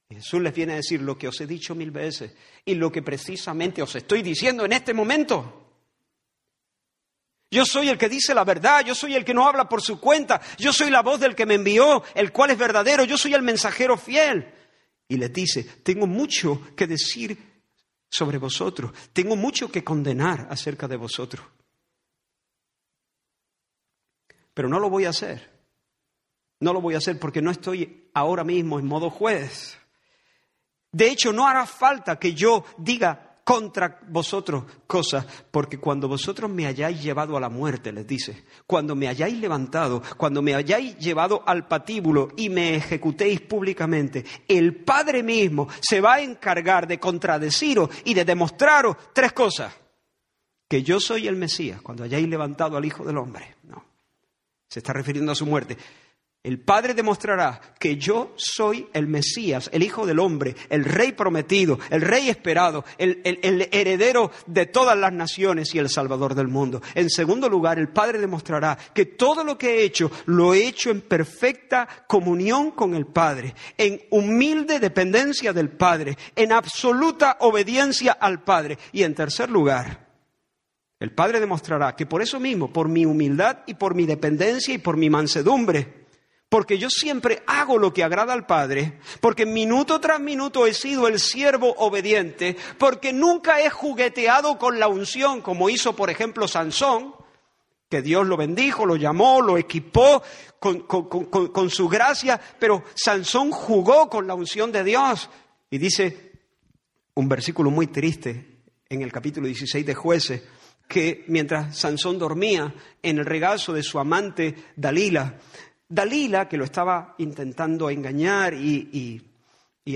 Jesús 0.08 0.40
les 0.40 0.54
viene 0.54 0.74
a 0.74 0.76
decir 0.76 1.02
lo 1.02 1.18
que 1.18 1.28
os 1.28 1.40
he 1.40 1.46
dicho 1.46 1.74
mil 1.74 1.90
veces 1.90 2.32
y 2.64 2.74
lo 2.74 2.90
que 2.90 3.02
precisamente 3.02 3.82
os 3.82 3.94
estoy 3.96 4.22
diciendo 4.22 4.64
en 4.64 4.72
este 4.72 4.94
momento. 4.94 5.60
Yo 7.50 7.64
soy 7.66 7.88
el 7.88 7.98
que 7.98 8.08
dice 8.08 8.34
la 8.34 8.44
verdad, 8.44 8.84
yo 8.84 8.94
soy 8.94 9.14
el 9.14 9.24
que 9.24 9.34
no 9.34 9.46
habla 9.46 9.68
por 9.68 9.82
su 9.82 10.00
cuenta, 10.00 10.40
yo 10.58 10.72
soy 10.72 10.90
la 10.90 11.02
voz 11.02 11.20
del 11.20 11.34
que 11.34 11.46
me 11.46 11.54
envió, 11.54 12.02
el 12.14 12.32
cual 12.32 12.50
es 12.50 12.58
verdadero, 12.58 13.04
yo 13.04 13.18
soy 13.18 13.34
el 13.34 13.42
mensajero 13.42 13.96
fiel. 13.96 14.52
Y 15.06 15.18
les 15.18 15.32
dice, 15.32 15.62
tengo 15.82 16.06
mucho 16.06 16.60
que 16.74 16.86
decir 16.86 17.53
sobre 18.14 18.38
vosotros, 18.38 18.92
tengo 19.12 19.34
mucho 19.34 19.70
que 19.72 19.82
condenar 19.82 20.46
acerca 20.48 20.86
de 20.86 20.96
vosotros. 20.96 21.44
Pero 24.54 24.68
no 24.68 24.78
lo 24.78 24.88
voy 24.88 25.04
a 25.04 25.08
hacer. 25.08 25.50
No 26.60 26.72
lo 26.72 26.80
voy 26.80 26.94
a 26.94 26.98
hacer 26.98 27.18
porque 27.18 27.42
no 27.42 27.50
estoy 27.50 28.08
ahora 28.14 28.44
mismo 28.44 28.78
en 28.78 28.86
modo 28.86 29.10
juez. 29.10 29.76
De 30.92 31.10
hecho, 31.10 31.32
no 31.32 31.44
hará 31.44 31.66
falta 31.66 32.20
que 32.20 32.34
yo 32.34 32.64
diga 32.78 33.33
contra 33.44 34.00
vosotros 34.08 34.64
cosas, 34.86 35.26
porque 35.50 35.78
cuando 35.78 36.08
vosotros 36.08 36.50
me 36.50 36.66
hayáis 36.66 37.02
llevado 37.02 37.36
a 37.36 37.40
la 37.40 37.50
muerte, 37.50 37.92
les 37.92 38.06
dice, 38.06 38.44
cuando 38.66 38.96
me 38.96 39.06
hayáis 39.06 39.38
levantado, 39.38 40.02
cuando 40.16 40.40
me 40.40 40.54
hayáis 40.54 40.96
llevado 40.98 41.42
al 41.46 41.68
patíbulo 41.68 42.30
y 42.36 42.48
me 42.48 42.76
ejecutéis 42.76 43.42
públicamente, 43.42 44.24
el 44.48 44.76
Padre 44.76 45.22
mismo 45.22 45.68
se 45.80 46.00
va 46.00 46.14
a 46.14 46.22
encargar 46.22 46.88
de 46.88 46.98
contradeciros 46.98 47.90
y 48.04 48.14
de 48.14 48.24
demostraros 48.24 48.96
tres 49.12 49.32
cosas. 49.32 49.74
Que 50.66 50.82
yo 50.82 50.98
soy 50.98 51.28
el 51.28 51.36
Mesías, 51.36 51.82
cuando 51.82 52.04
hayáis 52.04 52.26
levantado 52.26 52.78
al 52.78 52.84
Hijo 52.86 53.04
del 53.04 53.18
Hombre. 53.18 53.56
No, 53.64 53.84
se 54.66 54.80
está 54.80 54.94
refiriendo 54.94 55.30
a 55.30 55.36
su 55.36 55.44
muerte 55.44 55.76
el 56.44 56.60
Padre 56.60 56.92
demostrará 56.92 57.58
que 57.78 57.96
yo 57.96 58.34
soy 58.36 58.86
el 58.92 59.06
Mesías, 59.06 59.70
el 59.72 59.82
Hijo 59.82 60.04
del 60.04 60.18
Hombre, 60.18 60.54
el 60.68 60.84
Rey 60.84 61.12
prometido, 61.12 61.78
el 61.88 62.02
Rey 62.02 62.28
esperado, 62.28 62.84
el, 62.98 63.22
heredero 63.72 64.30
de 64.46 64.66
todas 64.66 64.96
las 64.96 65.10
naciones 65.10 65.74
y 65.74 65.78
el 65.78 65.88
Salvador 65.88 66.34
del 66.34 66.48
mundo. 66.48 66.82
En 66.94 67.08
segundo 67.08 67.48
lugar, 67.48 67.78
el 67.78 67.88
Padre 67.88 68.18
demostrará 68.18 68.76
que 68.92 69.06
todo 69.06 69.42
lo 69.42 69.56
que 69.56 69.78
he 69.78 69.84
hecho 69.84 70.10
lo 70.26 70.52
he 70.52 70.66
hecho 70.66 70.90
en 70.90 71.00
perfecta 71.00 71.88
comunión 72.06 72.72
con 72.72 72.94
el 72.94 73.06
Padre, 73.06 73.54
en 73.78 74.02
humilde 74.10 74.80
dependencia 74.80 75.54
del 75.54 75.70
Padre, 75.70 76.18
en 76.36 76.52
absoluta 76.52 77.38
obediencia 77.40 78.12
al 78.12 78.42
Padre. 78.42 78.76
Y 78.92 79.02
en 79.02 79.14
tercer 79.14 79.48
lugar, 79.48 80.08
el 81.00 81.10
Padre 81.10 81.40
demostrará 81.40 81.96
que 81.96 82.04
por 82.04 82.20
eso 82.20 82.38
mismo, 82.38 82.70
por 82.70 82.90
mi 82.90 83.06
humildad 83.06 83.60
y 83.66 83.72
por 83.72 83.94
mi 83.94 84.04
dependencia 84.04 84.74
y 84.74 84.78
por 84.78 84.98
mi 84.98 85.08
mansedumbre, 85.08 86.03
porque 86.48 86.78
yo 86.78 86.88
siempre 86.88 87.42
hago 87.46 87.78
lo 87.78 87.92
que 87.92 88.04
agrada 88.04 88.32
al 88.32 88.46
Padre, 88.46 89.00
porque 89.20 89.46
minuto 89.46 90.00
tras 90.00 90.20
minuto 90.20 90.66
he 90.66 90.74
sido 90.74 91.08
el 91.08 91.18
siervo 91.18 91.74
obediente, 91.78 92.56
porque 92.78 93.12
nunca 93.12 93.60
he 93.60 93.70
jugueteado 93.70 94.58
con 94.58 94.78
la 94.78 94.88
unción 94.88 95.40
como 95.40 95.68
hizo, 95.68 95.96
por 95.96 96.10
ejemplo, 96.10 96.46
Sansón, 96.46 97.14
que 97.88 98.02
Dios 98.02 98.26
lo 98.26 98.36
bendijo, 98.36 98.86
lo 98.86 98.96
llamó, 98.96 99.40
lo 99.40 99.58
equipó 99.58 100.22
con, 100.58 100.80
con 100.80 101.70
su 101.70 101.88
gracia, 101.88 102.40
pero 102.58 102.84
Sansón 102.94 103.50
jugó 103.50 104.08
con 104.08 104.26
la 104.26 104.34
unción 104.34 104.72
de 104.72 104.84
Dios. 104.84 105.28
Y 105.70 105.78
dice 105.78 106.32
un 107.14 107.28
versículo 107.28 107.70
muy 107.70 107.88
triste 107.88 108.62
en 108.88 109.02
el 109.02 109.12
capítulo 109.12 109.46
16 109.46 109.84
de 109.84 109.94
jueces, 109.94 110.42
que 110.88 111.24
mientras 111.28 111.78
Sansón 111.78 112.18
dormía 112.18 112.74
en 113.02 113.18
el 113.18 113.24
regazo 113.24 113.72
de 113.72 113.82
su 113.82 113.98
amante 113.98 114.54
Dalila, 114.76 115.38
Dalila, 115.94 116.48
que 116.48 116.56
lo 116.56 116.64
estaba 116.64 117.14
intentando 117.18 117.88
engañar 117.88 118.52
y, 118.54 119.22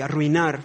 arruinar, 0.00 0.64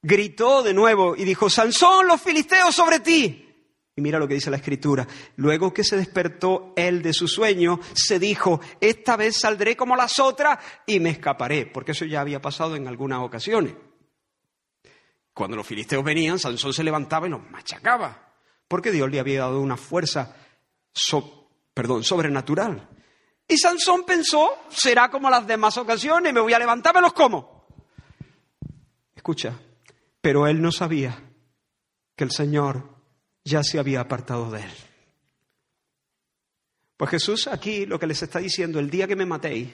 gritó 0.00 0.62
de 0.62 0.72
nuevo 0.72 1.16
y 1.16 1.24
dijo, 1.24 1.50
Sansón, 1.50 2.06
los 2.06 2.22
filisteos 2.22 2.74
sobre 2.74 3.00
ti. 3.00 3.48
Y 3.94 4.00
mira 4.00 4.18
lo 4.18 4.28
que 4.28 4.34
dice 4.34 4.50
la 4.50 4.56
escritura. 4.56 5.06
Luego 5.36 5.74
que 5.74 5.82
se 5.82 5.96
despertó 5.96 6.72
él 6.76 7.02
de 7.02 7.12
su 7.12 7.26
sueño, 7.26 7.80
se 7.92 8.18
dijo, 8.18 8.60
esta 8.80 9.16
vez 9.16 9.38
saldré 9.40 9.76
como 9.76 9.96
las 9.96 10.18
otras 10.20 10.58
y 10.86 11.00
me 11.00 11.10
escaparé, 11.10 11.66
porque 11.66 11.92
eso 11.92 12.04
ya 12.04 12.20
había 12.20 12.40
pasado 12.40 12.76
en 12.76 12.86
algunas 12.86 13.18
ocasiones. 13.18 13.74
Cuando 15.34 15.56
los 15.56 15.66
filisteos 15.66 16.04
venían, 16.04 16.38
Sansón 16.38 16.72
se 16.72 16.84
levantaba 16.84 17.26
y 17.26 17.30
los 17.30 17.50
machacaba, 17.50 18.32
porque 18.68 18.92
Dios 18.92 19.10
le 19.10 19.18
había 19.18 19.40
dado 19.40 19.60
una 19.60 19.76
fuerza 19.76 20.36
perdón, 21.74 22.04
sobrenatural. 22.04 22.88
Y 23.48 23.58
Sansón 23.58 24.04
pensó, 24.04 24.50
será 24.70 25.10
como 25.10 25.28
las 25.28 25.46
demás 25.46 25.76
ocasiones, 25.76 26.32
me 26.32 26.40
voy 26.40 26.54
a 26.54 26.58
levantar, 26.58 26.94
me 26.94 27.00
los 27.00 27.12
como. 27.12 27.66
Escucha, 29.14 29.58
pero 30.20 30.46
él 30.46 30.60
no 30.62 30.72
sabía 30.72 31.22
que 32.16 32.24
el 32.24 32.30
Señor 32.30 32.88
ya 33.44 33.62
se 33.62 33.78
había 33.78 34.00
apartado 34.00 34.50
de 34.50 34.62
él. 34.62 34.72
Pues 36.96 37.10
Jesús 37.10 37.48
aquí 37.48 37.84
lo 37.84 37.98
que 37.98 38.06
les 38.06 38.22
está 38.22 38.38
diciendo, 38.38 38.78
el 38.78 38.90
día 38.90 39.08
que 39.08 39.16
me 39.16 39.26
matéis, 39.26 39.70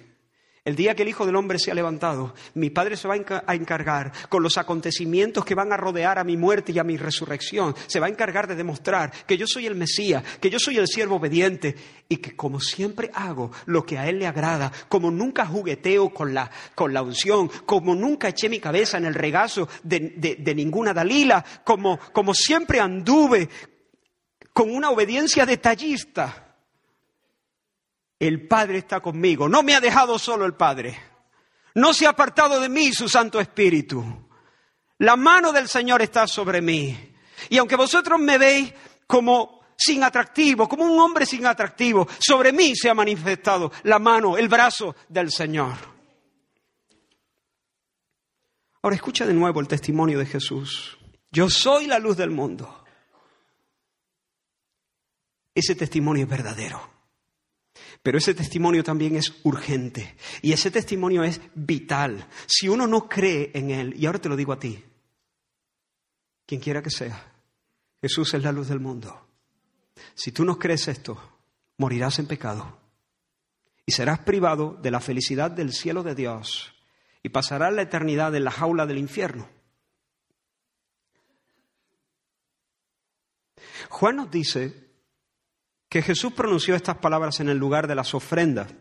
el 0.65 0.77
día 0.77 0.95
que 0.95 1.03
el 1.03 1.09
Hijo 1.09 1.25
del 1.25 1.37
Hombre 1.37 1.59
se 1.59 1.71
ha 1.71 1.75
levantado, 1.75 2.35
mi 2.55 2.71
Padre 2.71 2.97
se 2.97 3.09
va 3.09 3.15
a 3.15 3.55
encargar 3.55 4.13
con 4.29 4.43
los 4.43 4.59
acontecimientos 4.59 5.45
que 5.45 5.55
van 5.55 5.73
a 5.73 5.77
rodear 5.77 6.19
a 6.19 6.25
mi 6.25 6.37
muerte 6.37 6.73
y 6.73 6.79
a 6.79 6.85
mi 6.85 6.97
resurrección. 6.97 7.75
Se 7.87 8.01
va 8.01 8.07
a 8.07 8.11
encargar 8.11 8.47
de 8.47 8.55
demostrar 8.55 9.13
que 9.27 9.37
yo 9.37 9.47
soy 9.47 9.67
el 9.67 9.75
Mesías, 9.75 10.23
que 10.41 10.51
yo 10.51 10.59
soy 10.59 10.79
el 10.79 10.87
siervo 10.87 11.17
obediente 11.17 11.75
y 12.09 12.17
que 12.19 12.37
como 12.37 12.61
siempre 12.61 13.11
hago 13.15 13.51
lo 13.67 13.85
que 13.85 13.99
a 13.99 14.09
Él 14.09 14.19
le 14.19 14.27
agrada, 14.27 14.73
como 14.89 15.11
nunca 15.11 15.47
jugueteo 15.47 16.11
con 16.11 16.35
la, 16.35 16.51
con 16.75 16.93
la 16.93 17.03
unción, 17.03 17.51
como 17.65 17.95
nunca 17.95 18.29
eché 18.29 18.49
mi 18.49 18.61
cabeza 18.61 18.99
en 18.99 19.07
el 19.07 19.15
regazo 19.15 19.69
de, 19.83 20.37
de 20.39 20.55
ninguna 20.55 20.93
Dalila, 20.93 21.45
como, 21.65 21.99
como 22.13 22.35
siempre 22.35 22.81
anduve 22.81 23.49
con 24.53 24.75
una 24.75 24.91
obediencia 24.91 25.47
detallista 25.47 26.48
el 28.19 28.47
Padre 28.47 28.79
está 28.79 29.01
conmigo. 29.01 29.49
No 29.49 29.63
me 29.63 29.75
ha 29.75 29.81
dejado 29.81 30.19
solo 30.19 30.45
el 30.45 30.55
Padre. 30.55 30.99
No 31.75 31.93
se 31.93 32.07
ha 32.07 32.11
apartado 32.11 32.61
de 32.61 32.69
mí 32.69 32.93
su 32.93 33.09
Santo 33.09 33.41
Espíritu. 33.41 34.05
La 34.99 35.17
mano 35.17 35.53
del 35.53 35.69
Señor 35.69 36.03
está 36.03 36.27
sobre 36.27 36.61
mí. 36.61 37.15
Y 37.51 37.59
aunque 37.59 37.77
vosotros 37.77 38.19
me 38.19 38.37
veis 38.37 38.73
como 39.07 39.61
sin 39.77 40.03
atractivo, 40.03 40.69
como 40.69 40.85
un 40.85 40.99
hombre 40.99 41.25
sin 41.25 41.47
atractivo, 41.47 42.09
sobre 42.19 42.53
mí 42.53 42.75
se 42.75 42.91
ha 42.91 42.95
manifestado 42.95 43.71
la 43.85 44.01
mano, 44.01 44.37
el 44.37 44.49
brazo 44.49 44.97
del 45.09 45.31
Señor. 45.31 45.77
Ahora 48.83 48.97
escucha 48.97 49.25
de 49.25 49.35
nuevo 49.35 49.61
el 49.61 49.69
testimonio 49.69 50.19
de 50.19 50.27
Jesús. 50.27 50.99
Yo 51.31 51.49
soy 51.49 51.87
la 51.87 51.99
luz 51.99 52.17
del 52.17 52.31
mundo. 52.31 52.85
Ese 55.55 55.75
testimonio 55.77 56.25
es 56.25 56.31
verdadero. 56.31 56.98
Pero 58.09 58.17
ese 58.17 58.33
testimonio 58.33 58.83
también 58.83 59.17
es 59.17 59.35
urgente 59.43 60.17
y 60.41 60.55
ese 60.55 60.71
testimonio 60.71 61.25
es 61.25 61.43
vital. 61.55 62.27
Si 62.47 62.67
uno 62.67 62.87
no 62.87 63.07
cree 63.07 63.51
en 63.53 63.71
Él, 63.71 63.93
y 63.99 64.07
ahora 64.07 64.19
te 64.19 64.31
lo 64.31 64.37
digo 64.37 64.55
a 64.55 64.59
ti, 64.59 64.83
quien 66.47 66.59
quiera 66.59 66.83
que 66.83 66.89
sea, 66.89 67.31
Jesús 68.01 68.33
es 68.33 68.43
la 68.43 68.51
luz 68.51 68.69
del 68.69 68.81
mundo. 68.81 69.29
Si 70.15 70.33
tú 70.33 70.47
no 70.47 70.59
crees 70.59 70.89
esto, 70.89 71.21
morirás 71.77 72.19
en 72.19 72.27
pecado 72.27 72.79
y 73.85 73.93
serás 73.93 74.21
privado 74.21 74.79
de 74.81 74.91
la 74.91 75.01
felicidad 75.01 75.51
del 75.51 75.75
cielo 75.75 76.03
de 76.03 76.15
Dios 76.15 76.73
y 77.23 77.29
pasarás 77.29 77.75
la 77.75 77.83
eternidad 77.83 78.35
en 78.35 78.45
la 78.45 78.51
jaula 78.51 78.87
del 78.87 78.97
infierno. 78.97 79.51
Juan 83.91 84.17
nos 84.17 84.31
dice 84.31 84.88
que 85.89 86.03
Jesús 86.03 86.33
pronunció 86.33 86.75
estas 86.75 86.99
palabras 86.99 87.41
en 87.41 87.49
el 87.49 87.59
lugar 87.59 87.87
de 87.87 87.95
las 87.95 88.15
ofrendas. 88.15 88.75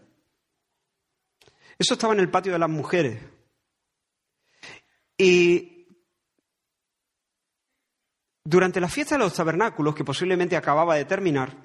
Eso 1.80 1.94
estaba 1.94 2.14
en 2.14 2.20
el 2.20 2.30
patio 2.30 2.52
de 2.52 2.60
las 2.60 2.70
mujeres. 2.70 3.22
Y 5.18 5.88
durante 8.44 8.80
la 8.80 8.90
fiesta 8.90 9.16
de 9.16 9.20
los 9.20 9.34
tabernáculos, 9.34 9.96
que 9.96 10.04
posiblemente 10.04 10.58
acababa 10.58 10.96
de 10.96 11.06
terminar, 11.06 11.56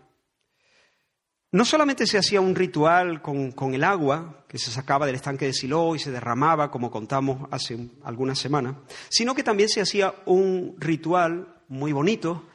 no 1.51 1.65
solamente 1.65 2.07
se 2.07 2.19
hacía 2.19 2.41
un 2.41 2.55
ritual 2.55 3.21
con, 3.21 3.53
con, 3.53 3.75
el 3.75 3.85
agua, 3.85 4.45
que 4.49 4.59
se 4.59 4.71
sacaba 4.71 5.07
del 5.07 5.17
estanque 5.17 5.47
de 5.47 5.53
Silo 5.53 5.95
y 5.95 5.99
se 5.99 6.11
derramaba, 6.11 6.71
como 6.71 6.91
contamos 6.91 7.49
hace 7.51 7.91
algunas 8.05 8.39
semanas, 8.39 8.77
sino 9.11 9.35
que 9.35 9.43
también 9.43 9.69
se 9.69 9.83
hacía 9.83 10.15
un 10.25 10.77
ritual 10.79 11.63
muy 11.69 11.93
bonito 11.93 12.47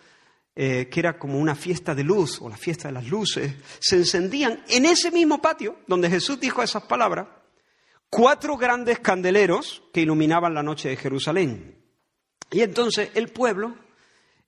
eh, 0.59 0.89
que 0.89 0.99
era 0.99 1.19
como 1.19 1.37
una 1.37 1.53
fiesta 1.53 1.93
de 1.93 2.03
luz 2.03 2.41
o 2.41 2.49
la 2.49 2.57
fiesta 2.57 2.87
de 2.87 2.95
las 2.95 3.07
luces, 3.07 3.53
se 3.77 3.97
encendían 3.97 4.63
en 4.69 4.87
ese 4.87 5.11
mismo 5.11 5.39
patio 5.39 5.81
donde 5.85 6.09
Jesús 6.09 6.39
dijo 6.39 6.63
esas 6.63 6.81
palabras, 6.81 7.27
cuatro 8.09 8.57
grandes 8.57 8.97
candeleros 8.97 9.83
que 9.93 10.01
iluminaban 10.01 10.55
la 10.55 10.63
noche 10.63 10.89
de 10.89 10.97
Jerusalén. 10.97 11.77
Y 12.49 12.61
entonces 12.61 13.11
el 13.13 13.27
pueblo 13.27 13.75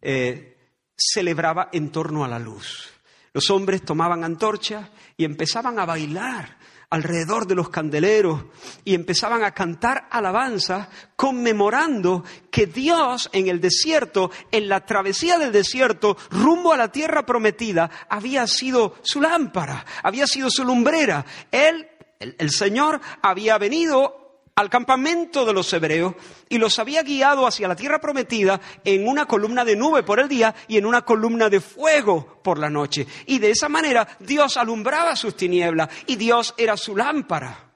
eh, 0.01 0.57
celebraba 0.97 1.69
en 1.73 1.91
torno 1.91 2.25
a 2.25 2.27
la 2.27 2.39
luz. 2.39 2.89
Los 3.31 3.51
hombres 3.51 3.85
tomaban 3.85 4.23
antorchas 4.23 4.89
y 5.15 5.25
empezaban 5.25 5.77
a 5.77 5.85
bailar 5.85 6.57
alrededor 6.89 7.45
de 7.45 7.55
los 7.55 7.69
candeleros 7.69 8.43
y 8.83 8.95
empezaban 8.95 9.43
a 9.43 9.53
cantar 9.53 10.07
alabanza 10.09 10.89
conmemorando 11.15 12.23
que 12.49 12.65
Dios 12.65 13.29
en 13.31 13.47
el 13.47 13.61
desierto, 13.61 14.31
en 14.51 14.69
la 14.69 14.85
travesía 14.85 15.37
del 15.37 15.51
desierto, 15.51 16.17
rumbo 16.31 16.73
a 16.73 16.77
la 16.77 16.91
tierra 16.91 17.25
prometida, 17.25 17.89
había 18.09 18.47
sido 18.47 18.95
su 19.03 19.21
lámpara, 19.21 19.85
había 20.03 20.25
sido 20.25 20.49
su 20.49 20.63
lumbrera. 20.63 21.25
Él, 21.51 21.87
el, 22.19 22.35
el 22.39 22.49
Señor, 22.51 22.99
había 23.21 23.57
venido 23.57 24.18
al 24.59 24.69
campamento 24.69 25.45
de 25.45 25.53
los 25.53 25.71
hebreos 25.71 26.15
y 26.49 26.57
los 26.57 26.79
había 26.79 27.01
guiado 27.01 27.47
hacia 27.47 27.69
la 27.69 27.77
tierra 27.77 28.01
prometida 28.01 28.59
en 28.83 29.07
una 29.07 29.25
columna 29.25 29.63
de 29.63 29.77
nube 29.77 30.03
por 30.03 30.19
el 30.19 30.27
día 30.27 30.53
y 30.67 30.75
en 30.75 30.85
una 30.85 31.03
columna 31.03 31.49
de 31.49 31.61
fuego 31.61 32.41
por 32.43 32.59
la 32.59 32.69
noche. 32.69 33.07
Y 33.25 33.39
de 33.39 33.51
esa 33.51 33.69
manera 33.69 34.05
Dios 34.19 34.57
alumbraba 34.57 35.15
sus 35.15 35.37
tinieblas 35.37 35.87
y 36.07 36.17
Dios 36.17 36.53
era 36.57 36.75
su 36.75 36.97
lámpara. 36.97 37.71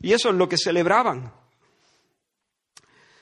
Y 0.00 0.12
eso 0.12 0.28
es 0.28 0.36
lo 0.36 0.48
que 0.48 0.58
celebraban. 0.58 1.32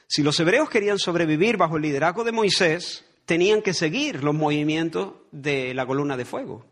Si 0.07 0.23
los 0.23 0.39
hebreos 0.39 0.69
querían 0.69 0.99
sobrevivir 0.99 1.57
bajo 1.57 1.77
el 1.77 1.83
liderazgo 1.85 2.23
de 2.23 2.33
Moisés, 2.33 3.03
tenían 3.25 3.63
que 3.63 3.73
seguir 3.73 4.23
los 4.23 4.35
movimientos 4.35 5.15
de 5.31 5.73
la 5.73 5.87
columna 5.87 6.19
de 6.19 6.27
fuego. 6.27 6.67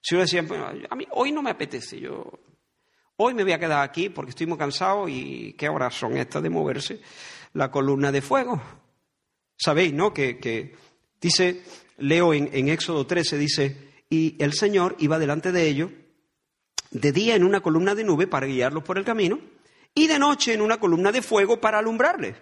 Si 0.00 0.16
uno 0.16 0.22
decía, 0.22 0.44
a 0.90 0.96
mí 0.96 1.06
hoy 1.12 1.30
no 1.30 1.42
me 1.42 1.50
apetece, 1.50 2.00
yo 2.00 2.24
Hoy 3.16 3.34
me 3.34 3.42
voy 3.42 3.52
a 3.52 3.58
quedar 3.58 3.82
aquí 3.82 4.08
porque 4.08 4.30
estoy 4.30 4.46
muy 4.46 4.58
cansado 4.58 5.08
y 5.08 5.54
qué 5.58 5.68
horas 5.68 5.94
son 5.94 6.16
estas 6.16 6.42
de 6.42 6.50
moverse. 6.50 7.00
La 7.52 7.70
columna 7.70 8.10
de 8.10 8.22
fuego. 8.22 8.60
Sabéis, 9.56 9.92
¿no? 9.92 10.12
Que, 10.12 10.74
dice, 11.20 11.62
leo 11.98 12.32
en, 12.34 12.48
en 12.52 12.68
Éxodo 12.68 13.06
13, 13.06 13.38
dice, 13.38 13.92
y 14.08 14.42
el 14.42 14.54
Señor 14.54 14.96
iba 14.98 15.18
delante 15.18 15.52
de 15.52 15.68
ellos 15.68 15.90
de 16.90 17.12
día 17.12 17.34
en 17.34 17.44
una 17.44 17.60
columna 17.60 17.94
de 17.94 18.04
nube 18.04 18.26
para 18.26 18.46
guiarlos 18.46 18.84
por 18.84 18.98
el 18.98 19.04
camino 19.04 19.40
y 19.94 20.06
de 20.06 20.18
noche 20.18 20.52
en 20.52 20.60
una 20.60 20.78
columna 20.78 21.12
de 21.12 21.22
fuego 21.22 21.60
para 21.60 21.78
alumbrarles, 21.78 22.36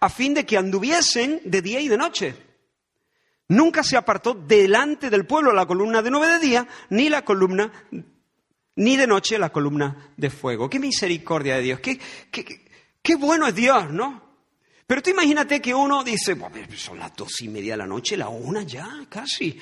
a 0.00 0.08
fin 0.08 0.34
de 0.34 0.46
que 0.46 0.56
anduviesen 0.56 1.40
de 1.44 1.62
día 1.62 1.80
y 1.80 1.88
de 1.88 1.96
noche. 1.96 2.34
Nunca 3.48 3.82
se 3.82 3.96
apartó 3.96 4.34
delante 4.34 5.10
del 5.10 5.26
pueblo 5.26 5.52
la 5.52 5.66
columna 5.66 6.02
de 6.02 6.10
nube 6.10 6.26
de 6.28 6.38
día 6.38 6.68
ni 6.90 7.08
la 7.08 7.24
columna 7.24 7.70
ni 8.76 8.96
de 8.96 9.06
noche 9.06 9.38
la 9.38 9.50
columna 9.50 10.12
de 10.16 10.30
fuego. 10.30 10.68
Qué 10.68 10.78
misericordia 10.78 11.56
de 11.56 11.62
Dios, 11.62 11.80
qué, 11.80 11.98
qué, 13.02 13.16
bueno 13.16 13.46
es 13.46 13.54
Dios, 13.54 13.90
¿no? 13.90 14.22
Pero 14.86 15.02
tú 15.02 15.10
imagínate 15.10 15.60
que 15.60 15.74
uno 15.74 16.02
dice, 16.04 16.36
son 16.76 16.98
las 16.98 17.14
dos 17.14 17.40
y 17.40 17.48
media 17.48 17.74
de 17.74 17.78
la 17.78 17.86
noche, 17.86 18.16
la 18.16 18.28
una 18.28 18.62
ya, 18.62 19.06
casi. 19.08 19.58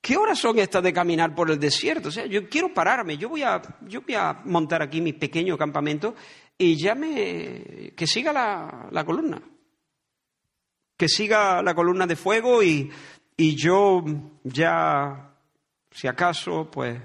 ¿Qué 0.00 0.16
horas 0.16 0.38
son 0.38 0.58
estas 0.58 0.82
de 0.82 0.92
caminar 0.92 1.34
por 1.34 1.50
el 1.50 1.60
desierto? 1.60 2.08
O 2.08 2.12
sea, 2.12 2.26
yo 2.26 2.48
quiero 2.48 2.74
pararme, 2.74 3.16
yo 3.16 3.28
voy 3.28 3.42
a, 3.44 3.62
yo 3.82 4.02
voy 4.02 4.14
a 4.14 4.40
montar 4.44 4.82
aquí 4.82 5.00
mi 5.00 5.12
pequeño 5.12 5.56
campamento 5.56 6.14
y 6.58 6.76
ya 6.76 6.94
me, 6.94 7.92
que 7.96 8.06
siga 8.06 8.32
la, 8.32 8.88
la 8.90 9.04
columna. 9.04 9.40
Que 10.96 11.08
siga 11.08 11.62
la 11.62 11.74
columna 11.74 12.06
de 12.06 12.16
fuego 12.16 12.62
y, 12.62 12.90
y 13.36 13.54
yo 13.54 14.04
ya, 14.42 15.34
si 15.90 16.08
acaso, 16.08 16.68
pues 16.70 17.00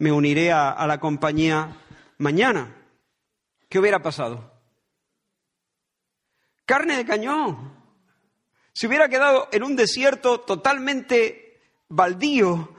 me 0.00 0.10
uniré 0.10 0.50
a, 0.50 0.86
la 0.86 0.98
compañía 0.98 1.76
mañana. 2.18 2.74
¿Qué 3.68 3.78
hubiera 3.78 4.02
pasado? 4.02 4.50
Carne 6.64 6.96
de 6.96 7.04
cañón. 7.04 7.76
Se 8.72 8.86
hubiera 8.86 9.10
quedado 9.10 9.48
en 9.52 9.62
un 9.62 9.76
desierto 9.76 10.40
totalmente 10.40 11.60
baldío, 11.88 12.74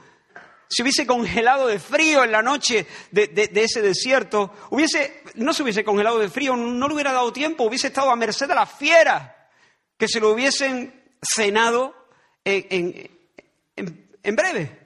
se 0.68 0.82
hubiese 0.82 1.06
congelado 1.06 1.68
de 1.68 1.78
frío 1.78 2.24
en 2.24 2.32
la 2.32 2.42
noche 2.42 2.86
de, 3.12 3.50
ese 3.54 3.82
desierto, 3.82 4.52
hubiese, 4.70 5.22
no 5.34 5.52
se 5.52 5.62
hubiese 5.62 5.84
congelado 5.84 6.18
de 6.18 6.28
frío, 6.28 6.56
no 6.56 6.88
le 6.88 6.94
hubiera 6.94 7.12
dado 7.12 7.32
tiempo, 7.32 7.64
hubiese 7.64 7.88
estado 7.88 8.10
a 8.10 8.16
merced 8.16 8.48
de 8.48 8.54
las 8.54 8.72
fieras 8.72 9.30
que 9.96 10.08
se 10.08 10.18
lo 10.18 10.30
hubiesen 10.30 11.14
cenado 11.22 11.94
en, 12.44 13.10
en 13.76 14.36
breve. 14.36 14.81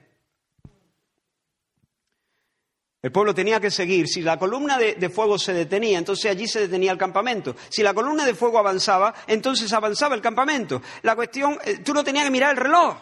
El 3.07 3.13
pueblo 3.13 3.33
tenía 3.33 3.61
que 3.61 3.71
seguir. 3.71 4.05
Si 4.09 4.21
la 4.21 4.37
columna 4.37 4.77
de, 4.77 5.09
fuego 5.09 5.39
se 5.39 5.53
detenía, 5.53 5.97
entonces 5.97 6.29
allí 6.29 6.45
se 6.45 6.59
detenía 6.59 6.91
el 6.91 6.97
campamento. 6.97 7.55
Si 7.69 7.81
la 7.81 7.93
columna 7.93 8.25
de 8.25 8.35
fuego 8.35 8.59
avanzaba, 8.59 9.13
entonces 9.27 9.71
avanzaba 9.71 10.13
el 10.13 10.21
campamento. 10.21 10.81
La 11.03 11.15
cuestión, 11.15 11.57
eh, 11.63 11.77
tú 11.77 11.93
no 11.93 12.03
tenías 12.03 12.25
que 12.25 12.31
mirar 12.31 12.51
el 12.51 12.57
reloj. 12.57 12.97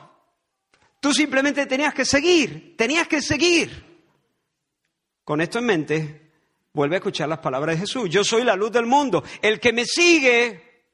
Tú 0.99 1.11
simplemente 1.11 1.65
tenías 1.65 1.91
que 1.95 2.05
seguir, 2.05 2.77
tenías 2.77 3.07
que 3.07 3.19
seguir. 3.19 3.83
Con 5.23 5.41
esto 5.41 5.57
en 5.57 5.65
mente, 5.65 6.31
vuelve 6.71 6.97
a 6.97 6.99
escuchar 6.99 7.27
las 7.27 7.39
palabras 7.39 7.75
de 7.75 7.79
Jesús. 7.79 8.07
Yo 8.07 8.23
soy 8.23 8.43
la 8.43 8.55
luz 8.55 8.71
del 8.71 8.85
mundo. 8.85 9.23
El 9.41 9.59
que 9.59 9.73
me 9.73 9.85
sigue, 9.85 10.85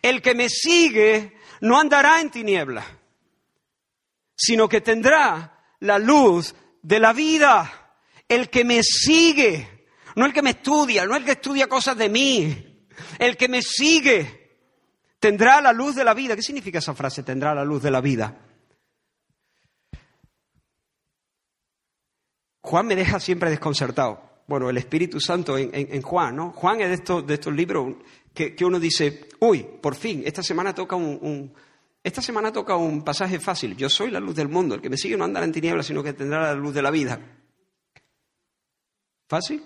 el 0.00 0.22
que 0.22 0.34
me 0.34 0.48
sigue 0.48 1.36
no 1.60 1.78
andará 1.78 2.18
en 2.18 2.30
tinieblas, 2.30 2.86
sino 4.34 4.70
que 4.70 4.80
tendrá 4.80 5.74
la 5.80 5.98
luz 5.98 6.54
de 6.86 7.00
la 7.00 7.12
vida, 7.12 7.98
el 8.28 8.48
que 8.48 8.64
me 8.64 8.80
sigue, 8.84 9.88
no 10.14 10.24
el 10.24 10.32
que 10.32 10.40
me 10.40 10.50
estudia, 10.50 11.04
no 11.04 11.16
el 11.16 11.24
que 11.24 11.32
estudia 11.32 11.66
cosas 11.66 11.96
de 11.96 12.08
mí, 12.08 12.86
el 13.18 13.36
que 13.36 13.48
me 13.48 13.60
sigue, 13.60 14.60
tendrá 15.18 15.60
la 15.60 15.72
luz 15.72 15.96
de 15.96 16.04
la 16.04 16.14
vida. 16.14 16.36
¿Qué 16.36 16.42
significa 16.42 16.78
esa 16.78 16.94
frase, 16.94 17.24
tendrá 17.24 17.56
la 17.56 17.64
luz 17.64 17.82
de 17.82 17.90
la 17.90 18.00
vida? 18.00 18.38
Juan 22.60 22.86
me 22.86 22.94
deja 22.94 23.18
siempre 23.18 23.50
desconcertado. 23.50 24.44
Bueno, 24.46 24.70
el 24.70 24.76
Espíritu 24.76 25.18
Santo 25.18 25.58
en, 25.58 26.02
Juan, 26.02 26.36
¿no? 26.36 26.52
Juan 26.52 26.80
es 26.80 26.88
de 26.88 26.94
estos, 26.94 27.26
de 27.26 27.34
estos 27.34 27.52
libros 27.52 27.96
que, 28.32 28.54
uno 28.64 28.78
dice, 28.78 29.28
uy, 29.40 29.66
por 29.82 29.96
fin, 29.96 30.22
esta 30.24 30.44
semana 30.44 30.72
toca 30.72 30.94
un 30.94 31.52
esta 32.06 32.22
semana 32.22 32.52
toca 32.52 32.76
un 32.76 33.02
pasaje 33.02 33.40
fácil. 33.40 33.76
Yo 33.76 33.88
soy 33.88 34.12
la 34.12 34.20
luz 34.20 34.36
del 34.36 34.46
mundo. 34.46 34.76
El 34.76 34.80
que 34.80 34.88
me 34.88 34.96
sigue 34.96 35.16
no 35.16 35.24
andará 35.24 35.44
en 35.44 35.50
tinieblas, 35.50 35.86
sino 35.86 36.04
que 36.04 36.12
tendrá 36.12 36.40
la 36.40 36.54
luz 36.54 36.72
de 36.72 36.80
la 36.80 36.92
vida. 36.92 37.18
¿Fácil? 39.26 39.60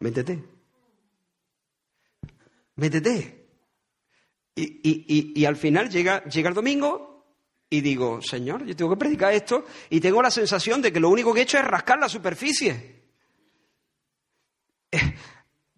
Métete. 0.00 0.42
Métete. 2.76 3.48
Y, 4.54 5.44
al 5.44 5.56
final 5.56 5.90
llega, 5.90 6.24
llega 6.24 6.48
el 6.48 6.54
domingo 6.54 7.26
y 7.68 7.82
digo, 7.82 8.22
Señor, 8.22 8.64
yo 8.64 8.74
tengo 8.74 8.92
que 8.92 8.96
predicar 8.98 9.34
esto 9.34 9.66
y 9.90 10.00
tengo 10.00 10.22
la 10.22 10.30
sensación 10.30 10.80
de 10.80 10.90
que 10.90 11.00
lo 11.00 11.10
único 11.10 11.34
que 11.34 11.40
he 11.40 11.42
hecho 11.42 11.58
es 11.58 11.66
rascar 11.66 11.98
la 11.98 12.08
superficie 12.08 12.95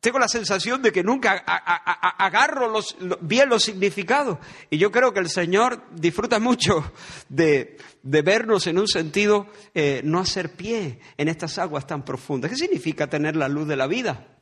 tengo 0.00 0.18
la 0.20 0.28
sensación 0.28 0.80
de 0.80 0.92
que 0.92 1.02
nunca 1.02 1.32
agarro 1.32 2.72
bien 3.20 3.48
los 3.48 3.64
significados. 3.64 4.38
Y 4.70 4.78
yo 4.78 4.92
creo 4.92 5.12
que 5.12 5.18
el 5.18 5.28
Señor 5.28 5.82
disfruta 5.92 6.38
mucho 6.38 6.92
de, 7.28 7.76
vernos 8.02 8.68
en 8.68 8.78
un 8.78 8.86
sentido, 8.86 9.48
eh, 9.74 10.00
no 10.04 10.20
hacer 10.20 10.52
pie 10.52 11.00
en 11.16 11.28
estas 11.28 11.58
aguas 11.58 11.86
tan 11.86 12.04
profundas. 12.04 12.50
¿Qué 12.50 12.56
significa 12.56 13.08
tener 13.08 13.34
la 13.34 13.48
luz 13.48 13.66
de 13.66 13.76
la 13.76 13.88
vida? 13.88 14.38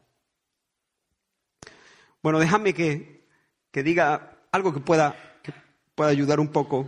Bueno, 2.23 2.39
déjame 2.39 2.75
que, 2.75 3.25
diga 3.73 4.39
algo 4.53 4.75
que 4.75 4.81
pueda, 4.81 5.39
que 5.43 5.55
pueda 5.95 6.11
ayudar 6.11 6.39
un 6.39 6.49
poco. 6.49 6.87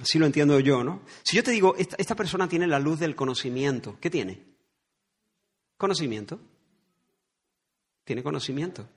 Así 0.00 0.18
lo 0.18 0.26
entiendo 0.26 0.58
yo, 0.58 0.82
¿no? 0.82 1.02
Si 1.22 1.36
yo 1.36 1.44
te 1.44 1.52
digo, 1.52 1.76
esta 1.76 2.16
persona 2.16 2.48
tiene 2.48 2.66
la 2.66 2.80
luz 2.80 2.98
del 2.98 3.14
conocimiento, 3.14 3.96
¿qué 4.00 4.10
tiene? 4.10 4.42
Conocimiento 5.76 6.40
tiene 8.04 8.22
conocimiento. 8.22 8.88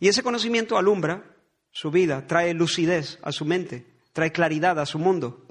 Y 0.00 0.08
ese 0.08 0.22
conocimiento 0.22 0.76
alumbra 0.76 1.24
su 1.70 1.90
vida, 1.90 2.26
trae 2.26 2.54
lucidez 2.54 3.18
a 3.22 3.32
su 3.32 3.44
mente, 3.44 3.86
trae 4.12 4.32
claridad 4.32 4.78
a 4.78 4.86
su 4.86 4.98
mundo. 4.98 5.46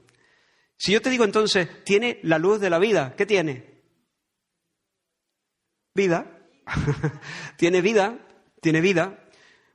Si 0.77 0.91
yo 0.91 1.01
te 1.01 1.09
digo 1.09 1.23
entonces, 1.23 1.83
tiene 1.83 2.19
la 2.23 2.37
luz 2.37 2.59
de 2.59 2.69
la 2.69 2.79
vida, 2.79 3.13
¿qué 3.15 3.25
tiene? 3.25 3.81
Vida. 5.93 6.39
tiene 7.57 7.81
vida, 7.81 8.19
tiene 8.61 8.81
vida, 8.81 9.27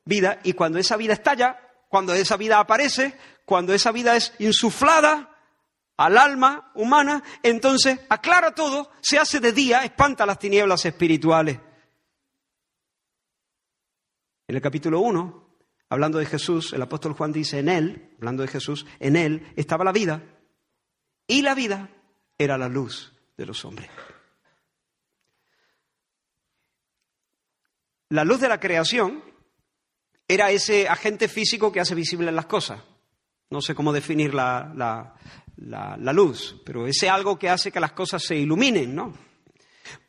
vida, 0.04 0.40
y 0.44 0.52
cuando 0.52 0.78
esa 0.78 0.96
vida 0.96 1.12
estalla, 1.12 1.60
cuando 1.88 2.14
esa 2.14 2.36
vida 2.36 2.58
aparece, 2.58 3.16
cuando 3.44 3.74
esa 3.74 3.92
vida 3.92 4.16
es 4.16 4.32
insuflada 4.38 5.36
al 5.96 6.18
alma 6.18 6.72
humana, 6.74 7.22
entonces 7.42 7.98
aclara 8.08 8.54
todo, 8.54 8.90
se 9.00 9.18
hace 9.18 9.40
de 9.40 9.52
día, 9.52 9.84
espanta 9.84 10.26
las 10.26 10.38
tinieblas 10.38 10.84
espirituales. 10.84 11.58
En 14.48 14.54
el 14.54 14.62
capítulo 14.62 15.00
1, 15.00 15.46
hablando 15.88 16.18
de 16.18 16.26
Jesús, 16.26 16.72
el 16.72 16.82
apóstol 16.82 17.14
Juan 17.14 17.32
dice, 17.32 17.58
en 17.58 17.68
él, 17.68 18.10
hablando 18.18 18.42
de 18.42 18.48
Jesús, 18.48 18.86
en 19.00 19.16
él 19.16 19.52
estaba 19.56 19.84
la 19.84 19.92
vida 19.92 20.22
y 21.26 21.42
la 21.42 21.54
vida 21.54 21.90
era 22.38 22.56
la 22.56 22.68
luz 22.68 23.12
de 23.36 23.46
los 23.46 23.64
hombres. 23.64 23.90
La 28.10 28.24
luz 28.24 28.40
de 28.40 28.48
la 28.48 28.60
creación 28.60 29.24
era 30.28 30.50
ese 30.50 30.88
agente 30.88 31.28
físico 31.28 31.72
que 31.72 31.80
hace 31.80 31.94
visibles 31.94 32.32
las 32.32 32.46
cosas. 32.46 32.80
No 33.50 33.60
sé 33.60 33.74
cómo 33.74 33.92
definir 33.92 34.32
la, 34.32 34.72
la, 35.56 36.12
luz, 36.12 36.60
pero 36.64 36.86
ese 36.86 37.08
algo 37.08 37.38
que 37.38 37.48
hace 37.48 37.72
que 37.72 37.80
las 37.80 37.92
cosas 37.92 38.22
se 38.22 38.36
iluminen, 38.36 38.94
¿no? 38.94 39.12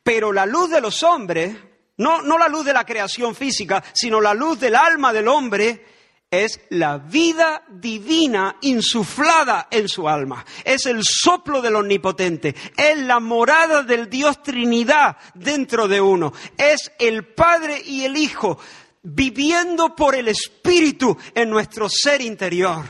Pero 0.04 0.32
la 0.32 0.46
luz 0.46 0.70
de 0.70 0.82
los 0.82 1.02
hombres 1.04 1.56
no, 1.98 2.22
no 2.22 2.38
la 2.38 2.48
luz 2.48 2.66
de 2.66 2.74
la 2.74 2.86
creación 2.86 3.36
física, 3.36 3.84
sino 3.94 4.22
la 4.22 4.34
luz 4.34 4.60
del 4.60 4.76
alma 4.76 5.12
del 5.12 5.28
hombre, 5.28 5.86
es 6.30 6.60
la 6.72 6.98
vida 6.98 7.64
divina 7.70 8.58
insuflada 8.62 9.68
en 9.72 9.88
su 9.88 10.10
alma. 10.10 10.46
Es 10.64 10.86
el 10.86 11.04
soplo 11.04 11.62
del 11.62 11.76
omnipotente. 11.76 12.54
Es 12.76 12.98
la 12.98 13.20
morada 13.20 13.84
del 13.84 14.10
Dios 14.10 14.44
Trinidad 14.44 15.18
dentro 15.34 15.88
de 15.88 16.02
uno. 16.02 16.34
Es 16.58 16.92
el 17.00 17.26
Padre 17.34 17.82
y 17.84 18.04
el 18.04 18.18
Hijo 18.18 18.60
viviendo 19.04 19.96
por 19.96 20.16
el 20.16 20.28
Espíritu 20.28 21.18
en 21.34 21.50
nuestro 21.50 21.88
ser 21.90 22.22
interior. 22.22 22.84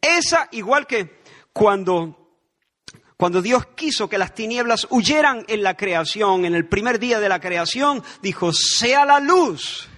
Esa, 0.00 0.48
igual 0.52 0.86
que 0.86 1.20
cuando 1.52 2.21
cuando 3.22 3.40
Dios 3.40 3.66
quiso 3.76 4.08
que 4.08 4.18
las 4.18 4.34
tinieblas 4.34 4.88
huyeran 4.90 5.44
en 5.46 5.62
la 5.62 5.76
creación, 5.76 6.44
en 6.44 6.56
el 6.56 6.66
primer 6.66 6.98
día 6.98 7.20
de 7.20 7.28
la 7.28 7.38
creación, 7.40 8.02
dijo, 8.20 8.52
sea 8.52 9.04
la 9.04 9.20
luz. 9.20 9.88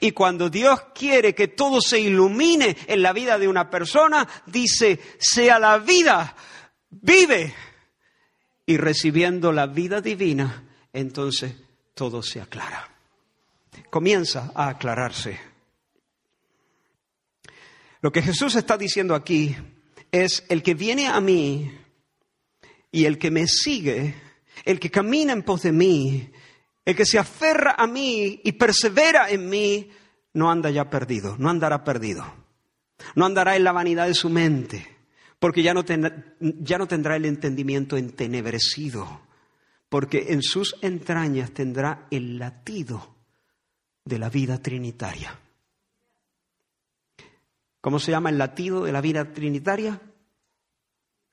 Y 0.00 0.12
cuando 0.12 0.48
Dios 0.48 0.80
quiere 0.94 1.34
que 1.34 1.48
todo 1.48 1.82
se 1.82 2.00
ilumine 2.00 2.74
en 2.86 3.02
la 3.02 3.12
vida 3.12 3.38
de 3.38 3.48
una 3.48 3.68
persona, 3.68 4.26
dice, 4.46 4.98
sea 5.18 5.58
la 5.58 5.76
vida, 5.76 6.34
vive. 6.88 7.54
Y 8.64 8.78
recibiendo 8.78 9.52
la 9.52 9.66
vida 9.66 10.00
divina, 10.00 10.64
entonces 10.94 11.54
todo 11.92 12.22
se 12.22 12.40
aclara. 12.40 12.96
Comienza 13.90 14.52
a 14.54 14.70
aclararse. 14.70 15.38
Lo 18.00 18.10
que 18.10 18.22
Jesús 18.22 18.54
está 18.54 18.78
diciendo 18.78 19.14
aquí 19.14 19.54
es, 20.10 20.46
el 20.48 20.62
que 20.62 20.72
viene 20.72 21.08
a 21.08 21.20
mí 21.20 21.76
y 22.92 23.04
el 23.04 23.18
que 23.18 23.30
me 23.30 23.46
sigue, 23.46 24.14
el 24.64 24.80
que 24.80 24.90
camina 24.90 25.32
en 25.32 25.42
pos 25.42 25.62
de 25.62 25.72
mí, 25.72 26.30
el 26.84 26.96
que 26.96 27.06
se 27.06 27.18
aferra 27.18 27.74
a 27.78 27.86
mí 27.86 28.40
y 28.42 28.52
persevera 28.52 29.30
en 29.30 29.48
mí, 29.48 29.90
no 30.34 30.50
anda 30.50 30.70
ya 30.70 30.88
perdido, 30.88 31.36
no 31.38 31.50
andará 31.50 31.84
perdido. 31.84 32.24
No 33.14 33.24
andará 33.24 33.56
en 33.56 33.64
la 33.64 33.72
vanidad 33.72 34.06
de 34.06 34.14
su 34.14 34.28
mente, 34.28 34.86
porque 35.38 35.62
ya 35.62 35.74
no, 35.74 35.84
ya 36.40 36.78
no 36.78 36.86
tendrá 36.86 37.16
el 37.16 37.24
entendimiento 37.24 37.96
entenebrecido, 37.96 39.22
porque 39.88 40.26
en 40.28 40.42
sus 40.42 40.76
entrañas 40.82 41.52
tendrá 41.52 42.06
el 42.10 42.38
latido 42.38 43.16
de 44.04 44.18
la 44.18 44.28
vida 44.28 44.58
trinitaria. 44.58 45.38
¿Cómo 47.80 47.98
se 47.98 48.10
llama 48.10 48.30
el 48.30 48.38
latido 48.38 48.84
de 48.84 48.92
la 48.92 49.00
vida 49.00 49.32
trinitaria? 49.32 50.00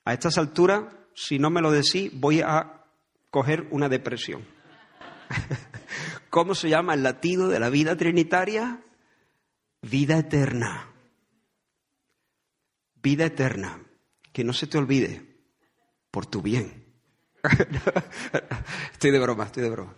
A 0.06 0.14
estas 0.14 0.38
alturas 0.38 0.86
si 1.18 1.40
no 1.40 1.50
me 1.50 1.64
lo 1.64 1.72
decís, 1.72 2.12
voy 2.14 2.42
a 2.42 2.86
coger 3.32 3.68
una 3.72 3.90
depresión. 3.90 4.46
¿Cómo 6.30 6.54
se 6.54 6.70
llama 6.70 6.94
el 6.94 7.02
latido 7.02 7.50
de 7.50 7.60
la 7.60 7.72
vida 7.72 7.98
trinitaria? 7.98 8.84
Vida 9.82 10.20
eterna. 10.20 10.94
Vida 13.02 13.26
eterna. 13.26 13.82
Que 14.32 14.44
no 14.44 14.54
se 14.54 14.68
te 14.68 14.78
olvide, 14.78 15.26
por 16.12 16.28
tu 16.28 16.44
bien. 16.44 16.86
estoy 18.92 19.10
de 19.10 19.20
broma, 19.20 19.46
estoy 19.46 19.64
de 19.64 19.72
broma. 19.72 19.96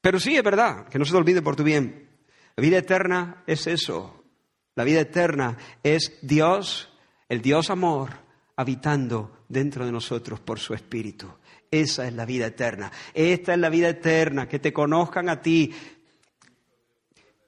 Pero 0.00 0.20
sí, 0.20 0.36
es 0.36 0.44
verdad, 0.44 0.86
que 0.86 0.98
no 1.00 1.04
se 1.04 1.10
te 1.10 1.18
olvide 1.18 1.42
por 1.42 1.56
tu 1.56 1.64
bien. 1.64 2.08
La 2.54 2.62
vida 2.62 2.78
eterna 2.78 3.42
es 3.48 3.66
eso. 3.66 4.24
La 4.76 4.84
vida 4.84 5.00
eterna 5.00 5.58
es 5.82 6.20
Dios, 6.22 6.88
el 7.28 7.42
Dios 7.42 7.68
amor, 7.68 8.10
habitando 8.54 9.41
dentro 9.52 9.84
de 9.84 9.92
nosotros 9.92 10.40
por 10.40 10.58
su 10.58 10.74
Espíritu. 10.74 11.28
Esa 11.70 12.06
es 12.06 12.14
la 12.14 12.24
vida 12.24 12.46
eterna. 12.46 12.90
Esta 13.14 13.52
es 13.52 13.58
la 13.58 13.68
vida 13.68 13.90
eterna, 13.90 14.48
que 14.48 14.58
te 14.58 14.72
conozcan 14.72 15.28
a 15.28 15.40
ti, 15.40 15.72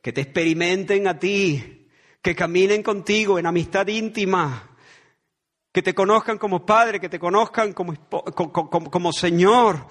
que 0.03 0.13
te 0.13 0.21
experimenten 0.21 1.09
a 1.09 1.19
ti, 1.19 1.89
que 2.21 2.35
caminen 2.35 2.83
contigo 2.83 3.39
en 3.39 3.47
amistad 3.47 3.87
íntima, 3.89 4.71
que 5.73 5.83
te 5.83 5.95
conozcan 5.95 6.39
como 6.39 6.65
Padre, 6.65 7.01
que 7.01 7.09
te 7.09 7.19
conozcan 7.19 7.73
como, 7.73 7.95
como, 8.09 8.91
como, 8.91 9.13
Señor, 9.13 9.87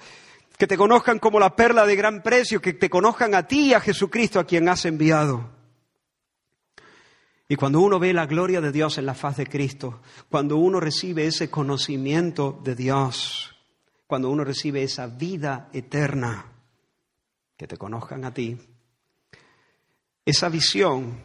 que 0.56 0.66
te 0.66 0.76
conozcan 0.76 1.18
como 1.18 1.38
la 1.38 1.54
perla 1.54 1.84
de 1.84 1.96
gran 1.96 2.22
precio, 2.22 2.60
que 2.60 2.72
te 2.72 2.88
conozcan 2.88 3.34
a 3.34 3.46
ti 3.46 3.68
y 3.68 3.74
a 3.74 3.80
Jesucristo 3.80 4.40
a 4.40 4.46
quien 4.46 4.68
has 4.68 4.84
enviado. 4.84 5.50
Y 7.54 7.56
cuando 7.56 7.78
uno 7.78 8.00
ve 8.00 8.12
la 8.12 8.26
gloria 8.26 8.60
de 8.60 8.72
Dios 8.72 8.98
en 8.98 9.06
la 9.06 9.14
faz 9.14 9.36
de 9.36 9.46
Cristo, 9.46 10.00
cuando 10.28 10.56
uno 10.56 10.80
recibe 10.80 11.24
ese 11.24 11.50
conocimiento 11.50 12.60
de 12.64 12.74
Dios, 12.74 13.54
cuando 14.08 14.28
uno 14.28 14.42
recibe 14.42 14.82
esa 14.82 15.06
vida 15.06 15.68
eterna, 15.72 16.46
que 17.56 17.68
te 17.68 17.76
conozcan 17.76 18.24
a 18.24 18.34
ti, 18.34 18.58
esa 20.26 20.48
visión, 20.48 21.24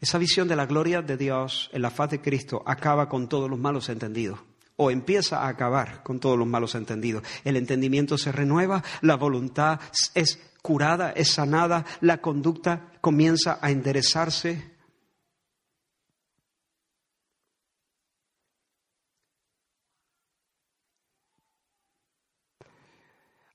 esa 0.00 0.16
visión 0.16 0.46
de 0.46 0.54
la 0.54 0.66
gloria 0.66 1.02
de 1.02 1.16
Dios 1.16 1.70
en 1.72 1.82
la 1.82 1.90
faz 1.90 2.10
de 2.10 2.20
Cristo 2.20 2.62
acaba 2.64 3.08
con 3.08 3.28
todos 3.28 3.50
los 3.50 3.58
malos 3.58 3.88
entendidos 3.88 4.38
o 4.76 4.92
empieza 4.92 5.40
a 5.40 5.48
acabar 5.48 6.04
con 6.04 6.20
todos 6.20 6.38
los 6.38 6.46
malos 6.46 6.76
entendidos. 6.76 7.24
El 7.42 7.56
entendimiento 7.56 8.16
se 8.16 8.30
renueva, 8.30 8.84
la 9.00 9.16
voluntad 9.16 9.80
es 10.14 10.38
curada, 10.62 11.10
es 11.10 11.32
sanada, 11.32 11.84
la 12.00 12.18
conducta 12.18 12.92
comienza 13.00 13.58
a 13.60 13.72
enderezarse. 13.72 14.73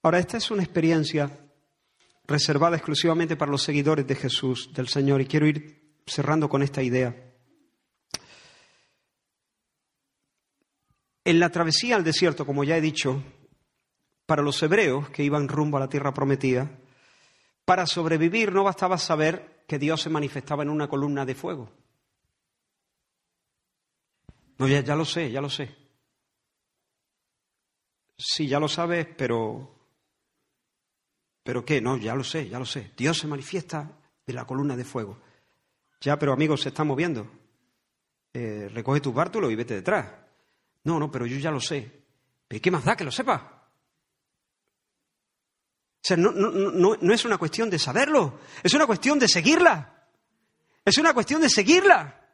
Ahora, 0.02 0.20
esta 0.20 0.38
es 0.38 0.50
una 0.50 0.64
experiencia 0.64 1.30
reservada 2.26 2.78
exclusivamente 2.78 3.36
para 3.36 3.52
los 3.52 3.64
seguidores 3.64 4.08
de 4.08 4.16
Jesús, 4.16 4.72
del 4.74 4.88
Señor, 4.88 5.20
y 5.20 5.26
quiero 5.26 5.48
ir 5.48 6.00
cerrando 6.06 6.48
con 6.48 6.64
esta 6.64 6.82
idea. 6.82 7.16
En 11.26 11.40
la 11.40 11.50
travesía 11.50 11.96
al 11.96 12.04
desierto, 12.04 12.46
como 12.46 12.64
ya 12.64 12.78
he 12.78 12.82
dicho, 12.82 13.22
para 14.26 14.42
los 14.42 14.62
hebreos 14.64 15.10
que 15.10 15.24
iban 15.24 15.48
rumbo 15.48 15.78
a 15.78 15.82
la 15.82 15.90
tierra 15.90 16.14
prometida, 16.14 16.80
para 17.66 17.86
sobrevivir 17.86 18.54
no 18.54 18.64
bastaba 18.64 18.98
saber 18.98 19.64
que 19.68 19.78
Dios 19.78 20.02
se 20.02 20.10
manifestaba 20.10 20.64
en 20.64 20.70
una 20.70 20.88
columna 20.88 21.26
de 21.26 21.36
fuego. 21.36 21.72
No, 24.58 24.68
ya, 24.68 24.82
ya 24.82 24.96
lo 24.96 25.06
sé, 25.06 25.32
ya 25.32 25.42
lo 25.42 25.50
sé. 25.50 25.76
Sí, 28.18 28.48
ya 28.48 28.60
lo 28.60 28.68
sabes, 28.68 29.08
pero 29.18 29.79
¿Pero 31.50 31.66
qué? 31.66 31.82
No, 31.82 31.98
ya 31.98 32.14
lo 32.14 32.24
sé, 32.24 32.48
ya 32.48 32.60
lo 32.60 32.66
sé. 32.66 32.92
Dios 32.96 33.18
se 33.18 33.26
manifiesta 33.26 33.90
de 34.24 34.34
la 34.34 34.46
columna 34.46 34.78
de 34.78 34.86
fuego. 34.86 35.20
Ya, 36.00 36.20
pero 36.20 36.32
amigos, 36.32 36.62
se 36.62 36.70
está 36.70 36.84
moviendo. 36.84 37.28
Eh, 38.32 38.70
recoge 38.72 39.02
tu 39.02 39.12
bártulo 39.12 39.50
y 39.50 39.56
vete 39.56 39.74
detrás. 39.74 40.12
No, 40.84 41.00
no, 41.00 41.10
pero 41.10 41.26
yo 41.26 41.40
ya 41.40 41.50
lo 41.50 41.60
sé. 41.60 42.04
¿Pero 42.48 42.62
qué 42.62 42.70
más 42.70 42.86
da 42.86 42.96
que 42.96 43.04
lo 43.04 43.10
sepa? 43.10 43.68
O 45.96 46.04
sea, 46.04 46.18
no, 46.18 46.32
no, 46.32 46.52
no, 46.52 46.96
no 47.02 47.14
es 47.16 47.26
una 47.26 47.40
cuestión 47.40 47.68
de 47.68 47.80
saberlo, 47.80 48.42
es 48.62 48.76
una 48.76 48.86
cuestión 48.86 49.18
de 49.18 49.28
seguirla. 49.28 50.08
Es 50.86 51.00
una 51.00 51.16
cuestión 51.16 51.42
de 51.42 51.50
seguirla. 51.50 52.30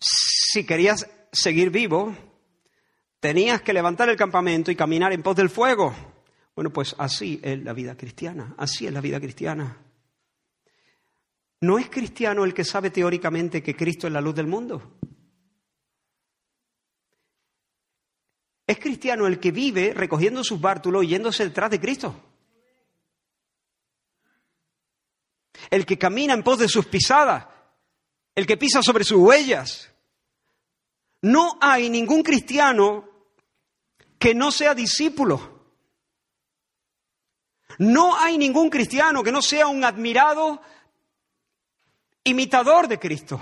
Si 0.00 0.66
querías 0.66 1.06
seguir 1.32 1.70
vivo, 1.70 2.14
tenías 3.20 3.62
que 3.62 3.72
levantar 3.72 4.08
el 4.08 4.16
campamento 4.16 4.70
y 4.70 4.76
caminar 4.76 5.12
en 5.12 5.22
pos 5.22 5.36
del 5.36 5.50
fuego. 5.50 5.94
Bueno, 6.54 6.72
pues 6.72 6.94
así 6.98 7.40
es 7.42 7.62
la 7.62 7.72
vida 7.72 7.96
cristiana, 7.96 8.54
así 8.58 8.86
es 8.86 8.92
la 8.92 9.00
vida 9.00 9.20
cristiana. 9.20 9.78
No 11.60 11.78
es 11.78 11.90
cristiano 11.90 12.44
el 12.44 12.54
que 12.54 12.64
sabe 12.64 12.90
teóricamente 12.90 13.62
que 13.62 13.76
Cristo 13.76 14.06
es 14.06 14.12
la 14.12 14.20
luz 14.20 14.34
del 14.34 14.46
mundo. 14.46 14.98
Es 18.66 18.78
cristiano 18.78 19.26
el 19.26 19.40
que 19.40 19.50
vive 19.50 19.92
recogiendo 19.94 20.44
sus 20.44 20.60
bártulos 20.60 21.04
y 21.04 21.08
yéndose 21.08 21.44
detrás 21.44 21.70
de 21.70 21.80
Cristo. 21.80 22.18
El 25.68 25.84
que 25.84 25.98
camina 25.98 26.34
en 26.34 26.42
pos 26.42 26.60
de 26.60 26.68
sus 26.68 26.86
pisadas, 26.86 27.46
el 28.34 28.46
que 28.46 28.56
pisa 28.56 28.82
sobre 28.82 29.04
sus 29.04 29.18
huellas. 29.18 29.89
No 31.22 31.58
hay 31.60 31.90
ningún 31.90 32.22
cristiano 32.22 33.08
que 34.18 34.34
no 34.34 34.50
sea 34.50 34.74
discípulo. 34.74 35.60
No 37.78 38.16
hay 38.16 38.36
ningún 38.38 38.68
cristiano 38.68 39.22
que 39.22 39.32
no 39.32 39.42
sea 39.42 39.66
un 39.66 39.84
admirado 39.84 40.60
imitador 42.24 42.88
de 42.88 42.98
Cristo. 42.98 43.40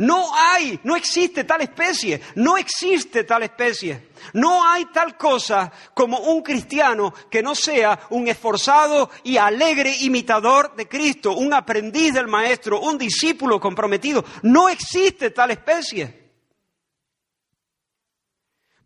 No 0.00 0.32
hay, 0.32 0.78
no 0.84 0.94
existe 0.94 1.42
tal 1.42 1.60
especie, 1.60 2.20
no 2.36 2.56
existe 2.56 3.24
tal 3.24 3.42
especie. 3.42 4.10
No 4.32 4.64
hay 4.64 4.84
tal 4.86 5.16
cosa 5.16 5.72
como 5.92 6.18
un 6.18 6.42
cristiano 6.42 7.12
que 7.28 7.42
no 7.42 7.56
sea 7.56 7.98
un 8.10 8.28
esforzado 8.28 9.10
y 9.24 9.38
alegre 9.38 9.96
imitador 10.00 10.76
de 10.76 10.88
Cristo, 10.88 11.32
un 11.32 11.52
aprendiz 11.52 12.14
del 12.14 12.28
Maestro, 12.28 12.80
un 12.80 12.96
discípulo 12.96 13.58
comprometido. 13.58 14.24
No 14.42 14.68
existe 14.68 15.30
tal 15.30 15.50
especie. 15.50 16.27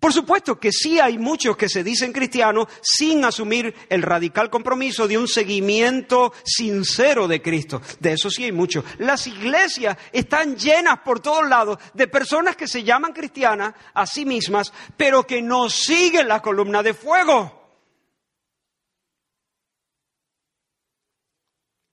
Por 0.02 0.12
supuesto 0.12 0.58
que 0.58 0.72
sí 0.72 0.98
hay 0.98 1.16
muchos 1.16 1.56
que 1.56 1.68
se 1.68 1.84
dicen 1.84 2.12
cristianos 2.12 2.66
sin 2.82 3.24
asumir 3.24 3.72
el 3.88 4.02
radical 4.02 4.50
compromiso 4.50 5.06
de 5.06 5.16
un 5.16 5.28
seguimiento 5.28 6.32
sincero 6.44 7.28
de 7.28 7.40
Cristo. 7.40 7.80
De 8.00 8.14
eso 8.14 8.28
sí 8.28 8.42
hay 8.42 8.50
muchos. 8.50 8.84
Las 8.98 9.28
iglesias 9.28 9.96
están 10.10 10.56
llenas 10.56 10.98
por 11.04 11.20
todos 11.20 11.48
lados 11.48 11.78
de 11.94 12.08
personas 12.08 12.56
que 12.56 12.66
se 12.66 12.82
llaman 12.82 13.12
cristianas 13.12 13.74
a 13.94 14.04
sí 14.04 14.24
mismas, 14.24 14.72
pero 14.96 15.24
que 15.24 15.40
no 15.40 15.70
siguen 15.70 16.26
la 16.26 16.42
columna 16.42 16.82
de 16.82 16.94
fuego. 16.94 17.78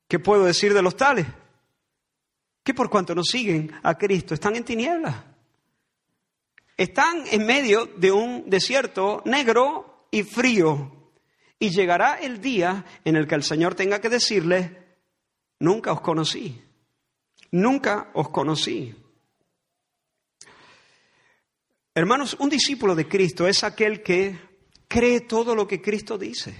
¿Qué 0.07 0.17
puedo 0.17 0.45
decir 0.45 0.73
de 0.73 0.81
los 0.81 0.97
tales? 0.97 1.27
Que 2.63 2.73
por 2.73 2.89
cuanto 2.89 3.13
no 3.13 3.23
siguen 3.23 3.71
a 3.83 3.95
Cristo 3.95 4.33
están 4.33 4.55
en 4.55 4.63
tinieblas. 4.63 5.28
Están 6.79 7.25
en 7.29 7.45
medio 7.45 7.87
de 7.87 8.09
un 8.09 8.49
desierto 8.49 9.21
negro 9.25 10.07
y 10.11 10.23
frío. 10.23 11.11
Y 11.59 11.71
llegará 11.71 12.15
el 12.15 12.39
día 12.39 12.85
en 13.03 13.17
el 13.17 13.27
que 13.27 13.35
el 13.35 13.43
Señor 13.43 13.75
tenga 13.75 13.99
que 13.99 14.07
decirle, 14.07 14.95
nunca 15.59 15.91
os 15.91 15.99
conocí, 15.99 16.63
nunca 17.51 18.11
os 18.13 18.29
conocí. 18.29 18.95
Hermanos, 21.93 22.37
un 22.39 22.47
discípulo 22.47 22.95
de 22.95 23.09
Cristo 23.09 23.45
es 23.45 23.65
aquel 23.65 24.01
que 24.01 24.39
cree 24.87 25.19
todo 25.19 25.53
lo 25.55 25.67
que 25.67 25.81
Cristo 25.81 26.17
dice, 26.17 26.55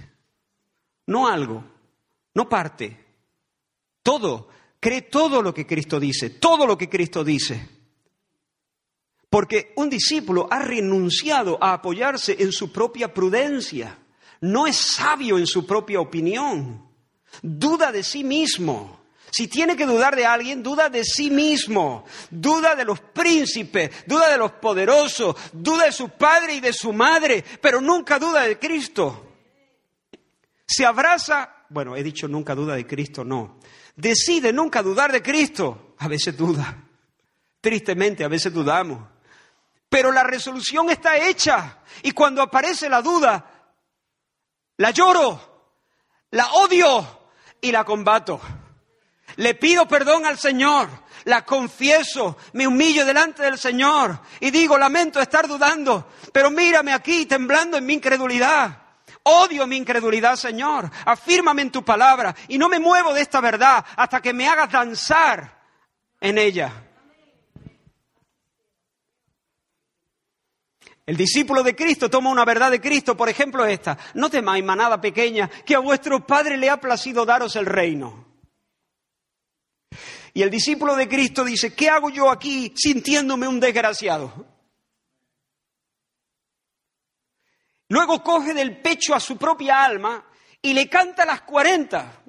no 1.06 1.28
algo, 1.28 1.64
no 2.34 2.46
parte, 2.46 3.06
todo, 4.02 4.50
cree 4.80 5.00
todo 5.00 5.40
lo 5.40 5.54
que 5.54 5.66
Cristo 5.66 5.98
dice, 5.98 6.28
todo 6.28 6.66
lo 6.66 6.76
que 6.76 6.90
Cristo 6.90 7.24
dice. 7.24 7.79
Porque 9.30 9.72
un 9.76 9.88
discípulo 9.88 10.48
ha 10.50 10.58
renunciado 10.58 11.56
a 11.62 11.72
apoyarse 11.72 12.36
en 12.40 12.50
su 12.50 12.72
propia 12.72 13.14
prudencia. 13.14 13.96
No 14.40 14.66
es 14.66 14.76
sabio 14.76 15.38
en 15.38 15.46
su 15.46 15.64
propia 15.64 16.00
opinión. 16.00 16.84
Duda 17.40 17.92
de 17.92 18.02
sí 18.02 18.24
mismo. 18.24 19.00
Si 19.30 19.46
tiene 19.46 19.76
que 19.76 19.86
dudar 19.86 20.16
de 20.16 20.26
alguien, 20.26 20.62
duda 20.62 20.88
de 20.88 21.04
sí 21.04 21.30
mismo, 21.30 22.04
duda 22.30 22.74
de 22.74 22.84
los 22.84 22.98
príncipes, 22.98 23.90
duda 24.04 24.28
de 24.28 24.36
los 24.36 24.50
poderosos, 24.52 25.36
duda 25.52 25.84
de 25.84 25.92
su 25.92 26.08
padre 26.08 26.54
y 26.54 26.60
de 26.60 26.72
su 26.72 26.92
madre, 26.92 27.44
pero 27.60 27.80
nunca 27.80 28.18
duda 28.18 28.42
de 28.42 28.58
Cristo. 28.58 29.28
Se 30.66 30.84
abraza, 30.84 31.64
bueno, 31.68 31.94
he 31.94 32.02
dicho 32.02 32.26
nunca 32.26 32.56
duda 32.56 32.74
de 32.74 32.86
Cristo, 32.86 33.22
no. 33.22 33.60
Decide 33.94 34.52
nunca 34.52 34.82
dudar 34.82 35.12
de 35.12 35.22
Cristo, 35.22 35.94
a 35.98 36.08
veces 36.08 36.36
duda. 36.36 36.84
Tristemente, 37.60 38.24
a 38.24 38.28
veces 38.28 38.52
dudamos. 38.52 39.00
Pero 39.90 40.12
la 40.12 40.22
resolución 40.22 40.88
está 40.88 41.18
hecha 41.18 41.78
y 42.02 42.12
cuando 42.12 42.40
aparece 42.40 42.88
la 42.88 43.02
duda, 43.02 43.44
la 44.76 44.92
lloro, 44.92 45.74
la 46.30 46.52
odio 46.52 47.28
y 47.60 47.72
la 47.72 47.84
combato. 47.84 48.40
Le 49.36 49.54
pido 49.54 49.88
perdón 49.88 50.24
al 50.26 50.38
Señor, 50.38 50.88
la 51.24 51.44
confieso, 51.44 52.38
me 52.52 52.68
humillo 52.68 53.04
delante 53.04 53.42
del 53.42 53.58
Señor 53.58 54.20
y 54.38 54.50
digo, 54.52 54.78
lamento 54.78 55.20
estar 55.20 55.48
dudando, 55.48 56.12
pero 56.32 56.50
mírame 56.50 56.92
aquí 56.92 57.26
temblando 57.26 57.76
en 57.76 57.84
mi 57.84 57.94
incredulidad. 57.94 58.78
Odio 59.24 59.66
mi 59.66 59.76
incredulidad, 59.76 60.36
Señor. 60.36 60.90
Afírmame 61.04 61.62
en 61.62 61.72
tu 61.72 61.84
palabra 61.84 62.34
y 62.48 62.56
no 62.58 62.68
me 62.68 62.78
muevo 62.78 63.12
de 63.12 63.22
esta 63.22 63.40
verdad 63.40 63.84
hasta 63.96 64.22
que 64.22 64.32
me 64.32 64.48
hagas 64.48 64.70
danzar 64.70 65.60
en 66.20 66.38
ella. 66.38 66.89
El 71.10 71.16
discípulo 71.16 71.64
de 71.64 71.74
Cristo 71.74 72.08
toma 72.08 72.30
una 72.30 72.44
verdad 72.44 72.70
de 72.70 72.80
Cristo, 72.80 73.16
por 73.16 73.28
ejemplo 73.28 73.66
esta. 73.66 73.98
No 74.14 74.30
temáis, 74.30 74.62
manada 74.62 75.00
pequeña, 75.00 75.50
que 75.66 75.74
a 75.74 75.80
vuestro 75.80 76.24
Padre 76.24 76.56
le 76.56 76.70
ha 76.70 76.80
placido 76.80 77.26
daros 77.26 77.56
el 77.56 77.66
reino. 77.66 78.28
Y 80.32 80.42
el 80.42 80.50
discípulo 80.50 80.94
de 80.94 81.08
Cristo 81.08 81.42
dice, 81.42 81.74
¿qué 81.74 81.90
hago 81.90 82.10
yo 82.10 82.30
aquí 82.30 82.72
sintiéndome 82.76 83.48
un 83.48 83.58
desgraciado? 83.58 84.46
Luego 87.88 88.22
coge 88.22 88.54
del 88.54 88.80
pecho 88.80 89.12
a 89.12 89.18
su 89.18 89.36
propia 89.36 89.82
alma 89.82 90.24
y 90.62 90.74
le 90.74 90.88
canta 90.88 91.24
las 91.24 91.40
cuarenta. 91.40 92.22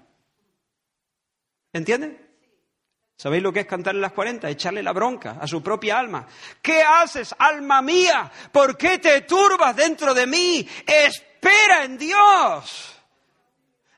¿Entienden? 1.72 2.21
¿Sabéis 3.22 3.44
lo 3.44 3.54
que 3.54 3.60
es 3.60 3.66
cantarle 3.68 4.02
las 4.02 4.14
cuarenta? 4.14 4.50
Echarle 4.50 4.82
la 4.82 4.94
bronca 4.94 5.38
a 5.40 5.46
su 5.46 5.62
propia 5.62 6.00
alma. 6.00 6.26
¿Qué 6.60 6.82
haces, 6.82 7.36
alma 7.38 7.80
mía? 7.80 8.32
¿Por 8.52 8.76
qué 8.76 8.98
te 8.98 9.22
turbas 9.22 9.76
dentro 9.76 10.16
de 10.16 10.26
mí? 10.26 10.68
Espera 10.88 11.84
en 11.84 12.00
Dios. 12.00 13.00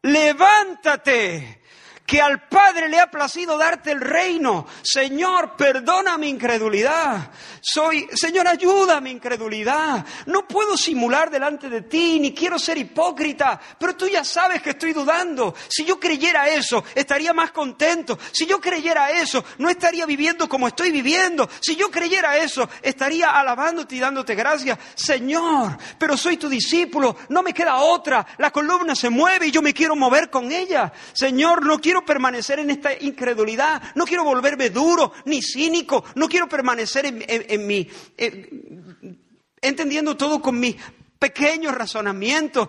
Levántate 0.02 1.63
que 2.06 2.22
al 2.22 2.48
Padre 2.48 2.90
le 2.90 3.00
ha 3.00 3.10
placido 3.10 3.58
darte 3.58 3.92
el 3.92 4.02
reino. 4.02 4.66
Señor, 4.84 5.56
perdona 5.56 6.18
mi 6.18 6.30
incredulidad. 6.30 7.32
Soy, 7.62 8.08
Señor, 8.14 8.48
ayuda 8.48 8.98
a 8.98 9.02
mi 9.02 9.12
incredulidad. 9.12 10.06
No 10.26 10.46
puedo 10.48 10.76
simular 10.76 11.30
delante 11.30 11.70
de 11.70 11.84
ti, 11.84 12.20
ni 12.20 12.34
quiero 12.34 12.60
ser 12.60 12.78
hipócrita, 12.78 13.60
pero 13.80 13.96
tú 13.96 14.08
ya 14.08 14.24
sabes 14.26 14.62
que 14.62 14.72
estoy 14.72 14.92
dudando. 14.92 15.56
Si 15.70 15.86
yo 15.86 16.00
creyera 16.00 16.50
eso, 16.50 16.84
estaría 16.94 17.32
más 17.34 17.52
contento. 17.52 18.20
Si 18.32 18.46
yo 18.46 18.60
creyera 18.60 19.12
eso, 19.12 19.44
no 19.60 19.70
estaría 19.70 20.06
viviendo 20.06 20.50
como 20.50 20.68
estoy 20.68 20.92
viviendo. 20.92 21.50
Si 21.62 21.76
yo 21.76 21.90
creyera 21.90 22.38
eso, 22.38 22.70
estaría 22.82 23.32
alabándote 23.32 23.96
y 23.96 24.00
dándote 24.00 24.36
gracias. 24.36 24.78
Señor, 24.94 25.78
pero 25.98 26.18
soy 26.18 26.36
tu 26.36 26.50
discípulo, 26.50 27.16
no 27.30 27.42
me 27.42 27.54
queda 27.54 27.78
otra. 27.78 28.26
La 28.38 28.52
columna 28.52 28.94
se 28.94 29.10
mueve 29.10 29.48
y 29.48 29.52
yo 29.52 29.62
me 29.62 29.74
quiero 29.74 29.96
mover 29.96 30.30
con 30.30 30.52
ella. 30.52 30.92
Señor, 31.14 31.66
no 31.66 31.80
quiero 31.80 31.93
permanecer 32.02 32.60
en 32.60 32.72
esta 32.72 32.92
incredulidad, 33.00 33.82
no 33.96 34.06
quiero 34.06 34.24
volverme 34.24 34.70
duro 34.70 35.14
ni 35.26 35.42
cínico, 35.42 36.04
no 36.16 36.28
quiero 36.28 36.50
permanecer 36.50 37.06
en, 37.06 37.68
mi, 37.68 37.88
entendiendo 39.62 40.18
todo 40.18 40.42
con 40.42 40.60
mis 40.60 40.76
pequeños 41.20 41.74
razonamientos. 41.74 42.68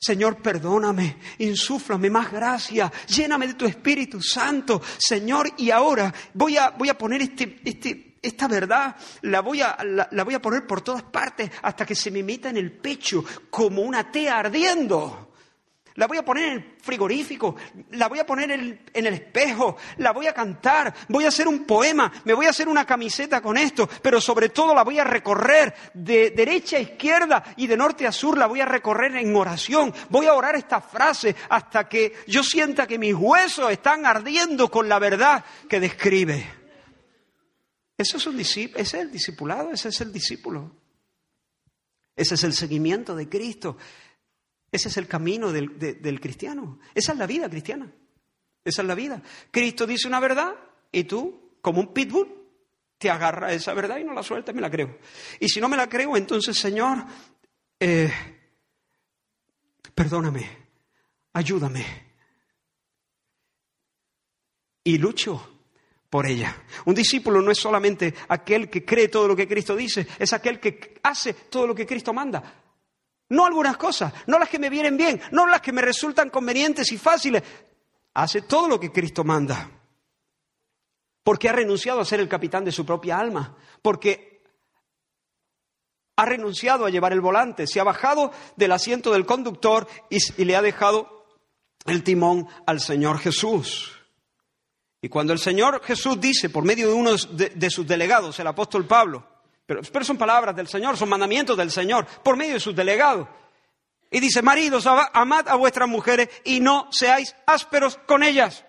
Señor, 0.00 0.40
perdóname, 0.40 1.18
insúflame 1.38 2.08
más 2.08 2.30
gracia, 2.30 2.92
lléname 3.08 3.48
de 3.48 3.54
tu 3.54 3.66
Espíritu 3.66 4.22
Santo, 4.22 4.80
Señor, 4.96 5.50
y 5.56 5.72
ahora 5.72 6.14
voy 6.34 6.56
a, 6.56 6.70
voy 6.70 6.88
a 6.88 6.96
poner 6.96 7.22
este, 7.22 7.60
este, 7.64 8.16
esta 8.22 8.46
verdad, 8.46 8.94
la 9.22 9.40
voy, 9.40 9.62
a, 9.62 9.76
la 9.82 10.22
voy 10.22 10.34
a 10.34 10.42
poner 10.42 10.68
por 10.68 10.82
todas 10.82 11.02
partes 11.02 11.50
hasta 11.62 11.84
que 11.84 11.96
se 11.96 12.12
me 12.12 12.22
meta 12.22 12.48
en 12.48 12.58
el 12.58 12.70
pecho 12.70 13.24
como 13.50 13.82
una 13.82 14.12
tea 14.12 14.38
ardiendo 14.38 15.27
la 15.98 16.06
voy 16.06 16.16
a 16.16 16.24
poner 16.24 16.44
en 16.44 16.52
el 16.52 16.76
frigorífico, 16.80 17.56
la 17.90 18.06
voy 18.06 18.20
a 18.20 18.24
poner 18.24 18.52
en 18.52 18.80
el, 18.94 19.06
espejo, 19.06 19.76
la 19.96 20.12
voy 20.12 20.28
a 20.28 20.32
cantar, 20.32 20.94
voy 21.08 21.24
a 21.24 21.28
hacer 21.28 21.48
un 21.48 21.64
poema, 21.64 22.12
me 22.24 22.34
voy 22.34 22.46
a 22.46 22.50
hacer 22.50 22.68
una 22.68 22.86
camiseta 22.86 23.40
con 23.40 23.58
esto, 23.58 23.88
pero 24.00 24.20
sobre 24.20 24.50
todo 24.50 24.76
la 24.76 24.84
voy 24.84 25.00
a 25.00 25.04
recorrer 25.04 25.74
de 25.92 26.30
derecha 26.30 26.76
a 26.76 26.80
izquierda 26.80 27.42
y 27.56 27.66
de 27.66 27.76
norte 27.76 28.06
a 28.06 28.12
sur, 28.12 28.38
la 28.38 28.46
voy 28.46 28.60
a 28.60 28.64
recorrer 28.64 29.16
en 29.16 29.34
oración, 29.34 29.92
voy 30.08 30.26
a 30.26 30.34
orar 30.34 30.54
esta 30.54 30.80
frase 30.80 31.34
hasta 31.48 31.88
que 31.88 32.12
yo 32.28 32.44
sienta 32.44 32.86
que 32.86 32.96
mis 32.96 33.14
huesos 33.14 33.68
están 33.72 34.06
ardiendo 34.06 34.70
con 34.70 34.88
la 34.88 35.00
verdad 35.00 35.44
que 35.68 35.80
describe. 35.80 36.46
Eso 37.96 38.18
es 38.18 38.26
un 38.28 38.38
ese 38.38 38.70
es 38.76 38.94
el 38.94 39.10
discipulado, 39.10 39.72
ese 39.72 39.88
es 39.88 40.00
el 40.00 40.12
discípulo. 40.12 40.70
Ese 42.14 42.34
es 42.34 42.42
el 42.42 42.52
seguimiento 42.52 43.14
de 43.14 43.28
Cristo. 43.28 43.76
Ese 44.70 44.88
es 44.88 44.96
el 44.98 45.06
camino 45.06 45.50
del, 45.52 46.20
cristiano. 46.20 46.78
Esa 46.94 47.12
es 47.12 47.18
la 47.18 47.26
vida 47.26 47.48
cristiana. 47.48 47.90
Esa 48.64 48.82
es 48.82 48.88
la 48.88 48.94
vida. 48.94 49.22
Cristo 49.50 49.86
dice 49.86 50.08
una 50.08 50.20
verdad 50.20 50.54
y 50.92 51.04
tú, 51.04 51.56
como 51.62 51.80
un 51.80 51.94
pitbull, 51.94 52.28
te 52.98 53.08
agarra 53.10 53.52
esa 53.52 53.72
verdad 53.72 53.98
y 53.98 54.04
no 54.04 54.12
la 54.12 54.22
sueltas, 54.22 54.54
me 54.54 54.60
la 54.60 54.70
creo. 54.70 54.98
Y 55.40 55.48
si 55.48 55.60
no 55.60 55.68
me 55.68 55.76
la 55.76 55.88
creo, 55.88 56.16
entonces, 56.16 56.58
Señor, 56.58 57.04
eh, 57.80 58.12
perdóname, 59.94 60.48
ayúdame. 61.32 62.08
Y 64.84 64.98
lucho 64.98 65.58
por 66.10 66.26
ella. 66.26 66.62
Un 66.86 66.94
discípulo 66.94 67.40
no 67.40 67.50
es 67.50 67.58
solamente 67.58 68.14
aquel 68.28 68.68
que 68.68 68.84
cree 68.84 69.08
todo 69.08 69.28
lo 69.28 69.36
que 69.36 69.48
Cristo 69.48 69.76
dice, 69.76 70.06
es 70.18 70.32
aquel 70.32 70.58
que 70.60 70.98
hace 71.02 71.34
todo 71.34 71.66
lo 71.66 71.74
que 71.74 71.86
Cristo 71.86 72.12
manda. 72.12 72.67
No 73.30 73.44
algunas 73.44 73.76
cosas, 73.76 74.12
no 74.26 74.38
las 74.38 74.48
que 74.48 74.58
me 74.58 74.70
vienen 74.70 74.96
bien, 74.96 75.20
no 75.32 75.46
las 75.46 75.60
que 75.60 75.72
me 75.72 75.82
resultan 75.82 76.30
convenientes 76.30 76.90
y 76.92 76.98
fáciles. 76.98 77.42
Hace 78.14 78.42
todo 78.42 78.68
lo 78.68 78.80
que 78.80 78.90
Cristo 78.90 79.22
manda. 79.22 79.70
Porque 81.22 81.48
ha 81.48 81.52
renunciado 81.52 82.00
a 82.00 82.06
ser 82.06 82.20
el 82.20 82.28
capitán 82.28 82.64
de 82.64 82.72
su 82.72 82.86
propia 82.86 83.18
alma. 83.18 83.56
Porque 83.82 84.42
ha 86.16 86.24
renunciado 86.24 86.86
a 86.86 86.90
llevar 86.90 87.12
el 87.12 87.20
volante. 87.20 87.66
Se 87.66 87.80
ha 87.80 87.84
bajado 87.84 88.32
del 88.56 88.72
asiento 88.72 89.12
del 89.12 89.26
conductor 89.26 89.86
y, 90.08 90.44
le 90.44 90.56
ha 90.56 90.62
dejado 90.62 91.26
el 91.84 92.02
timón 92.02 92.48
al 92.66 92.80
Señor 92.80 93.18
Jesús. 93.18 93.92
Y 95.02 95.08
cuando 95.10 95.32
el 95.32 95.38
Señor 95.38 95.82
Jesús 95.84 96.18
dice, 96.18 96.48
por 96.48 96.64
medio 96.64 96.88
de 96.88 96.94
uno 96.94 97.10
de 97.12 97.70
sus 97.70 97.86
delegados, 97.86 98.40
el 98.40 98.46
apóstol 98.48 98.86
Pablo, 98.86 99.37
pero, 99.68 100.02
son 100.02 100.16
palabras 100.16 100.56
del 100.56 100.66
Señor, 100.66 100.96
son 100.96 101.10
mandamientos 101.10 101.54
del 101.54 101.70
Señor, 101.70 102.06
por 102.06 102.38
medio 102.38 102.54
de 102.54 102.60
sus 102.60 102.74
delegados. 102.74 103.28
Y 104.10 104.18
dice, 104.18 104.40
maridos, 104.40 104.86
amad 104.86 105.46
a 105.46 105.56
vuestras 105.56 105.86
mujeres 105.86 106.30
y 106.44 106.60
no 106.60 106.88
seáis 106.90 107.36
ásperos 107.44 107.98
con 108.06 108.22
ellas. 108.22 108.64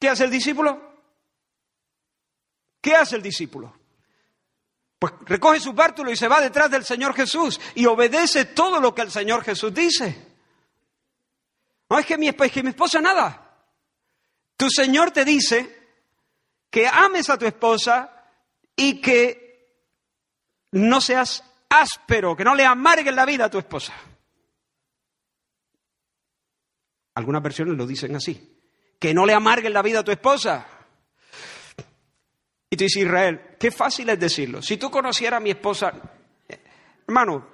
¿Qué 0.00 0.08
hace 0.08 0.24
el 0.24 0.30
discípulo? 0.30 0.80
¿Qué 2.80 2.96
hace 2.96 3.16
el 3.16 3.22
discípulo? 3.22 3.76
Pues 4.98 5.12
recoge 5.26 5.60
su 5.60 5.74
bártulo 5.74 6.10
y 6.10 6.16
se 6.16 6.28
va 6.28 6.40
detrás 6.40 6.70
del 6.70 6.86
Señor 6.86 7.14
Jesús 7.14 7.60
y 7.74 7.84
obedece 7.84 8.46
todo 8.46 8.80
lo 8.80 8.94
que 8.94 9.02
el 9.02 9.10
Señor 9.10 9.44
Jesús 9.44 9.74
dice. 9.74 10.32
No 11.90 11.98
es 11.98 12.06
que 12.06 12.16
mi, 12.16 12.28
es 12.28 12.52
que 12.52 12.62
mi 12.62 12.70
esposa 12.70 13.02
nada. 13.02 13.54
Tu 14.56 14.70
Señor 14.70 15.10
te 15.10 15.26
dice 15.26 15.98
que 16.70 16.88
ames 16.88 17.28
a 17.28 17.36
tu 17.36 17.44
esposa 17.44 18.11
y 18.76 19.00
que 19.00 19.42
no 20.72 21.00
seas 21.00 21.44
áspero, 21.68 22.36
que 22.36 22.44
no 22.44 22.54
le 22.54 22.64
amargues 22.64 23.14
la 23.14 23.24
vida 23.24 23.46
a 23.46 23.50
tu 23.50 23.58
esposa. 23.58 23.94
Algunas 27.14 27.42
versiones 27.42 27.76
lo 27.76 27.86
dicen 27.86 28.16
así, 28.16 28.58
que 28.98 29.12
no 29.12 29.26
le 29.26 29.34
amargues 29.34 29.72
la 29.72 29.82
vida 29.82 30.00
a 30.00 30.04
tu 30.04 30.10
esposa. 30.10 30.66
Y 32.70 32.76
tú 32.76 32.84
dices, 32.84 33.02
Israel, 33.02 33.56
qué 33.58 33.70
fácil 33.70 34.08
es 34.08 34.18
decirlo. 34.18 34.62
Si 34.62 34.78
tú 34.78 34.90
conocieras 34.90 35.38
a 35.38 35.42
mi 35.42 35.50
esposa, 35.50 35.92
hermano, 37.06 37.46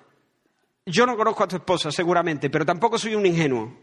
yo 0.86 1.06
no 1.06 1.16
conozco 1.16 1.44
a 1.44 1.48
tu 1.48 1.56
esposa 1.56 1.90
seguramente, 1.90 2.50
pero 2.50 2.64
tampoco 2.64 2.98
soy 2.98 3.16
un 3.16 3.26
ingenuo. 3.26 3.76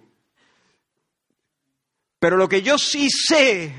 Pero 2.19 2.37
lo 2.37 2.47
que 2.47 2.61
yo 2.61 2.77
sí 2.77 3.09
sé 3.09 3.73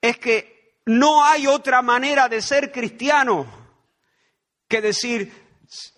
es 0.00 0.18
que 0.18 0.53
no 0.86 1.24
hay 1.24 1.46
otra 1.46 1.82
manera 1.82 2.28
de 2.28 2.42
ser 2.42 2.70
cristiano 2.70 3.46
que 4.68 4.80
decir, 4.80 5.32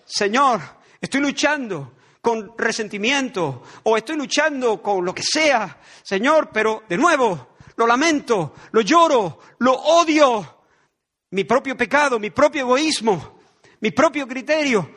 Señor, 0.05 0.61
estoy 1.01 1.21
luchando 1.21 1.95
con 2.21 2.57
resentimiento 2.57 3.63
o 3.85 3.97
estoy 3.97 4.17
luchando 4.17 4.83
con 4.83 5.05
lo 5.05 5.15
que 5.15 5.23
sea, 5.23 5.79
Señor, 6.03 6.51
pero 6.53 6.85
de 6.89 6.97
nuevo, 6.97 7.57
lo 7.77 7.87
lamento, 7.87 8.55
lo 8.73 8.81
lloro, 8.81 9.39
lo 9.59 9.73
odio, 9.73 10.65
mi 11.31 11.45
propio 11.45 11.77
pecado, 11.77 12.19
mi 12.19 12.31
propio 12.31 12.63
egoísmo, 12.63 13.39
mi 13.81 13.91
propio 13.91 14.27
criterio. 14.27 14.91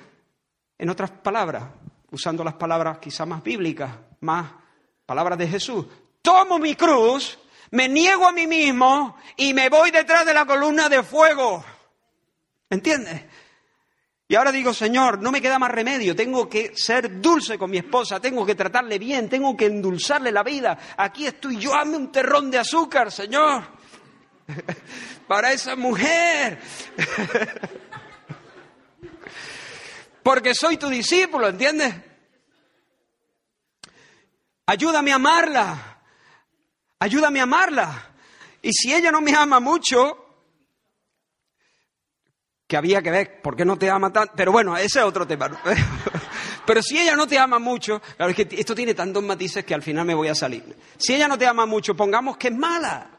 En 0.77 0.89
otras 0.89 1.11
palabras, 1.11 1.63
usando 2.11 2.43
las 2.43 2.53
palabras 2.53 2.99
quizá 2.99 3.25
más 3.25 3.43
bíblicas, 3.43 3.91
más 4.21 4.51
palabras 5.05 5.37
de 5.37 5.47
Jesús, 5.47 5.85
tomo 6.21 6.57
mi 6.57 6.75
cruz 6.75 7.37
me 7.71 7.87
niego 7.87 8.27
a 8.27 8.31
mí 8.31 8.47
mismo 8.47 9.17
y 9.37 9.53
me 9.53 9.69
voy 9.69 9.91
detrás 9.91 10.25
de 10.25 10.33
la 10.33 10.45
columna 10.45 10.89
de 10.89 11.03
fuego. 11.03 11.63
¿Me 12.69 12.75
entiendes? 12.77 13.23
Y 14.27 14.35
ahora 14.35 14.51
digo, 14.51 14.75
Señor, 14.75 15.19
no 15.19 15.31
me 15.31 15.41
queda 15.41 15.57
más 15.57 15.71
remedio, 15.71 16.15
tengo 16.15 16.47
que 16.47 16.73
ser 16.75 17.19
dulce 17.19 17.57
con 17.57 17.71
mi 17.71 17.79
esposa, 17.79 18.19
tengo 18.19 18.45
que 18.45 18.53
tratarle 18.53 18.99
bien, 18.99 19.27
tengo 19.27 19.57
que 19.57 19.65
endulzarle 19.65 20.31
la 20.31 20.43
vida. 20.43 20.77
Aquí 20.97 21.25
estoy 21.25 21.57
yo, 21.57 21.73
hazme 21.73 21.97
un 21.97 22.11
terrón 22.11 22.51
de 22.51 22.59
azúcar, 22.59 23.11
Señor, 23.11 23.63
para 25.27 25.51
esa 25.51 25.75
mujer. 25.75 26.59
Porque 30.21 30.53
soy 30.53 30.77
tu 30.77 30.89
discípulo, 30.89 31.47
¿entiendes? 31.47 31.95
Ayúdame 34.67 35.11
a 35.11 35.15
amarla. 35.15 35.88
Ayúdame 36.99 37.39
a 37.39 37.43
amarla. 37.43 38.11
Y 38.61 38.71
si 38.73 38.93
ella 38.93 39.11
no 39.11 39.21
me 39.21 39.33
ama 39.33 39.59
mucho, 39.59 40.29
que 42.67 42.77
había 42.77 43.01
que 43.01 43.09
ver 43.09 43.41
por 43.41 43.55
qué 43.55 43.65
no 43.65 43.77
te 43.77 43.89
ama 43.89 44.13
tanto, 44.13 44.33
pero 44.35 44.51
bueno, 44.51 44.77
ese 44.77 44.99
es 44.99 45.05
otro 45.05 45.25
tema. 45.25 45.49
Pero 46.69 46.83
si 46.83 46.99
ella 46.99 47.15
no 47.15 47.25
te 47.25 47.39
ama 47.39 47.57
mucho, 47.57 47.99
claro, 48.15 48.29
es 48.29 48.35
que 48.35 48.47
esto 48.55 48.75
tiene 48.75 48.93
tantos 48.93 49.23
matices 49.23 49.65
que 49.65 49.73
al 49.73 49.81
final 49.81 50.05
me 50.05 50.13
voy 50.13 50.27
a 50.27 50.35
salir. 50.35 50.77
Si 50.99 51.15
ella 51.15 51.27
no 51.27 51.35
te 51.35 51.47
ama 51.47 51.65
mucho, 51.65 51.95
pongamos 51.95 52.37
que 52.37 52.49
es 52.49 52.55
mala. 52.55 53.09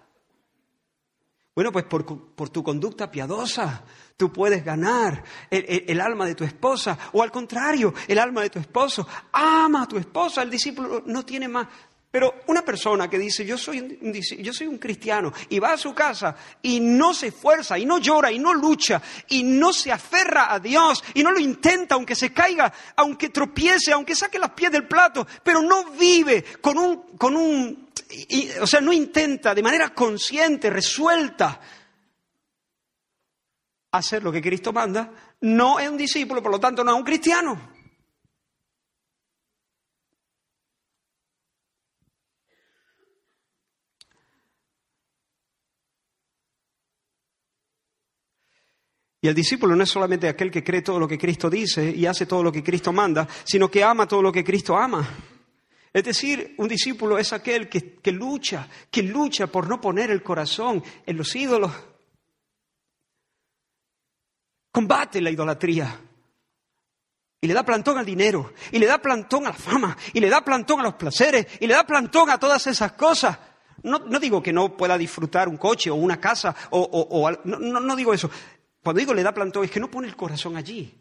Bueno, 1.53 1.73
pues 1.73 1.85
por, 1.85 2.05
tu 2.05 2.63
conducta 2.63 3.11
piadosa 3.11 3.83
tú 4.17 4.33
puedes 4.33 4.65
ganar 4.65 5.25
el, 5.51 6.01
alma 6.01 6.27
de 6.27 6.37
tu 6.37 6.45
esposa 6.45 6.97
o 7.13 7.25
al 7.25 7.33
contrario, 7.33 7.93
el 8.07 8.21
alma 8.21 8.43
de 8.43 8.51
tu 8.51 8.61
esposo. 8.61 9.09
Ama 9.33 9.83
a 9.83 9.89
tu 9.89 9.99
esposa, 9.99 10.43
el 10.43 10.51
discípulo 10.51 11.03
no 11.07 11.25
tiene 11.25 11.49
más, 11.49 11.67
pero 12.11 12.43
una 12.49 12.63
persona 12.63 13.09
que 13.09 13.19
dice, 13.19 13.47
yo 13.47 13.57
soy, 13.57 13.81
un, 13.81 14.13
yo 14.13 14.53
soy 14.53 14.67
un 14.67 14.79
cristiano, 14.79 15.33
y 15.49 15.61
va 15.61 15.73
a 15.73 15.79
su 15.79 15.95
casa 15.95 16.35
y 16.61 16.81
no 16.81 17.15
se 17.15 17.29
esfuerza, 17.29 17.79
y 17.79 17.87
no 17.87 17.99
llora, 17.99 18.33
y 18.33 18.39
no 18.39 18.53
lucha, 18.53 19.01
y 19.29 19.45
no 19.45 19.73
se 19.73 19.93
aferra 19.93 20.53
a 20.53 20.59
Dios, 20.59 21.05
y 21.15 21.23
no 21.23 21.31
lo 21.31 21.39
intenta, 21.39 21.95
aunque 21.95 22.17
se 22.17 22.33
caiga, 22.33 22.73
aunque 22.97 23.29
tropiece, 23.29 23.93
aunque 23.93 24.17
saque 24.17 24.41
las 24.41 24.51
pies 24.51 24.73
del 24.73 24.89
plato, 24.89 25.27
pero 25.45 25.63
no 25.63 25.93
vive 25.93 26.43
con 26.61 26.79
un, 26.79 27.17
con 27.17 27.37
un, 27.37 27.91
o 28.61 28.67
sea, 28.67 28.81
no 28.81 28.93
intenta 28.93 29.55
de 29.55 29.63
manera 29.63 29.95
consciente, 29.95 30.69
resuelta, 30.69 31.61
hacer 33.93 34.23
lo 34.23 34.33
que 34.33 34.43
Cristo 34.43 34.73
manda, 34.73 35.13
no 35.43 35.79
es 35.79 35.89
un 35.89 35.97
discípulo, 35.97 36.43
por 36.43 36.51
lo 36.51 36.59
tanto 36.59 36.83
no 36.83 36.91
es 36.91 36.97
un 36.97 37.05
cristiano. 37.05 37.80
Y 49.23 49.29
el 49.29 49.35
discípulo 49.35 49.77
no 49.77 49.83
es 49.83 49.91
solamente 49.91 50.29
aquel 50.29 50.51
que 50.51 50.65
cree 50.65 50.81
todo 50.81 50.99
lo 50.99 51.07
que 51.07 51.19
Cristo 51.19 51.51
dice 51.51 51.91
y 51.91 52.07
hace 52.07 52.25
todo 52.25 52.43
lo 52.43 52.51
que 52.51 52.63
Cristo 52.63 52.93
manda, 52.93 53.29
sino 53.45 53.71
que 53.71 53.85
ama 53.85 54.09
todo 54.09 54.23
lo 54.23 54.33
que 54.33 54.43
Cristo 54.43 54.77
ama. 54.77 55.07
Es 55.93 56.05
decir, 56.05 56.55
un 56.57 56.69
discípulo 56.69 57.19
es 57.19 57.33
aquel 57.33 57.69
que, 57.69 57.97
que 57.97 58.13
lucha, 58.13 58.69
que 58.91 59.03
lucha 59.03 59.49
por 59.49 59.69
no 59.69 59.81
poner 59.81 60.11
el 60.11 60.23
corazón 60.23 60.83
en 61.05 61.17
los 61.17 61.35
ídolos. 61.37 61.73
Combate 64.73 65.21
la 65.21 65.31
idolatría. 65.31 66.01
Y 67.43 67.47
le 67.47 67.55
da 67.55 67.65
plantón 67.65 67.97
al 67.97 68.05
dinero, 68.05 68.53
y 68.71 68.79
le 68.79 68.87
da 68.87 68.99
plantón 68.99 69.47
a 69.47 69.51
la 69.51 69.55
fama, 69.55 69.97
y 70.13 70.21
le 70.21 70.29
da 70.29 70.45
plantón 70.45 70.81
a 70.81 70.83
los 70.83 70.95
placeres, 70.95 71.47
y 71.59 71.67
le 71.67 71.73
da 71.73 71.87
plantón 71.87 72.29
a 72.29 72.39
todas 72.39 72.67
esas 72.67 72.93
cosas. 72.93 73.39
No, 73.83 73.99
digo 74.21 74.43
que 74.43 74.53
no 74.53 74.77
pueda 74.77 74.99
disfrutar 74.99 75.49
un 75.49 75.57
coche 75.57 75.91
o 75.91 75.95
una 75.95 76.21
casa, 76.21 76.55
o, 76.71 77.31
no, 77.45 77.59
no 77.59 77.97
digo 77.97 78.13
eso. 78.13 78.31
Cuando 78.83 79.01
digo 79.01 79.15
le 79.15 79.23
da 79.23 79.33
plantón 79.33 79.65
es 79.65 79.71
que 79.71 79.81
no 79.81 79.91
pone 79.91 80.09
el 80.09 80.17
corazón 80.17 80.57
allí. 80.57 80.95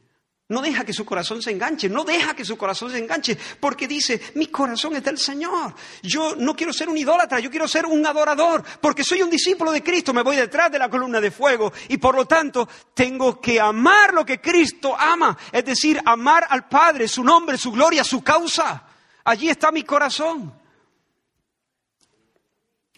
No 0.52 0.64
deja 0.64 0.84
que 0.84 0.94
su 0.94 1.06
corazón 1.06 1.44
se 1.44 1.52
enganche, 1.52 1.88
no 1.90 2.04
deja 2.04 2.34
que 2.34 2.44
su 2.44 2.58
corazón 2.58 2.90
se 2.90 2.98
enganche, 2.98 3.38
porque 3.60 3.88
dice, 3.88 4.20
mi 4.34 4.48
corazón 4.48 4.96
es 4.96 5.04
del 5.04 5.20
Señor. 5.20 5.76
Yo 6.02 6.36
no 6.36 6.56
quiero 6.56 6.74
ser 6.74 6.90
un 6.90 6.98
idólatra, 6.98 7.40
yo 7.40 7.52
quiero 7.52 7.68
ser 7.68 7.86
un 7.86 8.04
adorador, 8.04 8.64
porque 8.82 9.04
soy 9.04 9.22
un 9.22 9.30
discípulo 9.30 9.72
de 9.72 9.84
Cristo, 9.84 10.12
me 10.12 10.24
voy 10.24 10.38
detrás 10.38 10.72
de 10.72 10.80
la 10.80 10.90
columna 10.90 11.22
de 11.22 11.30
fuego 11.30 11.72
y 11.88 11.98
por 11.98 12.16
lo 12.16 12.26
tanto 12.26 12.68
tengo 12.96 13.40
que 13.40 13.60
amar 13.60 14.12
lo 14.12 14.26
que 14.26 14.42
Cristo 14.42 14.96
ama, 14.98 15.38
es 15.52 15.66
decir, 15.66 16.02
amar 16.04 16.48
al 16.50 16.68
Padre, 16.68 17.08
su 17.08 17.24
nombre, 17.24 17.56
su 17.56 17.72
gloria, 17.72 18.04
su 18.04 18.24
causa. 18.24 18.88
Allí 19.26 19.50
está 19.50 19.72
mi 19.72 19.84
corazón. 19.84 20.59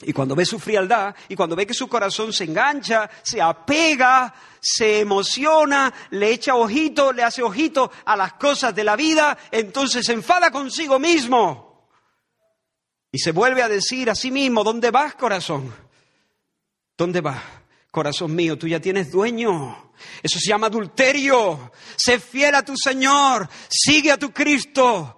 Y 0.03 0.13
cuando 0.13 0.35
ve 0.35 0.45
su 0.45 0.59
frialdad 0.59 1.15
y 1.29 1.35
cuando 1.35 1.55
ve 1.55 1.67
que 1.67 1.73
su 1.73 1.87
corazón 1.87 2.33
se 2.33 2.45
engancha, 2.45 3.09
se 3.21 3.41
apega, 3.41 4.33
se 4.59 4.99
emociona, 4.99 5.93
le 6.11 6.31
echa 6.31 6.55
ojito, 6.55 7.13
le 7.13 7.23
hace 7.23 7.43
ojito 7.43 7.91
a 8.05 8.15
las 8.15 8.33
cosas 8.33 8.73
de 8.73 8.83
la 8.83 8.95
vida, 8.95 9.37
entonces 9.51 10.05
se 10.05 10.13
enfada 10.13 10.51
consigo 10.51 10.99
mismo. 10.99 11.89
Y 13.11 13.19
se 13.19 13.31
vuelve 13.31 13.61
a 13.61 13.67
decir 13.67 14.09
a 14.09 14.15
sí 14.15 14.31
mismo, 14.31 14.63
¿dónde 14.63 14.89
vas, 14.89 15.15
corazón? 15.15 15.73
¿Dónde 16.97 17.21
vas? 17.21 17.41
Corazón 17.91 18.33
mío, 18.33 18.57
tú 18.57 18.67
ya 18.67 18.79
tienes 18.79 19.11
dueño. 19.11 19.91
Eso 20.23 20.39
se 20.39 20.49
llama 20.49 20.67
adulterio. 20.67 21.71
Sé 21.97 22.19
fiel 22.19 22.55
a 22.55 22.63
tu 22.63 22.77
Señor. 22.77 23.49
Sigue 23.67 24.11
a 24.11 24.17
tu 24.17 24.31
Cristo. 24.31 25.17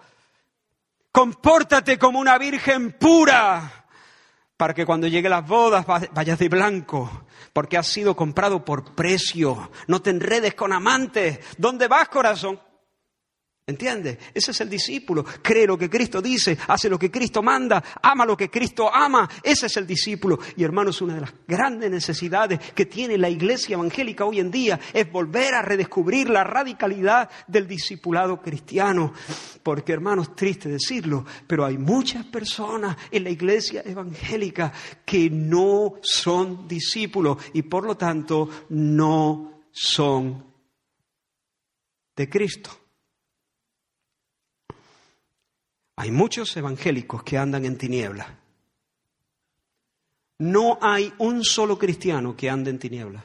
Compórtate 1.11 1.99
como 1.99 2.19
una 2.19 2.39
virgen 2.39 2.93
pura 2.93 3.82
para 4.63 4.73
que 4.73 4.85
cuando 4.85 5.07
llegue 5.07 5.27
las 5.27 5.45
bodas 5.45 5.85
vayas 5.85 6.39
de 6.39 6.47
blanco, 6.47 7.25
porque 7.51 7.77
has 7.77 7.85
sido 7.85 8.15
comprado 8.15 8.63
por 8.63 8.95
precio. 8.95 9.69
No 9.87 10.01
te 10.01 10.09
enredes 10.09 10.53
con 10.53 10.71
amantes. 10.71 11.37
¿Dónde 11.57 11.89
vas, 11.89 12.07
corazón? 12.07 12.57
¿Entiendes? 13.65 14.17
Ese 14.33 14.51
es 14.51 14.59
el 14.59 14.69
discípulo. 14.69 15.23
Cree 15.23 15.65
lo 15.65 15.77
que 15.77 15.89
Cristo 15.89 16.21
dice, 16.21 16.57
hace 16.67 16.89
lo 16.89 16.99
que 16.99 17.09
Cristo 17.09 17.41
manda, 17.41 17.81
ama 18.01 18.25
lo 18.25 18.35
que 18.35 18.49
Cristo 18.49 18.93
ama. 18.93 19.29
Ese 19.41 19.67
es 19.67 19.77
el 19.77 19.87
discípulo. 19.87 20.37
Y 20.57 20.65
hermanos, 20.65 21.01
una 21.01 21.15
de 21.15 21.21
las 21.21 21.33
grandes 21.47 21.89
necesidades 21.89 22.59
que 22.73 22.85
tiene 22.85 23.17
la 23.17 23.29
iglesia 23.29 23.75
evangélica 23.75 24.25
hoy 24.25 24.41
en 24.41 24.51
día 24.51 24.81
es 24.91 25.09
volver 25.09 25.53
a 25.55 25.61
redescubrir 25.61 26.29
la 26.29 26.43
radicalidad 26.43 27.29
del 27.47 27.65
discipulado 27.65 28.41
cristiano. 28.41 29.13
Porque, 29.63 29.93
hermanos, 29.93 30.35
triste 30.35 30.67
decirlo, 30.67 31.25
pero 31.47 31.63
hay 31.63 31.77
muchas 31.77 32.25
personas 32.25 32.97
en 33.11 33.23
la 33.23 33.29
iglesia 33.29 33.81
evangélica 33.85 34.73
que 35.05 35.29
no 35.29 35.99
son 36.01 36.67
discípulos 36.67 37.37
y 37.53 37.61
por 37.61 37.85
lo 37.85 37.95
tanto 37.95 38.49
no 38.67 39.63
son 39.71 40.51
de 42.13 42.29
Cristo. 42.29 42.82
Hay 45.95 46.11
muchos 46.11 46.55
evangélicos 46.57 47.23
que 47.23 47.37
andan 47.37 47.65
en 47.65 47.77
tinieblas. 47.77 48.27
No 50.39 50.79
hay 50.81 51.13
un 51.19 51.43
solo 51.43 51.77
cristiano 51.77 52.35
que 52.35 52.49
ande 52.49 52.71
en 52.71 52.79
tinieblas. 52.79 53.23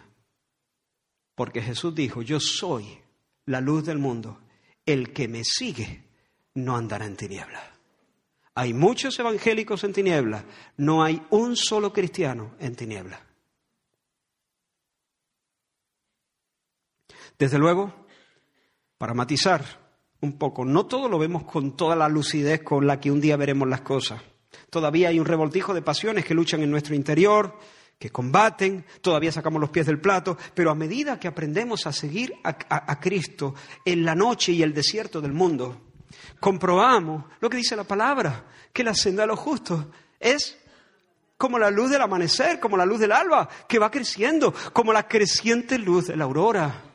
Porque 1.34 1.62
Jesús 1.62 1.94
dijo, 1.94 2.22
yo 2.22 2.38
soy 2.40 2.98
la 3.46 3.60
luz 3.60 3.84
del 3.84 3.98
mundo. 3.98 4.40
El 4.84 5.12
que 5.12 5.28
me 5.28 5.44
sigue 5.44 6.04
no 6.54 6.76
andará 6.76 7.06
en 7.06 7.16
tinieblas. 7.16 7.62
Hay 8.54 8.74
muchos 8.74 9.18
evangélicos 9.18 9.84
en 9.84 9.92
tinieblas. 9.92 10.44
No 10.76 11.02
hay 11.02 11.22
un 11.30 11.56
solo 11.56 11.92
cristiano 11.92 12.54
en 12.58 12.74
tinieblas. 12.74 13.20
Desde 17.38 17.58
luego, 17.58 17.94
para 18.98 19.14
matizar, 19.14 19.64
un 20.20 20.38
poco. 20.38 20.64
No 20.64 20.86
todo 20.86 21.08
lo 21.08 21.18
vemos 21.18 21.44
con 21.44 21.76
toda 21.76 21.96
la 21.96 22.08
lucidez 22.08 22.62
con 22.62 22.86
la 22.86 23.00
que 23.00 23.10
un 23.10 23.20
día 23.20 23.36
veremos 23.36 23.68
las 23.68 23.82
cosas. 23.82 24.20
Todavía 24.70 25.08
hay 25.08 25.20
un 25.20 25.26
revoltijo 25.26 25.74
de 25.74 25.82
pasiones 25.82 26.24
que 26.24 26.34
luchan 26.34 26.62
en 26.62 26.70
nuestro 26.70 26.94
interior, 26.94 27.58
que 27.98 28.10
combaten, 28.10 28.84
todavía 29.00 29.32
sacamos 29.32 29.60
los 29.60 29.70
pies 29.70 29.86
del 29.86 30.00
plato, 30.00 30.36
pero 30.54 30.70
a 30.70 30.74
medida 30.74 31.18
que 31.18 31.28
aprendemos 31.28 31.86
a 31.86 31.92
seguir 31.92 32.32
a, 32.44 33.00
Cristo 33.00 33.54
en 33.84 34.04
la 34.04 34.14
noche 34.14 34.52
y 34.52 34.62
el 34.62 34.72
desierto 34.72 35.20
del 35.20 35.32
mundo, 35.32 35.80
comprobamos 36.38 37.24
lo 37.40 37.50
que 37.50 37.56
dice 37.56 37.76
la 37.76 37.84
palabra, 37.84 38.46
que 38.72 38.84
la 38.84 38.94
senda 38.94 39.22
de 39.22 39.28
los 39.28 39.38
justos 39.38 39.86
es 40.20 40.58
como 41.36 41.58
la 41.58 41.70
luz 41.70 41.90
del 41.90 42.02
amanecer, 42.02 42.60
como 42.60 42.76
la 42.76 42.86
luz 42.86 43.00
del 43.00 43.12
alba, 43.12 43.48
que 43.68 43.78
va 43.78 43.90
creciendo, 43.90 44.54
como 44.72 44.92
la 44.92 45.08
creciente 45.08 45.78
luz 45.78 46.08
de 46.08 46.16
la 46.16 46.24
aurora. 46.24 46.87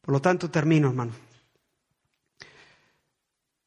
Por 0.00 0.12
lo 0.12 0.20
tanto, 0.20 0.50
termino, 0.50 0.88
hermano. 0.88 1.12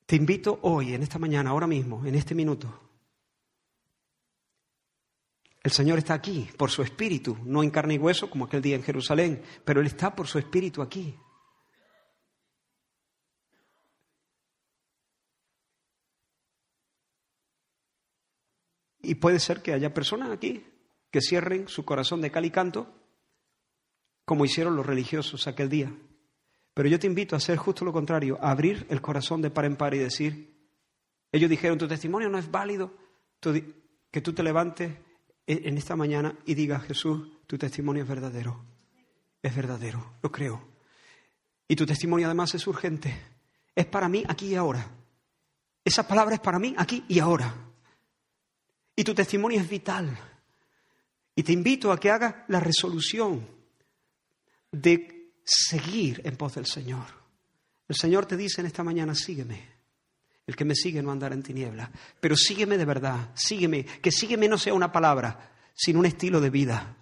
Te 0.06 0.16
invito 0.16 0.60
hoy, 0.64 0.94
en 0.94 1.04
esta 1.04 1.20
mañana, 1.20 1.52
ahora 1.52 1.68
mismo, 1.68 2.06
en 2.06 2.16
este 2.16 2.36
minuto. 2.36 2.82
El 5.64 5.72
Señor 5.72 5.98
está 5.98 6.14
aquí 6.14 6.50
por 6.58 6.70
su 6.70 6.82
espíritu, 6.82 7.38
no 7.46 7.64
en 7.64 7.70
carne 7.70 7.94
y 7.94 7.98
hueso 7.98 8.30
como 8.30 8.46
aquel 8.46 8.62
día 8.62 8.76
en 8.76 8.84
Jerusalén, 8.84 9.42
pero 9.64 9.80
Él 9.80 9.88
está 9.88 10.14
por 10.14 10.28
su 10.28 10.38
espíritu 10.38 10.82
aquí. 10.82 11.18
Y 19.02 19.16
puede 19.16 19.40
ser 19.40 19.62
que 19.62 19.74
haya 19.74 19.94
personas 19.94 20.32
aquí 20.32 20.66
que 21.12 21.22
cierren 21.22 21.68
su 21.68 21.86
corazón 21.86 22.22
de 22.22 22.32
cal 22.32 22.46
y 22.46 22.52
canto, 22.52 22.92
como 24.26 24.46
hicieron 24.46 24.76
los 24.76 24.86
religiosos 24.86 25.48
aquel 25.48 25.70
día. 25.70 25.94
Pero 26.74 26.90
yo 26.90 27.00
te 27.00 27.08
invito 27.08 27.36
a 27.36 27.38
hacer 27.38 27.58
justo 27.58 27.86
lo 27.86 27.94
contrario, 27.94 28.38
a 28.42 28.52
abrir 28.52 28.86
el 28.90 29.02
corazón 29.02 29.42
de 29.42 29.52
par 29.52 29.66
en 29.66 29.76
par 29.76 29.94
y 29.94 30.00
decir, 30.00 30.54
ellos 31.32 31.50
dijeron, 31.50 31.78
tu 31.78 31.88
testimonio 31.88 32.30
no 32.30 32.38
es 32.38 32.50
válido, 32.50 32.94
que 33.40 34.22
tú 34.22 34.34
te 34.34 34.44
levantes 34.44 34.92
en 35.46 35.78
esta 35.78 35.96
mañana 35.96 36.38
y 36.46 36.56
digas, 36.56 36.84
Jesús, 36.84 37.28
tu 37.48 37.58
testimonio 37.58 38.04
es 38.04 38.10
verdadero, 38.10 38.64
es 39.42 39.56
verdadero, 39.56 40.14
lo 40.22 40.32
creo. 40.32 40.64
Y 41.68 41.76
tu 41.76 41.86
testimonio 41.86 42.28
además 42.28 42.56
es 42.56 42.66
urgente, 42.66 43.16
es 43.76 43.86
para 43.86 44.10
mí 44.10 44.24
aquí 44.28 44.48
y 44.48 44.56
ahora. 44.56 44.88
Esa 45.86 46.08
palabra 46.08 46.36
es 46.36 46.42
para 46.42 46.60
mí 46.60 46.74
aquí 46.78 47.04
y 47.08 47.20
ahora. 47.20 47.54
Y 48.96 49.04
tu 49.04 49.14
testimonio 49.14 49.60
es 49.60 49.70
vital. 49.70 50.18
Y 51.36 51.44
te 51.44 51.52
invito 51.52 51.92
a 51.92 52.00
que 52.00 52.12
hagas 52.12 52.36
la 52.48 52.60
resolución 52.60 53.48
de 54.72 55.13
seguir 55.44 56.22
en 56.24 56.36
pos 56.36 56.56
del 56.56 56.66
Señor. 56.66 57.06
El 57.88 57.96
Señor 57.96 58.26
te 58.26 58.38
dice 58.38 58.62
en 58.62 58.68
esta 58.68 58.84
mañana, 58.84 59.14
sígueme. 59.16 59.74
El 60.46 60.56
que 60.56 60.66
me 60.66 60.76
sigue 60.76 61.02
no 61.02 61.12
andará 61.12 61.36
en 61.36 61.44
tinieblas, 61.44 61.90
pero 62.20 62.36
sígueme 62.36 62.78
de 62.78 62.84
verdad, 62.84 63.32
sígueme, 63.34 63.86
que 63.86 64.12
sígueme 64.12 64.50
no 64.50 64.58
sea 64.58 64.74
una 64.74 64.92
palabra, 64.92 65.52
sino 65.74 66.00
un 66.00 66.06
estilo 66.06 66.42
de 66.42 66.50
vida, 66.50 66.98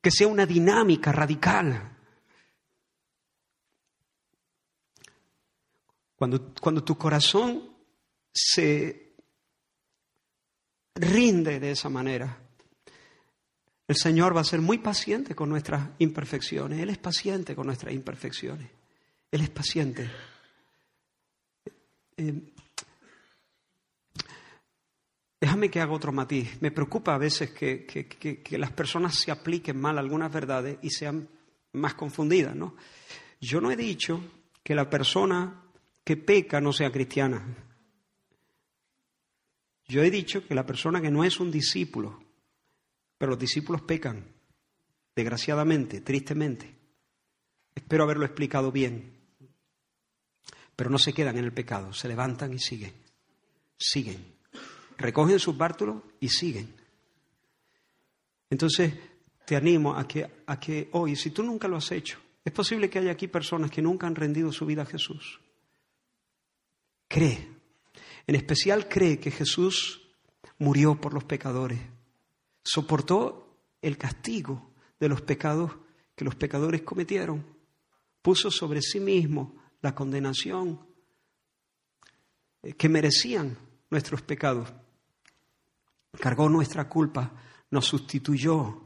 que 0.00 0.10
sea 0.10 0.26
una 0.26 0.46
dinámica 0.46 1.12
radical. 1.12 1.92
Cuando, 6.16 6.52
cuando 6.60 6.82
tu 6.82 6.98
corazón 6.98 7.70
se 8.32 9.14
rinde 10.96 11.60
de 11.60 11.70
esa 11.70 11.88
manera, 11.88 12.45
el 13.88 13.96
Señor 13.96 14.36
va 14.36 14.40
a 14.40 14.44
ser 14.44 14.60
muy 14.60 14.78
paciente 14.78 15.34
con 15.34 15.48
nuestras 15.48 15.90
imperfecciones. 15.98 16.80
Él 16.80 16.90
es 16.90 16.98
paciente 16.98 17.54
con 17.54 17.66
nuestras 17.66 17.94
imperfecciones. 17.94 18.68
Él 19.30 19.40
es 19.40 19.50
paciente. 19.50 20.10
Eh, 22.16 22.52
déjame 25.40 25.70
que 25.70 25.80
haga 25.80 25.92
otro 25.92 26.10
matiz. 26.10 26.60
Me 26.60 26.72
preocupa 26.72 27.14
a 27.14 27.18
veces 27.18 27.50
que, 27.50 27.86
que, 27.86 28.58
las 28.58 28.72
personas 28.72 29.14
se 29.14 29.30
apliquen 29.30 29.80
mal 29.80 29.98
algunas 29.98 30.32
verdades 30.32 30.78
y 30.82 30.90
sean 30.90 31.28
más 31.74 31.94
confundidas. 31.94 32.56
¿no? 32.56 32.74
Yo 33.40 33.60
no 33.60 33.70
he 33.70 33.76
dicho 33.76 34.20
que 34.64 34.74
la 34.74 34.90
persona 34.90 35.62
que 36.02 36.16
peca 36.16 36.60
no 36.60 36.72
sea 36.72 36.90
cristiana. 36.90 37.44
Yo 39.86 40.02
he 40.02 40.10
dicho 40.10 40.44
que 40.44 40.56
la 40.56 40.66
persona 40.66 41.00
que 41.00 41.12
no 41.12 41.22
es 41.22 41.38
un 41.38 41.52
discípulo 41.52 42.25
pero 43.18 43.30
los 43.30 43.38
discípulos 43.38 43.82
pecan, 43.82 44.24
desgraciadamente, 45.14 46.00
tristemente. 46.00 46.74
Espero 47.74 48.04
haberlo 48.04 48.24
explicado 48.24 48.70
bien. 48.70 49.14
Pero 50.74 50.90
no 50.90 50.98
se 50.98 51.12
quedan 51.12 51.38
en 51.38 51.44
el 51.44 51.52
pecado, 51.52 51.92
se 51.92 52.08
levantan 52.08 52.52
y 52.52 52.58
siguen. 52.58 52.92
Siguen. 53.78 54.34
Recogen 54.98 55.38
sus 55.38 55.56
bártulos 55.56 56.02
y 56.20 56.28
siguen. 56.28 56.74
Entonces, 58.50 58.94
te 59.46 59.56
animo 59.56 59.96
a 59.96 60.06
que, 60.06 60.28
a 60.46 60.60
que 60.60 60.88
hoy, 60.92 61.16
si 61.16 61.30
tú 61.30 61.42
nunca 61.42 61.68
lo 61.68 61.76
has 61.76 61.90
hecho, 61.92 62.18
es 62.44 62.52
posible 62.52 62.90
que 62.90 62.98
haya 62.98 63.12
aquí 63.12 63.28
personas 63.28 63.70
que 63.70 63.82
nunca 63.82 64.06
han 64.06 64.14
rendido 64.14 64.52
su 64.52 64.66
vida 64.66 64.82
a 64.82 64.86
Jesús. 64.86 65.40
Cree. 67.08 67.56
En 68.26 68.34
especial 68.34 68.88
cree 68.88 69.18
que 69.18 69.30
Jesús 69.30 70.02
murió 70.58 71.00
por 71.00 71.14
los 71.14 71.24
pecadores 71.24 71.80
soportó 72.66 73.60
el 73.80 73.96
castigo 73.96 74.72
de 74.98 75.08
los 75.08 75.22
pecados 75.22 75.70
que 76.16 76.24
los 76.24 76.34
pecadores 76.34 76.82
cometieron, 76.82 77.46
puso 78.22 78.50
sobre 78.50 78.82
sí 78.82 78.98
mismo 78.98 79.54
la 79.82 79.94
condenación 79.94 80.84
eh, 82.62 82.72
que 82.72 82.88
merecían 82.88 83.56
nuestros 83.90 84.22
pecados, 84.22 84.72
cargó 86.18 86.48
nuestra 86.48 86.88
culpa, 86.88 87.32
nos 87.70 87.86
sustituyó 87.86 88.82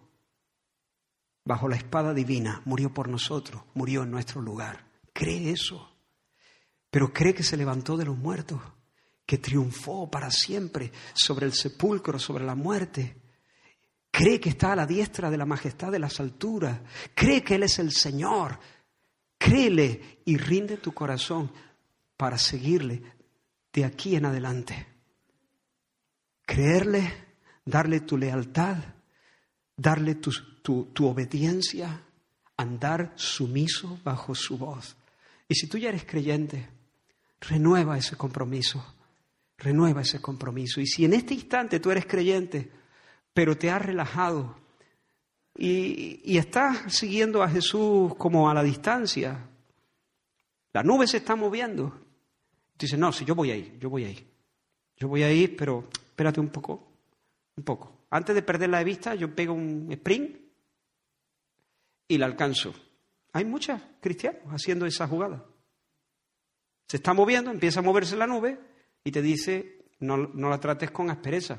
bajo 1.45 1.69
la 1.69 1.77
espada 1.77 2.13
divina, 2.13 2.61
murió 2.67 2.93
por 2.93 3.09
nosotros, 3.09 3.63
murió 3.75 4.03
en 4.03 4.11
nuestro 4.11 4.43
lugar. 4.43 4.85
Cree 5.13 5.51
eso, 5.51 5.97
pero 6.91 7.13
cree 7.13 7.33
que 7.33 7.43
se 7.43 7.57
levantó 7.57 7.97
de 7.97 8.05
los 8.05 8.19
muertos, 8.19 8.61
que 9.25 9.39
triunfó 9.39 10.11
para 10.11 10.31
siempre 10.31 10.93
sobre 11.15 11.47
el 11.47 11.53
sepulcro, 11.53 12.19
sobre 12.19 12.45
la 12.45 12.57
muerte, 12.57 13.20
Cree 14.21 14.39
que 14.39 14.51
está 14.51 14.75
a 14.75 14.77
la 14.77 14.87
diestra 14.87 15.31
de 15.31 15.39
la 15.39 15.47
majestad 15.47 15.91
de 15.91 15.99
las 15.99 16.21
alturas. 16.21 16.79
Cree 17.15 17.43
que 17.43 17.55
Él 17.55 17.63
es 17.63 17.79
el 17.79 17.91
Señor. 17.91 18.59
Créele 19.39 20.19
y 20.27 20.37
rinde 20.37 20.77
tu 20.77 20.93
corazón 20.93 21.51
para 22.19 22.37
seguirle 22.37 23.03
de 23.73 23.83
aquí 23.83 24.17
en 24.17 24.27
adelante. 24.27 24.87
Creerle, 26.45 27.11
darle 27.65 28.01
tu 28.01 28.19
lealtad, 28.19 28.77
darle 29.75 30.17
tu, 30.17 30.31
tu, 30.93 31.07
obediencia, 31.07 32.05
andar 32.59 33.15
sumiso 33.15 34.01
bajo 34.05 34.35
su 34.35 34.59
voz. 34.59 34.99
Y 35.49 35.55
si 35.55 35.67
tú 35.67 35.79
ya 35.79 35.89
eres 35.89 36.05
creyente, 36.05 36.69
renueva 37.41 37.97
ese 37.97 38.17
compromiso, 38.17 38.85
renueva 39.57 40.03
ese 40.03 40.21
compromiso. 40.21 40.79
Y 40.79 40.87
si 40.87 41.07
en 41.07 41.15
este 41.15 41.33
instante 41.33 41.81
tú 41.81 41.91
eres 41.91 42.05
creyente, 42.05 42.80
pero 43.41 43.57
te 43.57 43.71
has 43.71 43.81
relajado 43.81 44.55
y, 45.57 46.37
estás 46.37 46.95
siguiendo 46.95 47.43
a 47.43 47.49
Jesús 47.49 48.15
como 48.17 48.51
a 48.51 48.53
la 48.53 48.63
distancia. 48.63 49.49
La 50.75 50.83
nube 50.83 51.07
se 51.07 51.17
está 51.17 51.37
moviendo. 51.37 52.05
Dices, 52.79 52.99
no, 52.99 53.11
si 53.13 53.25
yo 53.25 53.35
voy 53.35 53.51
ahí, 53.51 53.79
yo 53.81 53.89
voy 53.89 54.05
ahí. 54.05 54.31
Yo 54.99 55.09
voy 55.09 55.23
a 55.23 55.33
ir, 55.33 55.57
pero 55.57 55.89
espérate 55.91 56.39
un 56.39 56.51
poco, 56.51 56.87
un 57.57 57.65
poco. 57.65 58.05
Antes 58.11 58.35
de 58.35 58.43
perderla 58.43 58.77
de 58.77 58.85
vista, 58.85 59.15
yo 59.15 59.35
pego 59.35 59.55
un 59.55 59.91
sprint 59.91 60.37
y 62.09 62.19
la 62.19 62.27
alcanzo. 62.27 62.75
Hay 63.33 63.47
muchos 63.47 63.81
cristianos 64.03 64.43
haciendo 64.49 64.85
esa 64.85 65.09
jugada. 65.09 65.47
Se 66.89 66.99
está 66.99 67.15
moviendo, 67.15 67.51
empieza 67.51 67.81
a 67.81 67.83
moverse 67.83 68.17
la 68.17 68.27
nube 68.27 68.61
y 69.03 69.11
te 69.11 69.23
dice, 69.23 69.87
no, 70.01 70.19
no 70.19 70.51
la 70.51 70.61
trates 70.61 70.91
con 70.91 71.09
aspereza. 71.09 71.59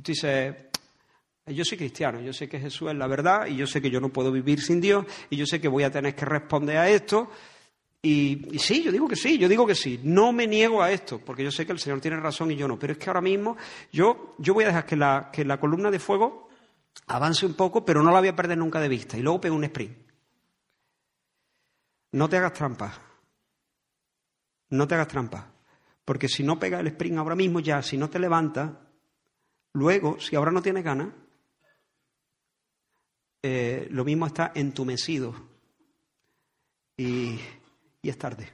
Y 0.00 0.02
tú 0.02 0.12
dices, 0.12 0.56
yo 1.44 1.62
soy 1.62 1.76
cristiano, 1.76 2.22
yo 2.22 2.32
sé 2.32 2.48
que 2.48 2.58
Jesús 2.58 2.88
es 2.88 2.96
la 2.96 3.06
verdad 3.06 3.46
y 3.46 3.56
yo 3.56 3.66
sé 3.66 3.82
que 3.82 3.90
yo 3.90 4.00
no 4.00 4.08
puedo 4.08 4.32
vivir 4.32 4.62
sin 4.62 4.80
Dios 4.80 5.04
y 5.28 5.36
yo 5.36 5.44
sé 5.44 5.60
que 5.60 5.68
voy 5.68 5.84
a 5.84 5.90
tener 5.90 6.14
que 6.14 6.24
responder 6.24 6.78
a 6.78 6.88
esto. 6.88 7.30
Y, 8.00 8.58
sí, 8.58 8.82
yo 8.82 8.90
digo 8.90 9.06
que 9.06 9.14
sí, 9.14 9.36
yo 9.36 9.46
digo 9.46 9.66
que 9.66 9.74
sí. 9.74 10.00
No 10.02 10.32
me 10.32 10.46
niego 10.46 10.82
a 10.82 10.90
esto, 10.90 11.18
porque 11.18 11.44
yo 11.44 11.50
sé 11.50 11.66
que 11.66 11.72
el 11.72 11.78
Señor 11.78 12.00
tiene 12.00 12.16
razón 12.16 12.50
y 12.50 12.56
yo 12.56 12.66
no. 12.66 12.78
Pero 12.78 12.94
es 12.94 12.98
que 12.98 13.10
ahora 13.10 13.20
mismo 13.20 13.58
yo, 13.92 14.36
yo 14.38 14.54
voy 14.54 14.64
a 14.64 14.68
dejar 14.68 14.86
que 14.86 14.96
la, 14.96 15.28
que 15.30 15.44
la 15.44 15.60
columna 15.60 15.90
de 15.90 15.98
fuego 15.98 16.48
avance 17.08 17.44
un 17.44 17.52
poco, 17.52 17.84
pero 17.84 18.02
no 18.02 18.10
la 18.10 18.20
voy 18.20 18.28
a 18.28 18.36
perder 18.36 18.56
nunca 18.56 18.80
de 18.80 18.88
vista. 18.88 19.18
Y 19.18 19.20
luego 19.20 19.38
pego 19.38 19.54
un 19.54 19.64
sprint. 19.64 19.98
No 22.12 22.26
te 22.26 22.38
hagas 22.38 22.54
trampa. 22.54 22.98
No 24.70 24.88
te 24.88 24.94
hagas 24.94 25.08
trampa. 25.08 25.52
Porque 26.06 26.26
si 26.26 26.42
no 26.42 26.58
pega 26.58 26.80
el 26.80 26.86
sprint 26.86 27.18
ahora 27.18 27.34
mismo 27.34 27.60
ya, 27.60 27.82
si 27.82 27.98
no 27.98 28.08
te 28.08 28.18
levantas, 28.18 28.70
Luego, 29.72 30.18
si 30.20 30.36
ahora 30.36 30.50
no 30.50 30.62
tienes 30.62 30.84
ganas, 30.84 31.08
eh, 33.42 33.88
lo 33.90 34.04
mismo 34.04 34.26
está 34.26 34.52
entumecido 34.54 35.34
y, 36.96 37.38
y 38.02 38.08
es 38.08 38.18
tarde. 38.18 38.50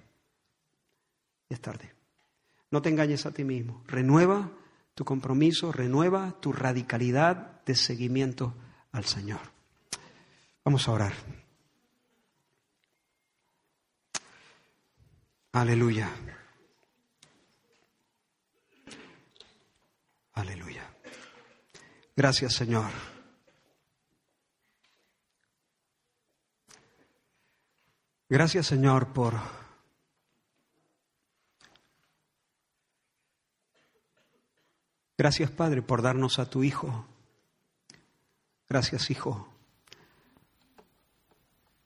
Y 1.49 1.55
es 1.55 1.61
tarde. 1.61 1.93
No 2.71 2.83
te 2.83 2.89
engañes 2.89 3.27
a 3.27 3.33
ti 3.33 3.45
mismo. 3.45 3.83
Renueva 3.87 4.51
tu 4.95 5.05
compromiso, 5.05 5.73
renueva 5.73 6.41
tu 6.41 6.53
radicalidad 6.53 7.63
de 7.65 7.75
seguimiento 7.75 8.55
al 8.93 9.05
Señor. 9.05 9.41
Vamos 10.65 10.89
a 10.89 10.93
orar. 10.93 11.13
Aleluya. 15.53 16.11
Aleluya. 20.35 20.96
Gracias, 22.17 22.55
Señor. 22.55 22.91
Gracias, 28.29 28.67
Señor, 28.67 29.13
por 29.13 29.35
Gracias, 35.19 35.51
Padre, 35.51 35.81
por 35.81 36.03
darnos 36.03 36.39
a 36.39 36.51
tu 36.51 36.63
Hijo. 36.63 37.07
Gracias, 38.69 39.11
Hijo, 39.11 39.49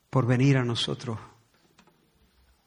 por 0.08 0.26
venir 0.26 0.56
a 0.56 0.64
nosotros 0.64 1.18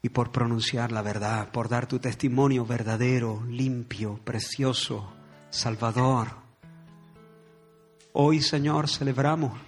y 0.00 0.08
por 0.08 0.32
pronunciar 0.32 0.90
la 0.90 1.02
verdad, 1.02 1.50
por 1.50 1.68
dar 1.68 1.86
tu 1.86 1.98
testimonio 1.98 2.64
verdadero, 2.64 3.42
limpio, 3.46 4.18
precioso, 4.24 5.12
salvador. 5.50 6.43
Hoy, 8.16 8.40
Señor, 8.40 8.88
celebramos. 8.88 9.58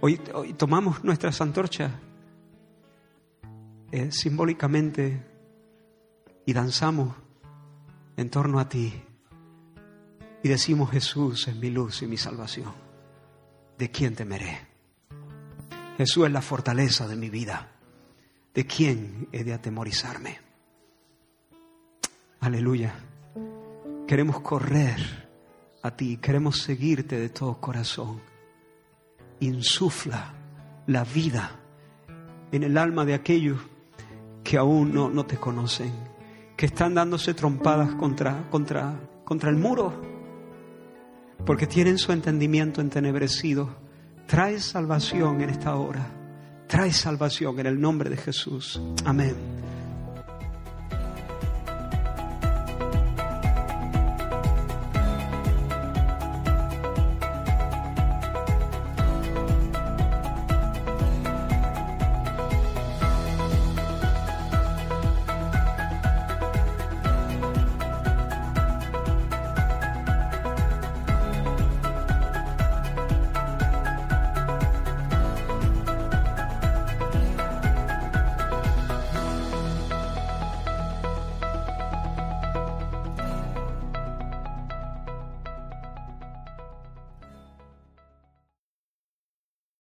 Hoy, 0.00 0.20
hoy 0.32 0.52
tomamos 0.52 1.02
nuestras 1.02 1.40
antorchas 1.40 1.90
eh, 3.90 4.12
simbólicamente 4.12 5.26
y 6.46 6.52
danzamos 6.52 7.16
en 8.16 8.30
torno 8.30 8.60
a 8.60 8.68
ti 8.68 9.02
y 10.44 10.48
decimos 10.48 10.92
Jesús 10.92 11.48
es 11.48 11.56
mi 11.56 11.70
luz 11.70 12.02
y 12.02 12.06
mi 12.06 12.16
salvación. 12.16 12.72
¿De 13.76 13.90
quién 13.90 14.14
temeré? 14.14 14.60
Jesús 15.96 16.26
es 16.26 16.32
la 16.32 16.40
fortaleza 16.40 17.08
de 17.08 17.16
mi 17.16 17.30
vida. 17.30 17.72
¿De 18.54 18.64
quién 18.64 19.28
he 19.32 19.42
de 19.42 19.54
atemorizarme? 19.54 20.38
Aleluya. 22.38 23.09
Queremos 24.10 24.40
correr 24.40 24.98
a 25.84 25.92
ti, 25.92 26.16
queremos 26.16 26.58
seguirte 26.58 27.16
de 27.16 27.28
todo 27.28 27.60
corazón. 27.60 28.20
insufla 29.38 30.34
la 30.88 31.04
vida 31.04 31.52
en 32.50 32.64
el 32.64 32.76
alma 32.76 33.04
de 33.04 33.14
aquellos 33.14 33.60
que 34.42 34.58
aún 34.58 34.92
no, 34.92 35.08
no 35.10 35.26
te 35.26 35.36
conocen, 35.36 35.92
que 36.56 36.66
están 36.66 36.94
dándose 36.94 37.34
trompadas 37.34 37.94
contra, 37.94 38.50
contra, 38.50 38.98
contra 39.24 39.48
el 39.48 39.56
muro, 39.56 40.02
porque 41.46 41.68
tienen 41.68 41.96
su 41.96 42.10
entendimiento 42.10 42.80
entenebrecido. 42.80 43.76
Trae 44.26 44.58
salvación 44.58 45.40
en 45.40 45.50
esta 45.50 45.76
hora. 45.76 46.04
Trae 46.66 46.92
salvación 46.92 47.60
en 47.60 47.66
el 47.66 47.80
nombre 47.80 48.10
de 48.10 48.16
Jesús. 48.16 48.82
Amén. 49.04 49.36